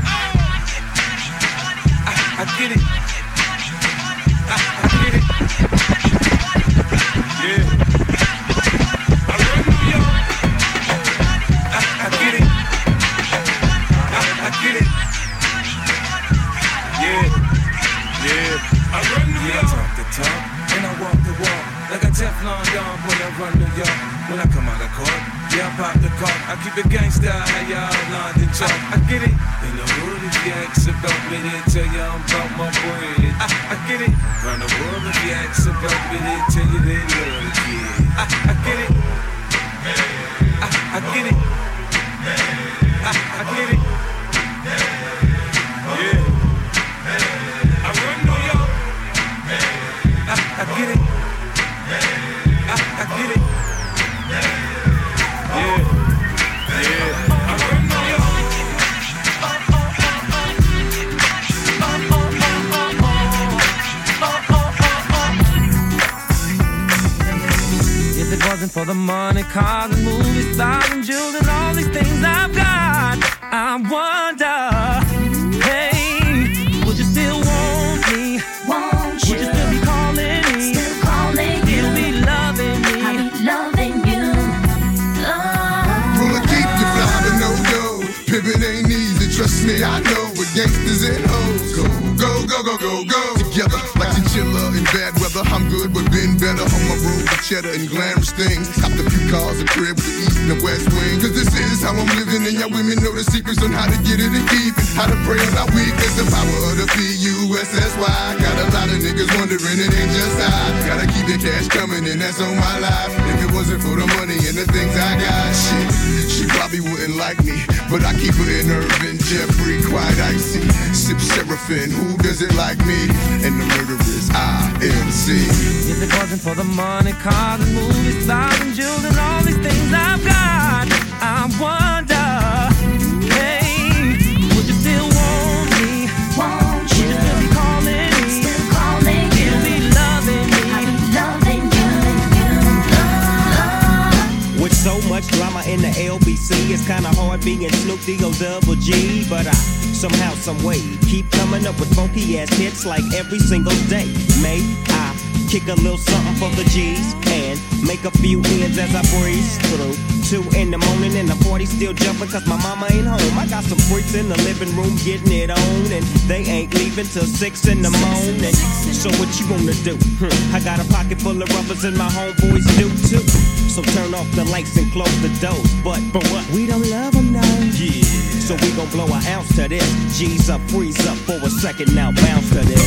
[148.08, 149.52] D-O-double-G, but I
[149.92, 154.08] somehow, someway keep coming up with funky ass hits like every single day.
[154.40, 155.12] May I
[155.50, 159.60] kick a little something for the G's and make a few ends as I breeze
[159.68, 159.92] through.
[160.24, 163.38] Two in the morning and the party still jumping cause my mama ain't home.
[163.38, 167.04] I got some freaks in the living room getting it on and they ain't leaving
[167.04, 168.56] till six in the morning.
[168.96, 170.00] So what you wanna do?
[170.16, 173.57] Hmm, I got a pocket full of rubbers and my homeboys do too.
[173.68, 175.72] So turn off the lights and close the doors.
[175.84, 176.48] But for what?
[176.50, 177.40] We don't love them, no.
[177.76, 178.02] Yeah.
[178.48, 179.84] So we gon' blow an ounce to this.
[180.18, 182.82] G's up, freeze up for a second now, bounce to this.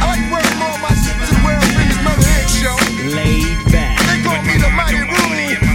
[0.00, 2.76] I like wearing more my shit to the world, niggas, motherhead show.
[3.14, 3.98] Laid back.
[4.06, 5.67] They call me the mighty Rooney.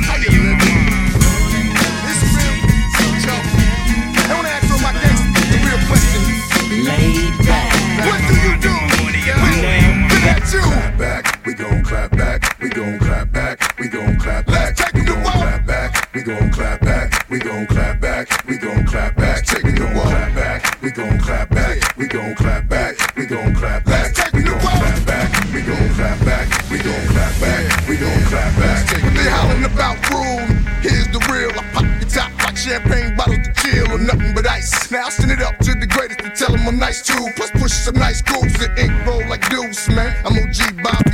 [18.26, 22.08] back, we gon' clap back, take we gon' clap back, we gon' clap back, we
[22.08, 26.72] gon' clap back, we gon' clap back, we gon' clap back, we gon' clap back,
[26.72, 29.03] we gon' clap back, we gon' clap back.
[29.03, 31.52] When they howling about room, here's the real.
[31.52, 34.92] I pop the top like champagne bottles to chill or nothing but ice.
[34.92, 37.27] Now I send it up to the greatest and tell them I'm nice too.
[37.35, 40.16] Plus push some nice goods that ink roll like deuce, man.
[40.26, 41.12] I'm OG Bob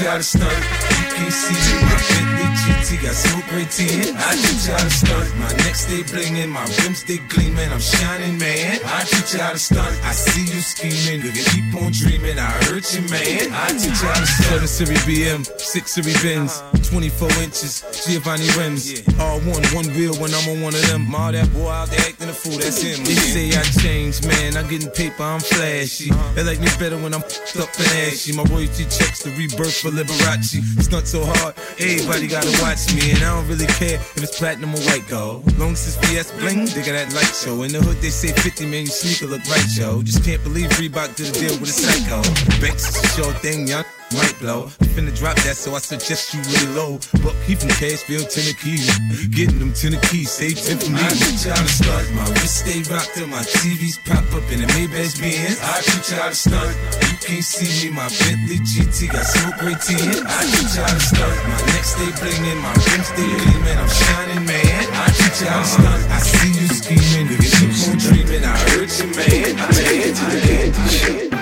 [0.00, 0.48] I teach you how to stunt.
[0.48, 1.82] You can't see me.
[1.84, 4.16] My Bentley GT got smoke gray tin.
[4.16, 5.36] I teach you how to stunt.
[5.36, 7.70] My neck stay blingin', my rims stay gleamin'.
[7.70, 8.80] I'm shining, man.
[8.86, 9.92] I teach you how to stunt.
[10.02, 12.38] I see you scheming, you can keep on dreaming.
[12.38, 13.52] I hurt you, man.
[13.52, 14.68] I teach you how to stunt.
[14.68, 19.06] 7 Series BM, 6 Series Benz, 24 inches, Giovanni rims.
[19.22, 21.14] All one, one wheel when I'm on one of them.
[21.14, 22.98] All that boy out there acting a fool, that's him.
[23.06, 24.56] They say I changed, man.
[24.56, 26.10] I'm getting paper, I'm flashy.
[26.34, 28.34] They like me better when I'm f***ed up and ashy.
[28.34, 30.58] My royalty checks the rebirth for Liberace.
[30.78, 33.14] It's not so hard, everybody gotta watch me.
[33.14, 35.46] And I don't really care if it's platinum or white gold.
[35.58, 37.62] Long it's VS bling, they got that light show.
[37.62, 40.02] In the hood, they say 50 man, your sneaker look right, yo.
[40.02, 42.18] Just can't believe Reebok did a deal with a psycho.
[42.58, 44.70] Banks is a sure thing, young might blow.
[44.80, 46.98] I'm finna drop that, so I suggest you lay low.
[47.22, 48.82] But keep from Cashville, Tennessee.
[49.30, 51.00] Getting them Tennessee, save 10 for me.
[51.00, 52.06] I teach how to start.
[52.14, 55.58] My wrist stay rocked till my TVs pop up in the Maybach Benz.
[55.62, 56.74] I teach how to start.
[57.06, 60.26] You can't see me, my Bentley GT got smoke gray tin.
[60.26, 61.36] I teach how to start.
[61.46, 63.78] My neck stay blingin', my rims stay gleamin'.
[63.78, 64.84] I'm shining, man.
[64.90, 66.02] I teach how to start.
[66.10, 68.44] I see you scheming, you keep on dreaming.
[68.44, 69.54] I hurt you, man.
[69.60, 71.40] I it to the candy shop.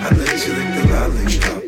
[0.00, 1.67] I let you lick the lollipop.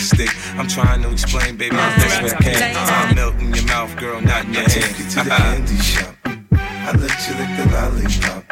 [0.00, 0.30] stick.
[0.56, 2.76] I'm trying to explain, baby, the best way I can.
[2.76, 4.72] I'm melting in your mouth, girl, not in your hand.
[4.72, 6.14] Take you to the candy shop.
[6.52, 8.42] I let you lick the lollipop.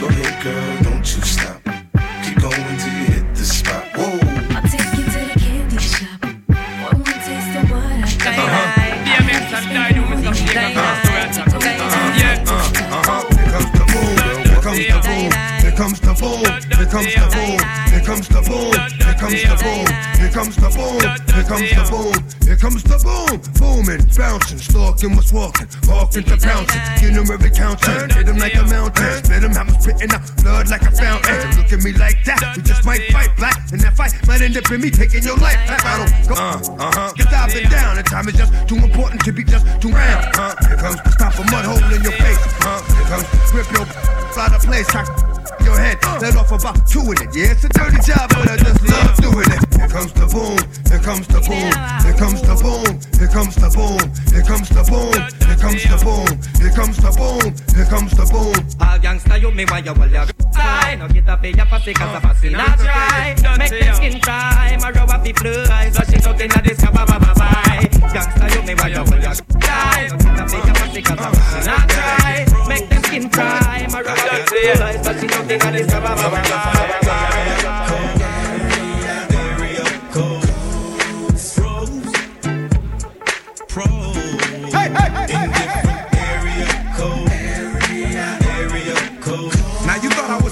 [0.00, 1.60] Go ahead, girl, don't you stop.
[2.24, 3.84] Keep going till you hit the spot.
[3.94, 4.18] Whoa.
[4.56, 6.24] I'll take you to the candy shop.
[6.24, 8.38] One more taste of what I got.
[8.38, 8.78] Uh-huh.
[14.48, 15.30] Here comes the boom,
[15.62, 16.42] here comes the boom,
[16.76, 21.84] here comes the boom, here comes the boom, here comes the boom, here comes the
[21.92, 27.28] boom, here comes the boom, booming, bouncing, stalking what's walking, walking to pouncing, get them
[27.28, 30.92] every counting, hit them like a mountain, spit them, I'm spitting out blood like a
[30.92, 31.36] fountain.
[31.60, 34.56] Look at me like that, we just might fight black, and that fight might end
[34.56, 35.60] up in me taking your life.
[35.68, 39.20] That battle, go, uh, uh huh, get and down, the time is just too important
[39.24, 40.56] to be just too round, huh?
[40.64, 42.80] Here comes stop a mud hole in your face, huh?
[42.88, 43.84] Here comes rip your
[44.38, 45.27] out of place, I
[45.68, 47.30] your head, let off about two in it.
[47.36, 49.60] Yeah, it's a dirty job, but I just love doing it.
[49.76, 50.56] Here comes the boom,
[50.88, 51.72] here comes the boom,
[52.04, 52.88] here comes the boom,
[53.20, 54.00] here comes the boom,
[54.32, 55.12] here comes the boom,
[55.44, 58.56] here comes the boom, here comes the boom, here comes the boom.
[58.80, 61.92] All gangsta you me why you hold your side No get up in your pussy
[61.94, 63.34] cause a pussy not dry.
[63.58, 67.04] Make them skin dry My row up the fly So she talking at this kaba
[67.06, 70.74] baba bye Gangsta you me why you hold your side No get up in your
[70.80, 72.46] pussy cause a pussy not dry.
[72.68, 76.14] Make them skin dry My row up the fly So she talking at this kaba
[76.14, 76.88] baba bye
[78.20, 78.37] Hey,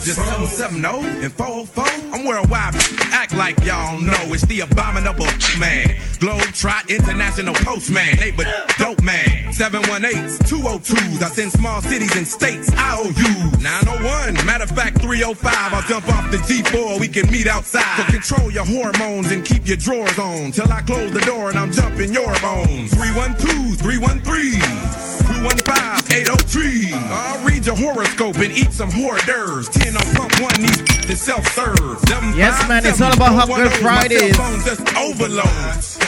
[0.06, 1.84] you thought I was just 770 and 404?
[2.14, 2.74] I'm worldwide.
[3.10, 5.26] Act like y'all know it's the abominable
[5.58, 5.98] man.
[6.20, 8.16] Globe Trot International Postman.
[8.16, 8.46] Hey, but
[8.78, 9.50] dope man.
[9.50, 11.22] 718s, 202s.
[11.22, 12.70] I send small cities and states.
[12.76, 14.46] I owe you 901.
[14.46, 15.74] Matter of fact, 305.
[15.74, 17.00] I'll jump off the G4.
[17.00, 17.96] We can meet outside.
[17.96, 20.52] So control your hormones and keep your drawers on.
[20.52, 22.94] Till I close the door and I'm jumping your bones.
[22.94, 25.15] 312, 313.
[25.50, 26.90] 215 803.
[26.92, 29.68] I'll read your horoscope and eat some hors d'oeuvres.
[29.68, 32.02] 10 on pump one needs to self serve.
[32.34, 34.36] Yes, man, it's all about Hot Girl Fridays.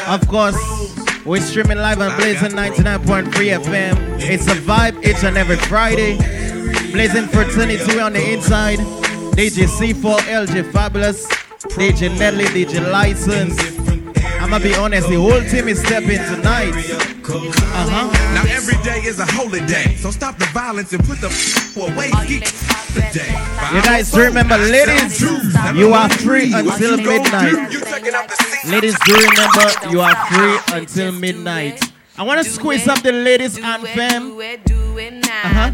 [0.09, 0.57] Of course,
[1.25, 4.21] we're streaming live on Blazing 99.3 FM.
[4.21, 6.17] It's a vibe each and every Friday.
[6.91, 8.81] Blazing Fraternity on the inside.
[9.39, 11.27] DJ C4, LJ Fabulous,
[11.77, 13.78] DJ Nelly, DJ License.
[14.49, 16.73] I'ma be honest, the whole team is stepping tonight.
[16.73, 18.09] Uh-huh.
[18.33, 21.77] Now every day is a holy day, so stop the violence and put the f-
[21.77, 22.09] away.
[22.27, 22.49] Geek.
[23.75, 27.53] You guys remember, ladies, you are free until midnight.
[28.65, 31.93] Ladies, do remember, you are free until midnight.
[32.17, 34.33] I want to squeeze up the ladies anthem.
[35.45, 35.73] Uh-huh.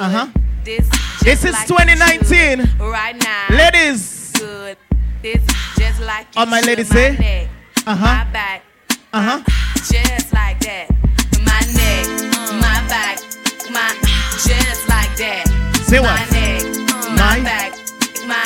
[0.00, 0.26] Uh-huh.
[0.64, 2.78] This is 2019.
[2.78, 3.46] Right now.
[3.50, 4.76] Ladies, good.
[5.22, 5.42] This
[5.76, 7.48] just like All my you ladies my say, neck,
[7.92, 8.24] uh-huh.
[8.24, 8.62] my back,
[9.12, 9.42] Uh huh.
[9.76, 10.86] just like that.
[11.42, 12.06] My neck,
[12.62, 13.18] my back,
[13.74, 13.90] my
[14.46, 15.44] just like that.
[15.82, 16.62] Say my neck,
[17.18, 17.72] My- my back,
[18.26, 18.44] my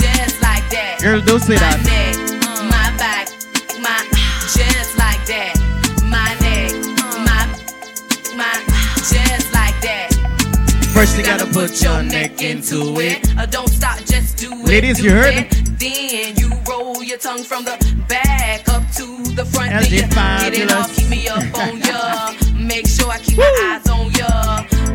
[0.00, 0.98] just like that.
[1.02, 1.84] Girl, don't say my that.
[1.84, 2.16] neck,
[2.72, 3.28] my back,
[3.84, 3.98] my
[4.56, 5.52] just like that.
[6.08, 6.72] My neck,
[7.28, 7.44] my
[8.40, 8.54] my
[8.96, 10.08] just like that.
[10.94, 13.28] First you gotta put your neck into it.
[13.38, 14.66] Uh, don't stop, just do it.
[14.66, 15.54] Ladies, do you heard that.
[15.78, 17.76] Then you roll your tongue from the
[18.98, 19.06] to
[19.38, 19.70] the front.
[19.70, 22.34] LG Then you get it off, keep me up on ya.
[22.58, 24.26] Make sure I keep my eyes on ya.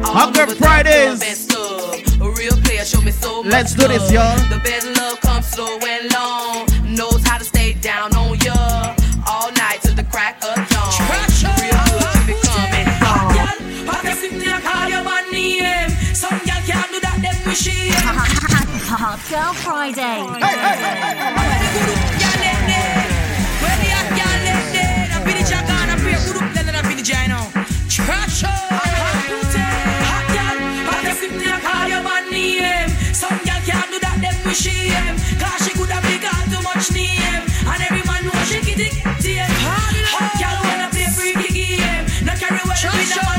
[0.04, 1.20] All Hunger Fridays.
[1.20, 2.22] club and stuff.
[2.22, 4.36] A real player, show me so much Let's do this, y'all.
[4.50, 6.68] The best love comes slow and long.
[6.84, 8.54] Knows how to stay down on ya.
[9.26, 10.92] All night till the crack of dawn.
[11.64, 13.56] Real good, be coming on.
[13.88, 15.90] Hot as if they call your man name.
[16.14, 17.90] Some girl can't do that, them wish she
[19.04, 20.20] Hot Girl Friday.
[20.28, 21.63] Where
[27.04, 27.64] then I finish I know.
[27.90, 28.72] Trash out.
[30.10, 32.90] Hot girl, hot as if they call your man name.
[33.14, 35.18] Some girl can't do that, them wish she am.
[35.40, 37.44] Cause she could have big got too much name.
[37.68, 39.46] And every man she get it, team.
[40.16, 42.06] Hot girl wanna play freaky game.
[42.26, 43.33] No carry well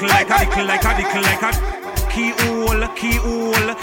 [0.00, 3.74] Little like a little like a little like a key hole, key hole.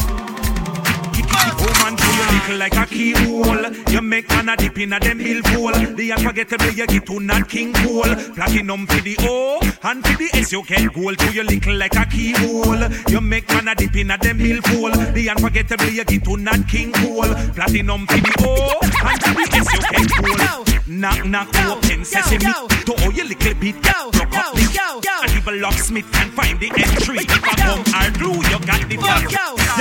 [1.60, 3.92] Woman, do you little like a keyhole?
[3.92, 5.98] You make man a dip in a them billfold.
[5.98, 8.04] The unforgettable you get to not king cool.
[8.34, 11.18] Platinum for the O and for the S you get gold.
[11.18, 12.90] Do you little like a keyhole?
[13.10, 14.94] You make man a dip in a them billfold.
[15.14, 17.28] The unforgettable you get to not king cool.
[17.56, 20.75] Platinum for the O and for the S you get gold.
[20.88, 22.46] Knock knock open sesame.
[22.86, 26.70] To all your little bit get broke up the And even locksmith can find the
[26.78, 27.18] entry.
[27.26, 29.26] If I come hard glue, you got the fuck.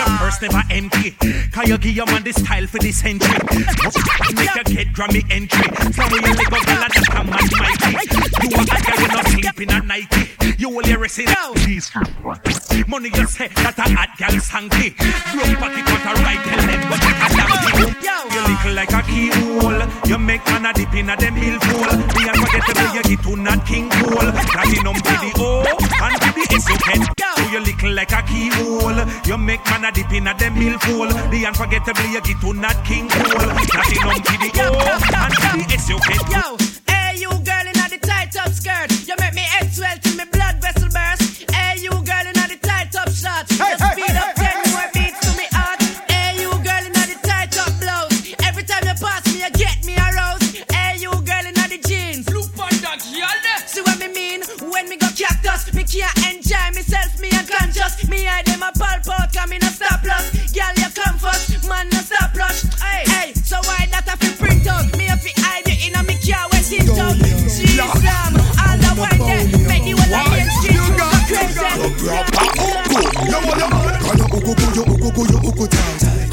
[0.00, 1.10] Your purse never empty.
[1.52, 3.36] Can you give your man the style for this century?
[4.32, 5.68] Make you get Grammy entry.
[5.92, 7.92] So when you go, girl, that come and mighty.
[8.48, 10.58] You a bad girl, you not sleeping at night.
[10.58, 11.10] You will hear it
[11.56, 11.90] Please.
[12.88, 14.96] Money you say that a hot girl sanky.
[14.96, 17.52] Broke pocket cut a right them but a damn
[18.32, 19.82] You little like a keyhole.
[20.08, 21.98] You make man a dip in a them billfold.
[22.14, 24.28] The unforgettable you get to not king cool.
[24.54, 27.02] Platinum to the O and to the S you get.
[27.36, 29.00] So you little like a keyhole.
[29.26, 31.10] You make man a dip in a them billfold.
[31.30, 33.42] The unforgettable you get to not king cool.
[33.74, 34.78] Platinum to the O
[35.22, 36.22] and to the S you get.
[36.30, 36.56] Yo,
[36.86, 40.16] hey you girl in a the tight up skirt, you make me head swell till
[40.16, 41.50] me blood vessel burst.
[41.50, 43.93] Hey you girl in a the tight up shorts, you speed
[58.08, 60.30] Me I them a pulp out, come in a stop loss.
[60.52, 62.62] Girl you come first, man no stop rush.
[62.82, 64.86] Hey, hey, so why that I feel print out?
[64.98, 67.16] Me a fi hide you in a me car when sit out.
[67.48, 71.62] She Islam, all the wine there, make the whole of them street go crazy.
[73.24, 73.66] Yo, yo,
[74.04, 75.64] Can you uku ku, you uku ku, you uku.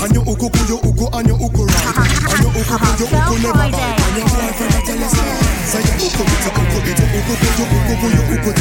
[0.02, 1.64] Can you uku ku, you uku and you uku.
[1.70, 3.68] Can you uku ku, you uku never.
[3.70, 5.30] Can your boyfriend a tell you say,
[5.72, 8.52] say you uku it, you uku it, you uku ku, you uku ku, you uku
[8.52, 8.61] tight.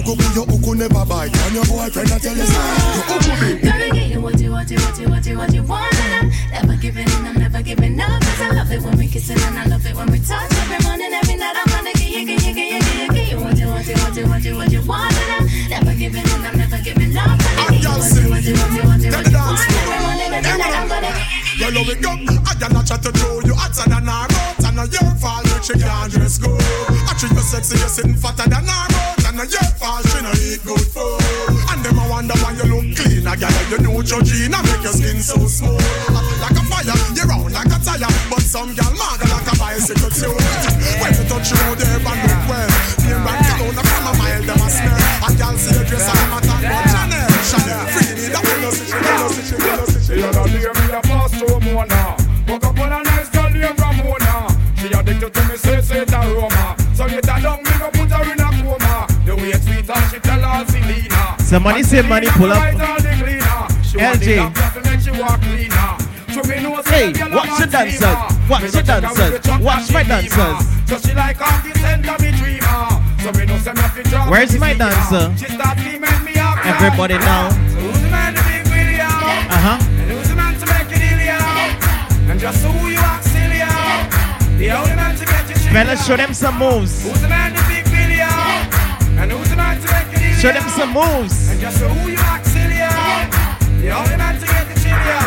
[0.00, 1.32] Can you uku ku, you uku never bite.
[1.32, 3.62] Can your boyfriend a tell you say, you uku it.
[3.62, 6.14] Gonna get you what you, what you, what you, what you, what you want And
[6.14, 9.36] I'm never giving in, I'm never giving up Cause I love it when we kissing
[9.38, 12.24] and I love it when we touch Every morning, every night, I'm gonna get you,
[12.24, 14.80] get you, get you, get you, you What you, what you, what you, what you,
[14.80, 18.56] you want And I'm never giving in, I'm never giving up you you, you, you,
[18.56, 22.10] what you, what Every morning, every night, I'm gonna get you, Well, how it go?
[22.48, 23.12] I got not chat to
[23.44, 26.56] you hotter than her mouth Not your fault, you she can't dress good.
[27.04, 30.24] I treat you sexy, you're sitting fatter than her mouth And not your fault, she
[30.24, 31.20] no eat good food.
[31.68, 33.52] And them a wonder why you look clean I got
[34.10, 35.84] your gene, I make your skin so smooth.
[36.40, 38.08] Like a fire, you're round like a tire.
[38.32, 40.32] But some gal mad like a bicycle too.
[40.32, 42.70] When you touch you there, and look well.
[43.04, 44.96] Name right down, from a mile, them a smell.
[44.96, 46.89] A gal see the dress, them a talk
[61.50, 62.62] Somebody say money pull up.
[62.62, 64.54] LJ.
[66.86, 68.14] Hey, watch the dancers.
[68.48, 69.40] Watch the dancers.
[69.58, 70.62] Watch my dancers.
[74.30, 75.34] Where's my dancer?
[76.62, 77.48] Everybody now.
[79.50, 79.78] Uh huh.
[79.82, 82.30] And who's the man to make it ill you?
[82.30, 84.56] And just who you silly you?
[84.56, 87.02] The only man to get you Fellas, show them some moves.
[87.02, 87.59] Who's the man
[90.40, 91.50] Show them some moves.
[91.50, 92.80] And just who you act silly?
[93.84, 95.20] The only man to get the shit you.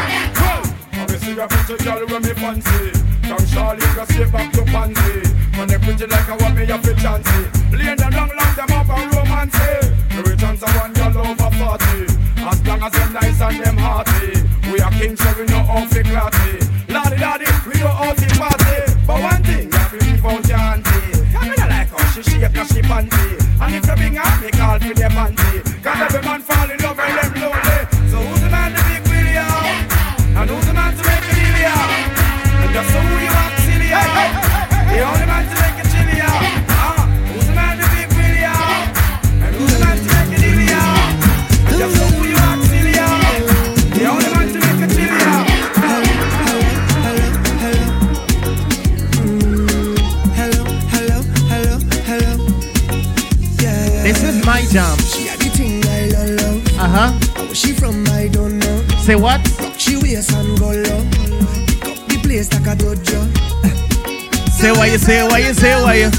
[0.97, 2.97] Obviously, a pretty girl when me fancy.
[3.21, 5.21] From Charlie, go straight back to Pansy.
[5.53, 7.45] When they pretty like a what me have to chancy.
[7.69, 9.53] Laying them long, long, them up and romance.
[9.53, 12.09] The returns of one girl over 40.
[12.49, 14.41] As long as them nice and them hearty.
[14.73, 16.57] We are king, so we know how to clatty.
[16.89, 18.97] Lordy, lordy, we know how to party.
[19.05, 21.37] But one thing, you have to leave out your auntie.
[21.37, 23.42] I mean, I like how she shape, cause she panty.
[23.63, 25.83] And if you bring her, me call for their panty.
[25.83, 27.52] Cause every man fall in love and them lonely.
[54.45, 54.97] My jam.
[54.99, 56.79] She had the thing I love, love.
[56.79, 57.43] Uh huh.
[57.45, 58.87] Where she from, I don't know.
[59.03, 59.39] Say what?
[59.59, 61.01] Rock she waist and go low.
[61.67, 63.19] Pick up the place like a dojo.
[64.51, 66.09] Say what you say, what you say, what you.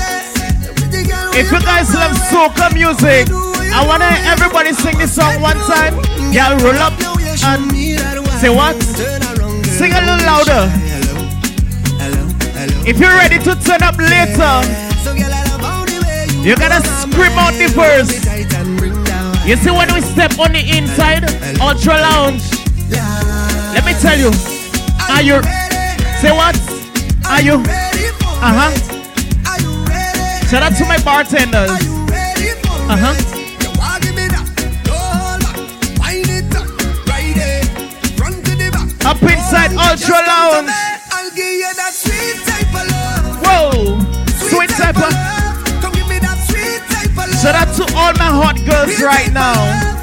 [1.37, 3.29] If you guys love soca music,
[3.73, 5.95] I wanna everybody sing this song one time.
[6.33, 6.93] Y'all roll up
[7.43, 7.73] and
[8.39, 8.77] say what?
[9.65, 10.71] Sing a little louder.
[12.87, 14.61] If you're ready to turn up later,
[16.45, 18.13] you gotta scream out the verse.
[19.47, 21.25] You see when we step on the inside,
[21.61, 22.43] Ultra Lounge.
[23.73, 24.31] Let me tell you.
[25.09, 25.41] Are you?
[26.21, 26.57] Say what?
[27.29, 27.63] Are you?
[28.45, 28.73] Uh huh.
[30.49, 31.71] Shout out to my bartenders.
[31.71, 33.15] Uh huh.
[39.07, 40.71] Up inside Ultra Lounge.
[41.13, 43.41] I'll give you that sweet type of love.
[43.45, 43.99] Whoa,
[44.49, 45.24] sweet type of.
[47.45, 49.94] Shout out to all my hot girls right now.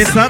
[0.00, 0.29] Must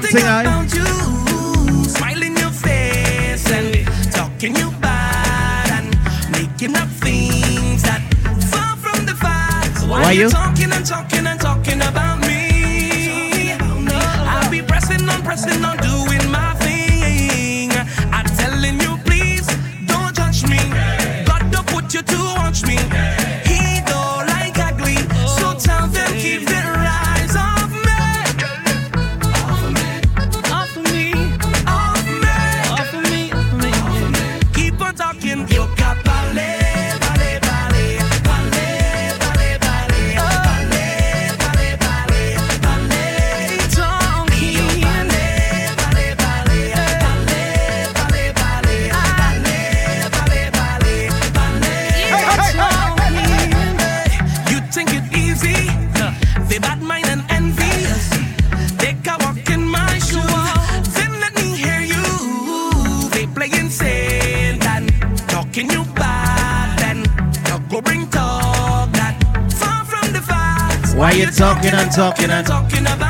[71.61, 73.00] talking and talking and talking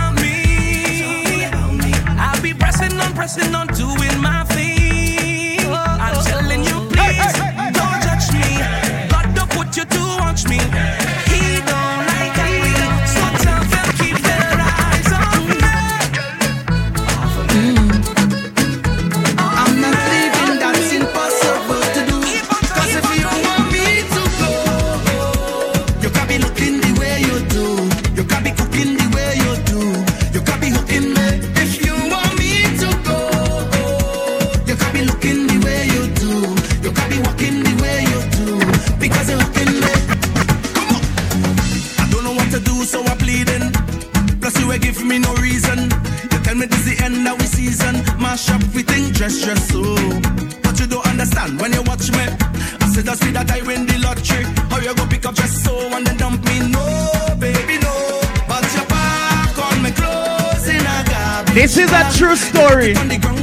[62.31, 63.40] true story.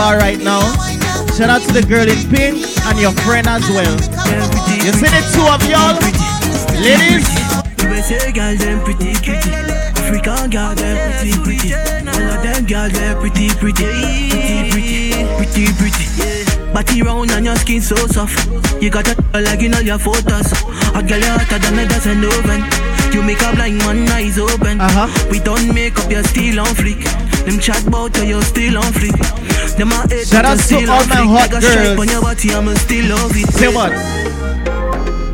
[0.00, 0.64] bar right now.
[1.36, 2.56] Shout out to the girl in pink
[2.88, 3.96] and your friend as well.
[4.80, 5.92] You see the two of y'all?
[6.80, 7.28] Ladies?
[7.84, 9.52] USA girl, them pretty, pretty.
[10.00, 11.70] African girl, them pretty, pretty.
[11.76, 13.92] All of them girl, them pretty, pretty.
[14.72, 16.72] Pretty, pretty, pretty, pretty.
[16.72, 18.40] Body round and your skin so soft.
[18.80, 20.48] You got a like in all your photos.
[20.96, 22.64] A girl hotter than a dozen oven.
[23.12, 24.80] You make a blind man eyes open.
[24.80, 25.08] Uh-huh.
[25.30, 27.04] We don't make up, you're still on fleek.
[27.44, 29.39] Them chat bout you, you're still on fleek.
[29.80, 31.64] Them a hate Shout out to all my hot girls.
[31.64, 31.94] Say
[33.72, 33.92] what?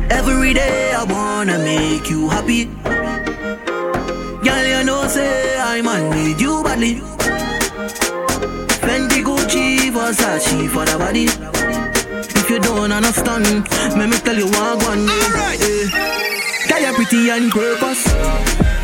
[0.09, 2.71] Every day I wanna make you happy.
[4.45, 7.01] Girl, you know say I'm man with you badly.
[8.79, 11.27] Fendi, Gucci, Versace for the body.
[12.39, 13.67] If you don't understand,
[13.99, 15.09] let me tell you what I want.
[15.11, 15.59] Alright.
[15.59, 15.89] Eh.
[16.69, 18.03] Girl, you're pretty and purpose.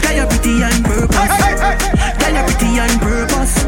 [0.02, 1.16] Girl, you're pretty and purpose.
[1.16, 2.03] Hey, hey, hey,
[2.34, 3.64] Girl, you're pretty on purpose.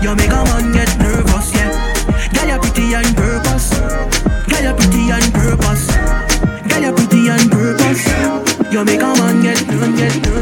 [0.00, 1.72] You make a man get nervous, yeah.
[2.32, 3.70] Girl, you're pretty on purpose.
[4.46, 5.90] Girl, you're pretty on purpose.
[6.68, 8.06] Girl, you're pretty on purpose.
[8.72, 10.33] You make a man get, get nervous.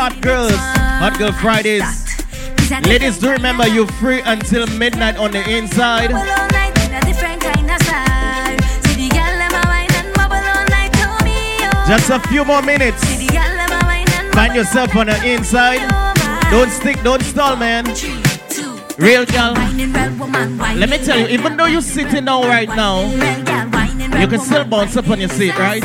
[0.00, 0.56] Hot girls.
[0.56, 1.84] Hot Girl Fridays.
[2.88, 6.08] Ladies, do remember you're free until midnight on the inside.
[6.08, 8.56] Bubble all night in a different kind of style.
[8.80, 11.84] See the girl them a wine and bubble all night to me, oh.
[11.86, 13.02] Just a few more minutes.
[13.02, 15.80] See the girl them a wine and Find yourself on the inside.
[15.92, 17.84] Oh don't stick, don't stall, man.
[18.96, 19.52] Real girl.
[19.52, 23.04] whining real woman, whining Let me tell you, even though you're sitting down right now,
[23.04, 25.84] real girl, whining real you can still bounce up on your seat, right?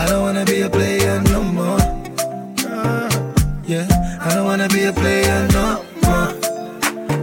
[0.00, 1.78] I don't wanna be a player no more.
[3.66, 3.86] Yeah.
[4.20, 6.32] I don't wanna be a player no more.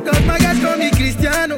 [0.06, 1.58] Cause my guys call me Cristiano,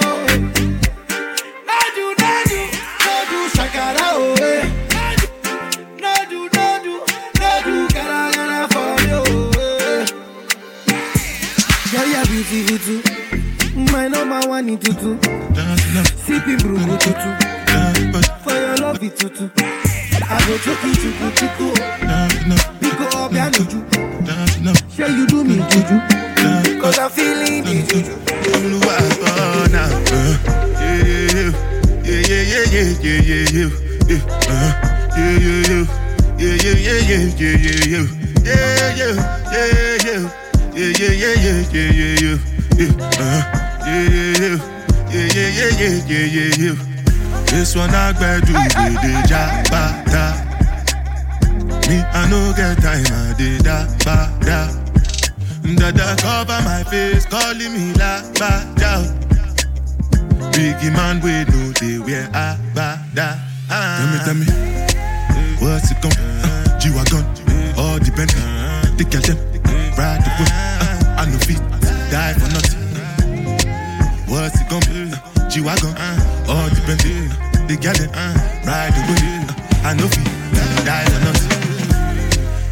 [12.41, 12.49] eh.
[12.49, 13.01] Beautiful too.
[13.91, 15.17] My number one in tutu.
[16.25, 17.29] Sipping brew tutu.
[18.43, 19.49] For your love it tutu.
[20.23, 21.67] I go choke you chuku chuku.
[22.79, 23.79] Pico up ya nuju.
[24.95, 25.99] Sure you do me juju.
[26.81, 29.21] Cause I'm feeling the juju.
[47.51, 50.25] This one I gotta do with the jabata.
[51.87, 54.71] Me, I no get time, I did da ba da.
[55.75, 59.03] Dada cover my face, calling me la ba da.
[60.51, 63.35] Biggie man, we know they wear a ba da.
[63.69, 64.45] Tell me, tell me,
[65.61, 67.23] what's it gon' uh, G-Wagon,
[67.77, 68.41] all the Bentley,
[68.97, 69.70] the them,
[70.01, 70.49] ride the whip,
[70.81, 71.61] uh, I no fit,
[72.09, 72.81] die for nothing.
[74.25, 75.13] What's it gonna be?
[75.13, 75.93] Uh, G-Wagon,
[76.49, 77.29] all the Bentley,
[77.69, 78.09] the girl them,
[78.65, 80.25] ride the whip, uh, I no fit,
[80.85, 81.51] die for nothing.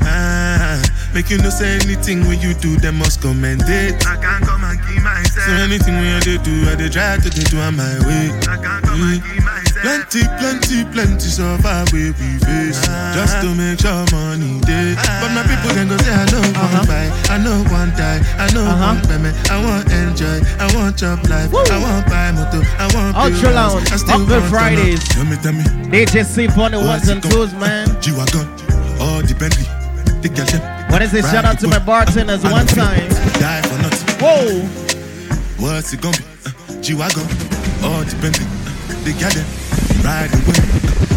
[0.02, 0.82] Ah,
[1.14, 3.94] make you no say anything when you do, they must commend it.
[4.08, 5.46] I can't come and keep myself.
[5.46, 8.34] So anything when you do, I they try to do on my way.
[8.50, 9.59] I can't come and keep myself.
[9.82, 12.84] Plenty, plenty, plenty survive where we face
[13.16, 14.92] just to make sure money day.
[15.24, 16.84] But my people then go say I know one uh-huh.
[16.84, 18.92] buy, I know one die, I know uh-huh.
[18.92, 23.16] one payment, I want enjoy, I want job life, I want buy motor, I want
[23.16, 25.00] Ultra Lounge, house, I still Uncle want Fridays.
[25.16, 25.64] Tell me, tell me.
[25.88, 27.88] DJ sleep on the ones and twos, man.
[28.02, 28.52] G-Wagon,
[29.00, 29.64] all the Bentley,
[30.20, 30.60] the.
[30.92, 31.24] What is it?
[31.24, 33.08] Shout out to my bartenders one time.
[33.40, 34.16] Die for nothing.
[34.20, 34.60] Whoa.
[35.64, 36.24] What's it gonna be?
[36.44, 37.24] Uh, G-Wagon,
[37.88, 38.44] all the Bentley,
[39.08, 39.69] the them.
[40.04, 40.64] Ride the whip,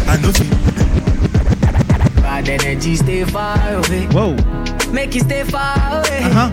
[0.07, 0.57] I know feel.
[2.21, 4.07] Bad energy stay far away.
[4.07, 4.35] Whoa.
[4.91, 6.23] Make you stay far away.
[6.23, 6.51] Uh huh.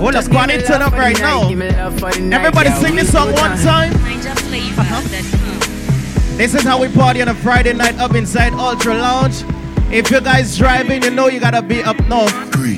[0.00, 1.48] Oh, the squad is turn up right now.
[1.48, 3.92] Everybody sing this song one time.
[3.94, 5.02] Uh-huh.
[6.36, 9.44] This is how we party on a Friday night up inside Ultra Lounge.
[9.92, 12.32] If you guys driving, you know you gotta be up north.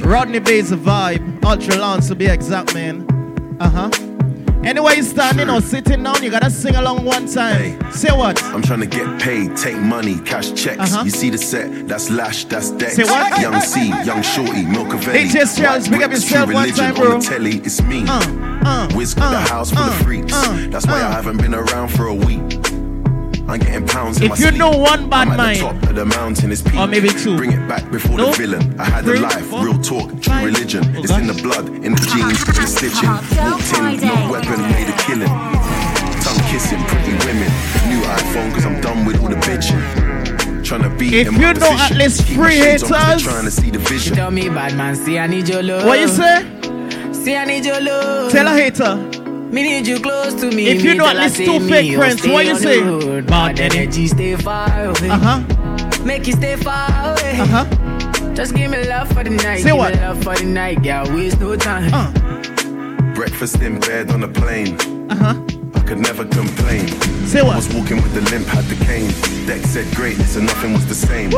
[0.05, 1.45] Rodney Bay's a vibe.
[1.45, 3.07] Ultra Lounge to be exact, man.
[3.61, 4.14] Uh huh.
[4.65, 7.93] Anyway, you standing or sitting down, you gotta sing along one time.
[7.93, 8.43] Say what?
[8.45, 10.95] I'm trying to get paid, take money, cash checks.
[10.95, 11.05] Uh-huh.
[11.05, 12.97] You see the set, that's Lash, that's Dex.
[12.97, 13.41] Say what?
[13.41, 15.27] Young C, Young Shorty, Milcavelli.
[15.29, 17.13] DJ Charles, big up yourself one time, bro.
[17.13, 18.05] On the telly, it's me.
[18.09, 18.21] Uh,
[18.65, 20.33] uh Wiz got the uh, house full of uh, freaks.
[20.69, 22.64] that's why I haven't been around for a week.
[23.47, 24.55] I'm getting pounds If you sleep.
[24.55, 26.77] know one bad I'm mind, top of the mountain, it's peak.
[26.77, 27.37] or maybe two.
[27.37, 28.31] Bring it back before No?
[28.31, 28.81] the villain.
[28.81, 30.83] I had Three, a life, four, real talk, true religion.
[30.97, 33.09] Oh, it's in the blood, in the genes, in the stitching.
[33.09, 35.29] Walked in, no weapon, made a killing.
[36.25, 37.51] Tongue kissing, pretty women.
[37.91, 40.65] New iPhone, cause I'm done with all the bitching.
[40.65, 41.99] Trying to beat If you my know at position.
[41.99, 44.17] least Keep my three shades on 'cause they're haters- Trying to see the vision.
[44.17, 45.85] Tell me, bad man, see I need your love.
[45.85, 46.43] What you say?
[47.13, 48.33] See I need your love.
[48.33, 48.99] Tell a hater.
[49.53, 50.69] Me need you close to me.
[50.69, 52.81] If you know tell at her least two me, fake oh, friends, what you say?
[52.83, 53.27] road.
[53.27, 55.11] Bad Bad energy, stay far away.
[55.11, 56.05] Uh huh.
[56.05, 57.39] Make you stay far away.
[57.39, 58.35] Uh huh.
[58.35, 59.59] Just give me love for the night.
[59.59, 59.95] Say give what?
[59.95, 61.07] Me love for the night, girl.
[61.15, 61.91] Waste no time.
[63.15, 64.77] Breakfast in bed on a plane.
[65.11, 65.54] Uh huh.
[65.85, 66.89] I could never complain.
[67.27, 67.53] Say what?
[67.53, 69.11] I was walking with the limp, had the cane.
[69.47, 71.29] Dex said greatness and nothing was the same.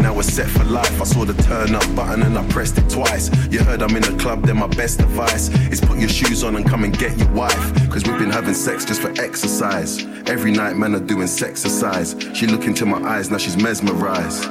[0.00, 1.00] Now we're set for life.
[1.00, 3.28] I saw the turn up button and I pressed it twice.
[3.50, 6.54] You heard I'm in the club, then my best advice is put your shoes on
[6.54, 7.90] and come and get your wife.
[7.90, 10.04] Cause we've been having sex just for exercise.
[10.28, 12.36] Every night, men are doing sexercise.
[12.36, 14.46] She look into my eyes, now she's mesmerized.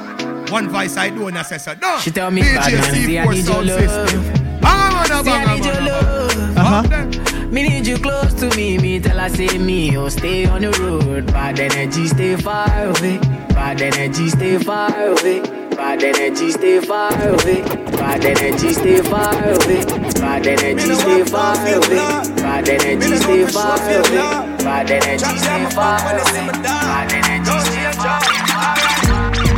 [0.52, 1.74] One voice I do and I say so.
[1.82, 2.00] No.
[2.00, 3.80] She tell me, bad man, see I C4 need your sound love.
[3.80, 4.60] system.
[4.60, 6.58] Bang on a See I bang need your love.
[6.58, 7.24] Uh-huh.
[7.50, 10.72] Me need you close to me, me tell I say me, oh stay on the
[10.82, 11.28] road.
[11.28, 13.20] Bad energy stay far away,
[13.50, 15.42] bad energy stay far away.
[15.78, 17.64] Bad energy stay far away,
[17.96, 19.86] bad energy stay far away.
[20.20, 22.04] Bad energy stay far away,
[22.36, 24.58] bad energy stay far away.
[24.58, 26.48] Bad energy stay far away.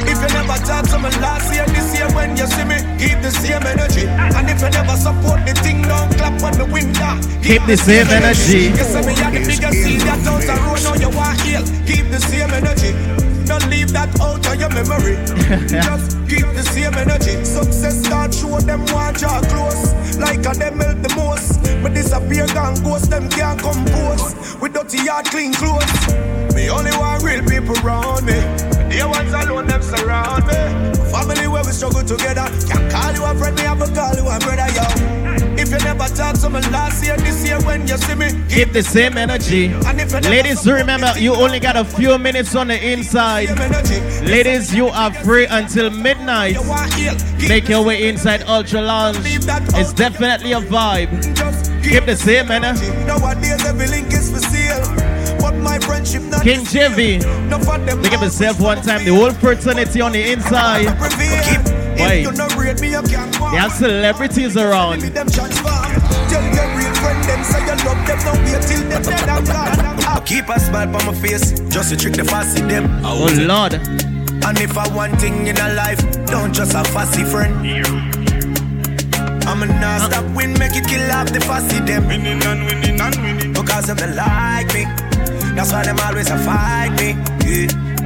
[0.06, 3.22] If you never talk to me last year, this year when you see me, give
[3.24, 4.06] the same energy.
[4.08, 7.16] And if you never support the thing, don't clap on the window.
[7.42, 8.70] Keep the same energy.
[8.70, 11.64] You see me at the biggest that out the road, now you want heal.
[11.86, 12.94] Keep the same energy.
[13.46, 15.18] Don't leave that out of your memory.
[15.68, 17.44] Just keep the same energy.
[17.44, 20.18] Success start show them want draw close.
[20.18, 21.58] Like a them help the most.
[21.82, 24.56] But disappear gone ghost, them can't compose.
[24.62, 25.90] With dirty yard, clean clothes.
[26.54, 28.38] Me only want real people around me.
[28.94, 30.60] The ones alone, them surround me.
[31.10, 32.46] Family where we struggle together.
[32.70, 35.49] Can't call you a friend, me have to call you a brother, yo.
[35.72, 38.74] If you never talk to me last year, this year when you see me, Keep
[38.74, 39.70] the same energy.
[40.28, 43.50] Ladies, remember you only got a few minutes on the inside.
[44.26, 46.58] Ladies, you are free until midnight.
[47.48, 49.20] Make your way inside Ultra Lounge.
[49.22, 51.12] It's definitely a vibe.
[51.84, 52.88] Keep the same energy.
[53.06, 54.82] Nowadays every link is for sale.
[55.40, 57.22] But my friendship not King JV.
[58.02, 59.06] Pick up yourself one time.
[59.06, 61.78] The whole fraternity on the inside.
[62.00, 62.22] Wait.
[62.22, 63.52] you not rate me, you can't walk.
[63.52, 65.02] They have celebrities around.
[65.02, 65.92] Them transform.
[66.30, 68.20] Tell your real friend them say you love them.
[68.24, 70.00] Don't wait till them dead and gone.
[70.08, 72.86] I keep a smile on my face just to trick the fussy them.
[73.04, 73.74] Oh Lord.
[73.74, 77.54] And if I want thing in a life, don't just a fussy friend.
[79.48, 80.12] I'm a not uh.
[80.12, 82.08] stop win, make it kill off the fussy them.
[82.08, 83.54] Winning and winning and winning.
[83.54, 84.86] Because them they like me.
[85.56, 87.18] That's why them always a fight me.
[87.46, 87.99] Yeah.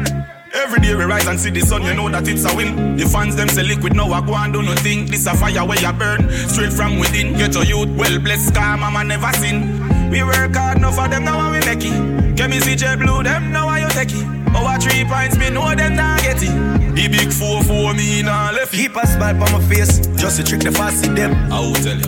[0.64, 2.96] Every day we rise and see the sun, you know that it's a win.
[2.96, 5.08] The fans them say liquid, now I go and do nothing.
[5.08, 7.34] This a fire where you burn, straight from within.
[7.34, 9.84] Get a youth, well blessed, car mama never sin.
[10.10, 12.36] We work hard, enough for them, now we make it.
[12.38, 14.24] Get me CJ Blue, them now I you take it.
[14.56, 16.96] Oh, our three points, me know them not get it.
[16.96, 18.78] The big four four me nah left it.
[18.78, 21.36] Keep a smile on my face just to trick the fussy them.
[21.52, 22.08] I will tell you.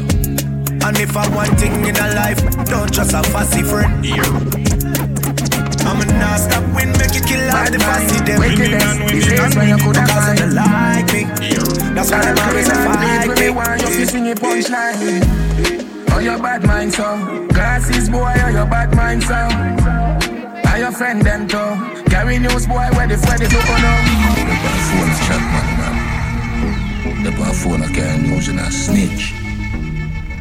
[0.80, 2.40] And if I want thing in a life,
[2.72, 4.74] don't trust a fussy friend.
[5.85, 8.39] I'm a not stop win, make it kill out the fussy them.
[8.39, 10.38] Wickedness, this is when you coulda Because find.
[10.38, 11.23] them they like me.
[11.93, 13.41] That's why them always a fight me.
[13.41, 13.49] me.
[13.49, 15.22] want you to sing your punchline.
[16.11, 17.47] Oh, your bad mind, so.
[17.49, 19.35] Glasses, boy, oh, your bad mind, so.
[20.69, 22.03] Are your friend them, too?
[22.09, 23.81] Carry news, boy, where the where the look on
[24.49, 27.23] The bar phone is chat man, man.
[27.23, 29.33] The bar phone I can't use in a snitch.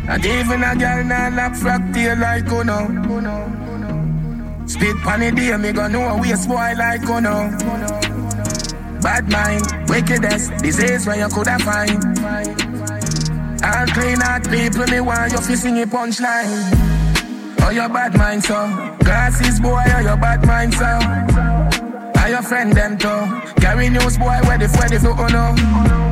[0.06, 3.64] And even a girl nah lock frack tail like oh, you know.
[3.64, 3.73] Spit
[5.04, 7.50] pan the day, me go know a waste boy like you know.
[9.00, 12.02] Bad mind, wickedness, disease where you coulda find.
[13.62, 16.92] All clean out people, me want you fi sing a punchline.
[17.60, 18.54] Oh, your bad mind, so.
[19.00, 20.84] Glasses, boy, oh, your bad mind, so.
[22.20, 23.60] Are your friend them, too?
[23.60, 26.03] Carry news, boy, where the where the oh no.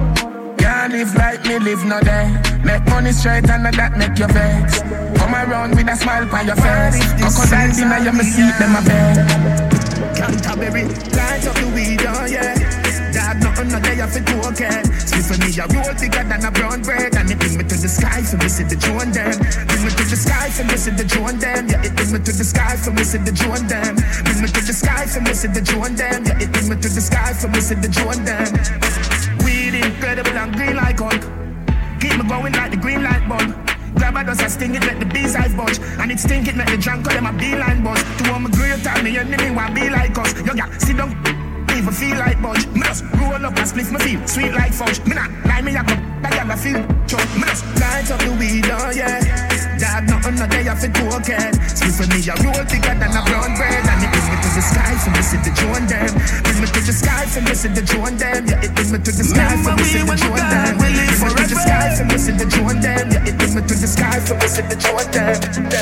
[0.83, 2.27] Can't live like me, live no day.
[2.67, 4.83] Make money straight and that make you vex.
[5.15, 6.99] Come around with a smile on your face.
[7.23, 9.15] Crocodile dinner, you me see them a bed.
[10.19, 12.59] Canterbury, light up the weed, oh yeah.
[13.15, 14.83] Dog, nothing no day, I fit okay.
[15.07, 17.79] Sleep for me, a roll bigger than a brown bread, and it bring me to
[17.79, 19.39] the sky for see the drone them.
[19.39, 21.71] Bring me to the sky for see the drone them.
[21.71, 24.03] Yeah, it bring me to the sky for see the drone them.
[24.27, 26.27] Bring me to the sky for see the drone them.
[26.27, 28.51] Yeah, it bring me to the sky for see the drone them.
[29.83, 31.23] Incredible and green like Hulk.
[32.01, 33.55] Keep me going like the green light bulb.
[33.95, 35.79] Grab a dust, I sting it, let the bees eyes budge.
[35.99, 38.03] And it stink it, make the drunk call them a beeline buzz.
[38.19, 40.33] To all my great time, me enemy want be like us.
[40.47, 41.11] Yo, yeah, sit down,
[41.83, 42.67] even feel like budge.
[42.69, 45.03] Me just roll up and split my feel sweet like fudge.
[45.05, 45.87] Me not lie me up,
[46.23, 46.79] I got feel
[47.11, 47.27] choke.
[47.35, 49.19] Me just light up the weed, oh yeah.
[49.79, 51.55] Dad, nothing no day off it cocaine.
[51.67, 53.83] Split for me, a roll thicker than a brown bread.
[53.83, 54.95] And it bring me to the sky
[55.27, 56.13] see the drone them.
[56.47, 58.47] Bring me to the sky see the drone them.
[58.47, 60.79] Yeah, it bring me to the sky see the drone them.
[60.79, 63.11] Bring me to the sky see the drone them.
[63.11, 65.35] Yeah, it bring me to the sky see the drone them.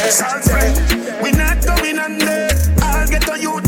[0.08, 0.72] Salt spray,
[1.20, 2.48] we not going under.
[2.80, 3.60] I'll get on you,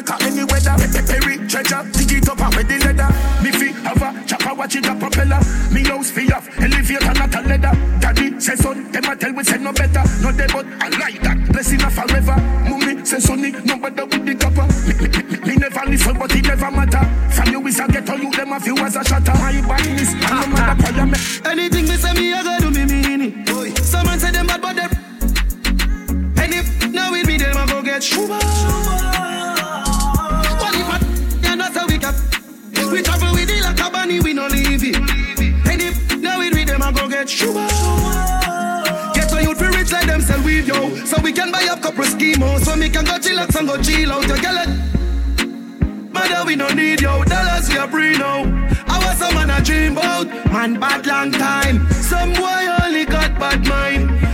[0.00, 0.74] maker any weather.
[0.80, 3.08] Pe- Perry treasure, dig it up out with the leather.
[3.42, 5.40] Me fi have a chopper, watch it a propeller.
[5.72, 7.74] Me house fi off, elevator not a leather.
[8.00, 10.02] Daddy say son, them a tell we say no better.
[10.22, 12.36] No dead but I like that, blessing a forever.
[12.68, 14.66] Mummy say sonny, no bother with the copper.
[14.88, 17.04] Me, me, me, me never listen but it never matter.
[17.30, 19.32] From you is a ghetto, you them a few as a shatter.
[19.34, 21.18] My badness, and no matter prayer me.
[21.44, 23.78] Anything me say me, I gotta do me mean it.
[23.78, 24.88] Someone say them bad, but they.
[26.42, 28.38] And if now with me, them I go get shuba.
[28.38, 29.59] What
[32.90, 34.96] We travel with it like a bunny, we no leave it.
[34.96, 37.68] And if now with me, them I go get shuba.
[39.14, 40.96] Get a youth for rich like them sell weed, yo.
[41.04, 42.64] So we can buy up couple schemos.
[42.64, 44.26] So me can go chillax and go chill out.
[44.26, 44.66] Your girl,
[46.12, 47.22] Mother, we don't need yo.
[47.24, 48.42] Dollars we are free now.
[48.88, 50.26] I was some man a dream about.
[50.52, 51.88] Man, bad long time.
[51.92, 54.29] Some boy only got bad mind.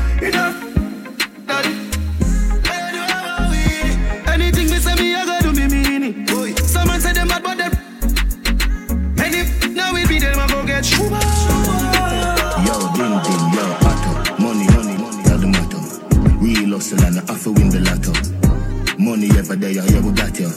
[19.26, 20.48] Money ever there, yeah, we got ya.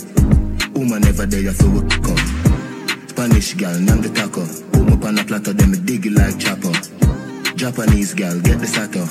[0.76, 3.08] Woman ever there, you feel we come.
[3.08, 4.46] Spanish gal, name the taco.
[4.72, 6.72] Put me on a platter, then me dig it like chopper.
[7.56, 9.02] Japanese gal, get the sato.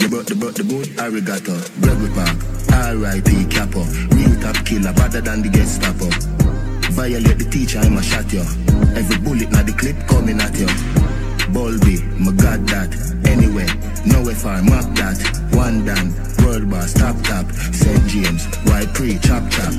[0.00, 1.52] You brought the brought the boat, arigato.
[1.82, 2.40] Gregory Park,
[2.72, 3.44] R.I.P.
[3.52, 3.84] Capo.
[4.16, 6.08] Real top killer, better than the Gestapo.
[6.96, 8.40] Violate the teacher, I'ma shot you.
[8.96, 10.72] Every bullet na the clip coming at you.
[11.52, 12.96] Bulby, my god that.
[13.28, 13.68] Anyway,
[14.08, 15.20] nowhere far, mark that.
[15.52, 16.12] One down,
[16.46, 17.46] world boss, top top.
[17.52, 18.06] St.
[18.06, 19.72] James, why pre, chop chop.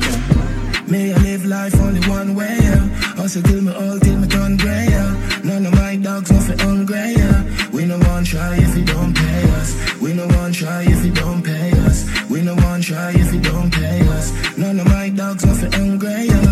[0.88, 3.20] May I live life only one way, yeah.
[3.20, 5.42] Also till me all till me turn grey, yeah.
[5.44, 7.44] None of my dogs nothing hungry, yeah.
[7.74, 9.70] We no one try if you don't pay us.
[10.02, 12.06] We no one try if you don't pay us.
[12.30, 14.58] We no one try if you don't pay us.
[14.58, 16.52] None of my dogs nothing hungry, yeah.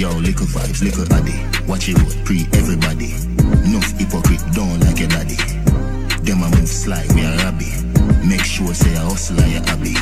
[0.00, 1.38] Yo, little vibes, little addy.
[1.66, 3.12] Watch it road, pre everybody.
[3.66, 5.59] Enough hypocrite, don't like your daddy.
[6.22, 7.70] Them a move sly, we a rabbi.
[8.26, 9.94] Make sure say a hustler, you happy.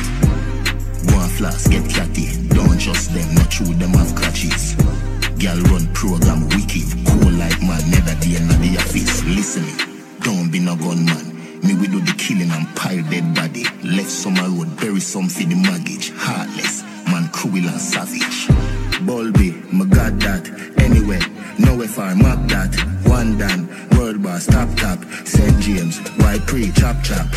[1.07, 2.27] Go and flask, get catty.
[2.49, 4.75] Don't trust them, not true, them have crutches.
[5.39, 6.87] Girl run program wicked.
[7.07, 9.23] Cool like man, never day in the office.
[9.23, 9.73] Listen me,
[10.21, 11.39] don't be no gunman.
[11.63, 13.63] Me we do the killing and pile dead body.
[13.83, 16.11] Left summer road, bury some for the mortgage.
[16.15, 18.47] Heartless, man cruel and savage.
[19.07, 20.43] Bulby, my god that.
[20.77, 21.19] Anyway,
[21.59, 22.73] nowhere far, map that.
[23.05, 24.99] One down, world boss, top top.
[25.25, 25.59] St.
[25.59, 27.27] James, why pre, chop chop.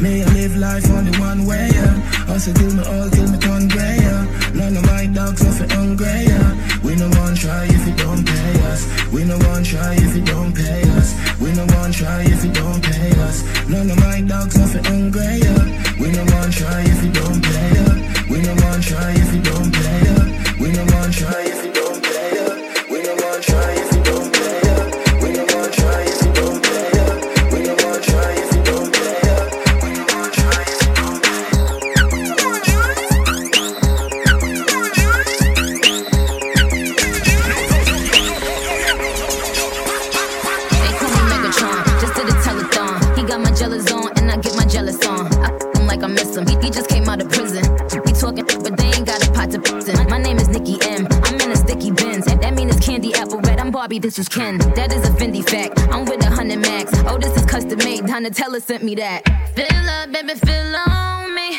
[0.00, 2.26] May I live life only one way, yeah.
[2.30, 4.52] Also till me all till me turn grey, yeah.
[4.54, 6.80] None of my dogs nothing hungry, yeah.
[6.84, 8.82] We no one try if you don't pay us.
[9.12, 11.08] We no one try if you don't pay us.
[11.40, 13.42] We no one try if you don't pay us.
[13.68, 15.64] None of my dogs nothing hungry, yeah.
[16.00, 17.98] We no one try if you don't pay us.
[18.30, 20.60] We no one try if you don't pay us.
[20.60, 21.77] We no one try if you don't
[53.78, 54.58] Barbie, this is Ken.
[54.74, 55.78] That is a Fendi fact.
[55.92, 56.90] I'm with a hundred max.
[57.06, 58.00] Oh, this is custom made.
[58.00, 59.22] Donatella sent me that.
[59.54, 61.57] Fill up, baby, fill on me.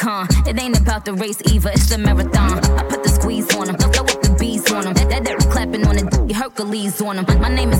[0.00, 0.26] con.
[0.46, 2.58] It ain't about the race either, it's the marathon.
[2.80, 4.94] I put the squeeze on them, throw up the bees on them.
[4.94, 7.26] That, that, that clapping on it, Hercules on them.
[7.40, 7.79] My name is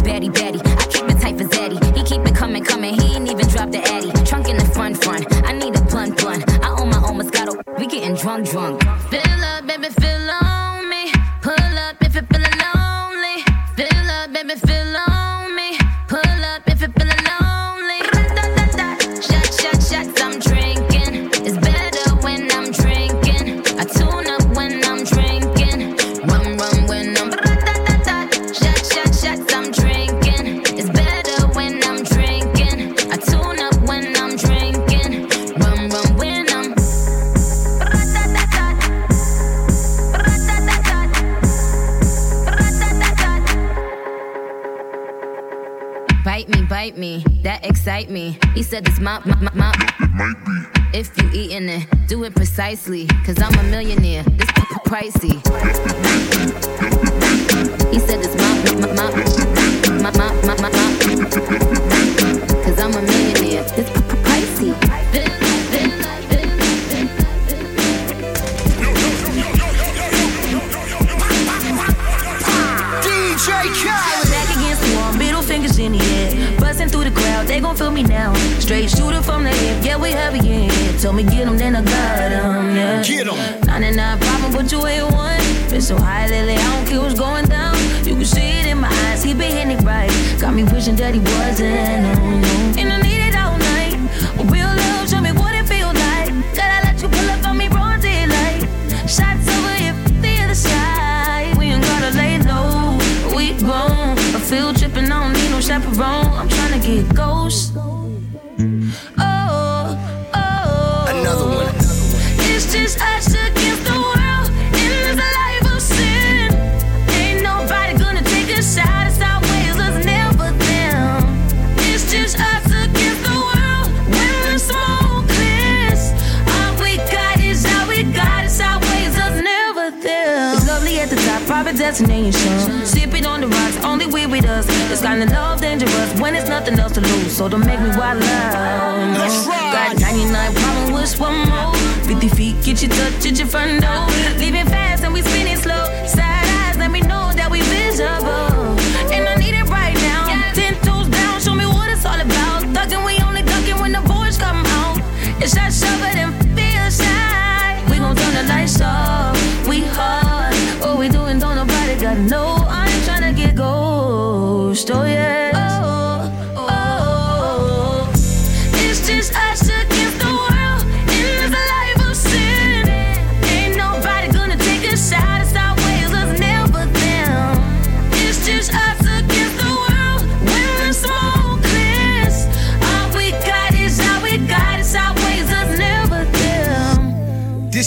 [135.11, 137.37] Finding love dangerous when it's nothing else to lose.
[137.37, 139.13] So don't make me wild out.
[139.13, 139.27] No.
[139.73, 141.75] Got 99 problems, wish one more.
[142.05, 144.07] 50 feet, get you touch at your front door.
[144.39, 145.85] Leaving fast and we spinning slow.
[146.07, 148.40] Side eyes, let me know that we visible.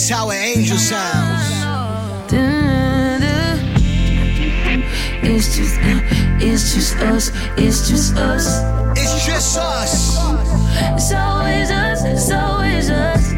[0.04, 1.48] This how an angel sounds.
[5.22, 5.78] It's just,
[6.44, 8.60] it's just us, it's just us.
[8.98, 10.18] It's just us.
[10.92, 13.32] It's always us, it's always us.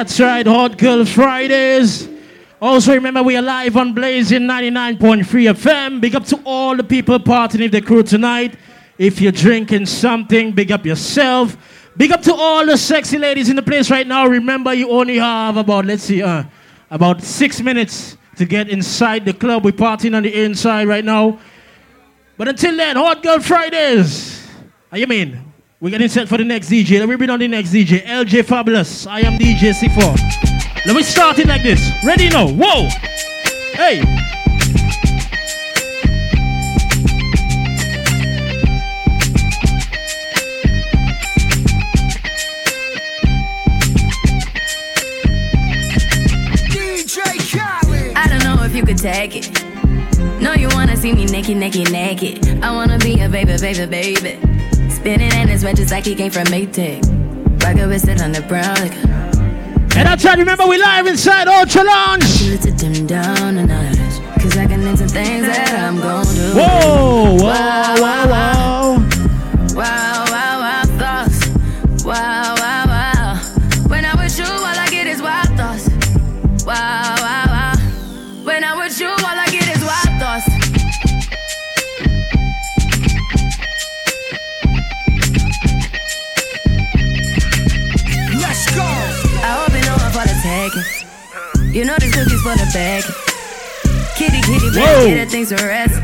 [0.00, 2.08] that's right, Hot Girl Fridays.
[2.58, 6.00] Also, remember we are live on Blazing 99.3 FM.
[6.00, 8.56] Big up to all the people partying in the crew tonight.
[8.96, 11.54] If you're drinking something, big up yourself.
[11.98, 14.26] Big up to all the sexy ladies in the place right now.
[14.26, 16.44] Remember, you only have about, let's see, uh,
[16.90, 19.66] about six minutes to get inside the club.
[19.66, 21.38] We're partying on the inside right now.
[22.38, 24.48] But until then, Hot Girl Fridays.
[24.90, 25.49] How you mean?
[25.82, 26.98] We're getting set for the next DJ.
[27.00, 28.04] Let me bring on the next DJ.
[28.04, 29.06] LJ Fabulous.
[29.06, 30.84] I am DJ C4.
[30.84, 31.90] Let me start it like this.
[32.04, 32.48] Ready now?
[32.48, 32.86] Whoa!
[33.72, 34.02] Hey!
[46.68, 48.14] DJ Khaled.
[48.14, 49.64] I don't know if you could take it.
[50.42, 52.62] No, you wanna see me naked, naked, naked.
[52.62, 54.59] I wanna be a baby, baby, baby.
[55.00, 57.00] Spinning in his red just like he came from Maytag.
[57.62, 58.92] Rocket with it on the brown like
[59.96, 62.60] And that's right, remember we live inside Ultra Lounge.
[62.60, 63.96] to dim down a notch.
[64.42, 66.52] Cause I can into things that I'm gon' do.
[66.52, 68.59] Whoa, wow, wow, wow.
[91.72, 93.04] You know this cookie's for the bag.
[94.18, 95.94] Kitty, kitty, baby, get things to rest.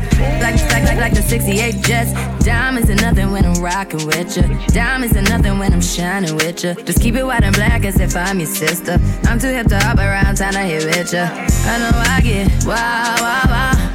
[0.41, 2.13] Like, like, like, like the 68 Jets.
[2.45, 4.43] Diamonds are nothing when I'm rocking with you.
[4.67, 6.73] Diamonds are nothing when I'm shining with you.
[6.85, 8.97] Just keep it white and black as if I'm your sister.
[9.25, 11.19] I'm too hip to hop around town to hit with you.
[11.19, 13.93] I know I get wow, wow, wow.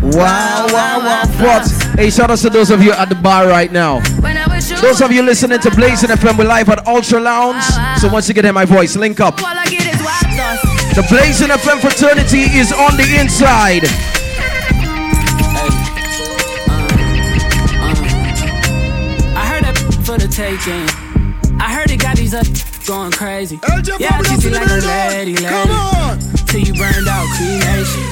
[0.00, 1.24] Wow, wow, wow.
[1.42, 1.98] What?
[1.98, 4.00] Hey, shout out to those of you at the bar right now.
[4.20, 7.18] When I was you, Those of you listening to Blazing FM, we're live at Ultra
[7.18, 7.64] Lounge.
[8.00, 9.40] So once you get hear my voice, link up.
[10.94, 13.82] The Blazing FM fraternity is on the inside.
[13.82, 13.88] Uh,
[19.34, 19.74] uh, uh.
[20.04, 20.86] for the taking.
[21.60, 22.46] I heard it got these up
[22.86, 23.58] going crazy.
[23.98, 25.44] Yeah, treat you like a lady, lady.
[25.44, 26.20] Come on.
[26.46, 28.04] Till you burned out, creation.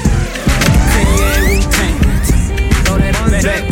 [1.06, 1.98] Wu Tang.
[2.82, 3.70] Throw that on back,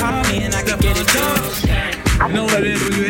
[0.00, 2.28] Call me and I can get it done.
[2.28, 3.07] You know what it is,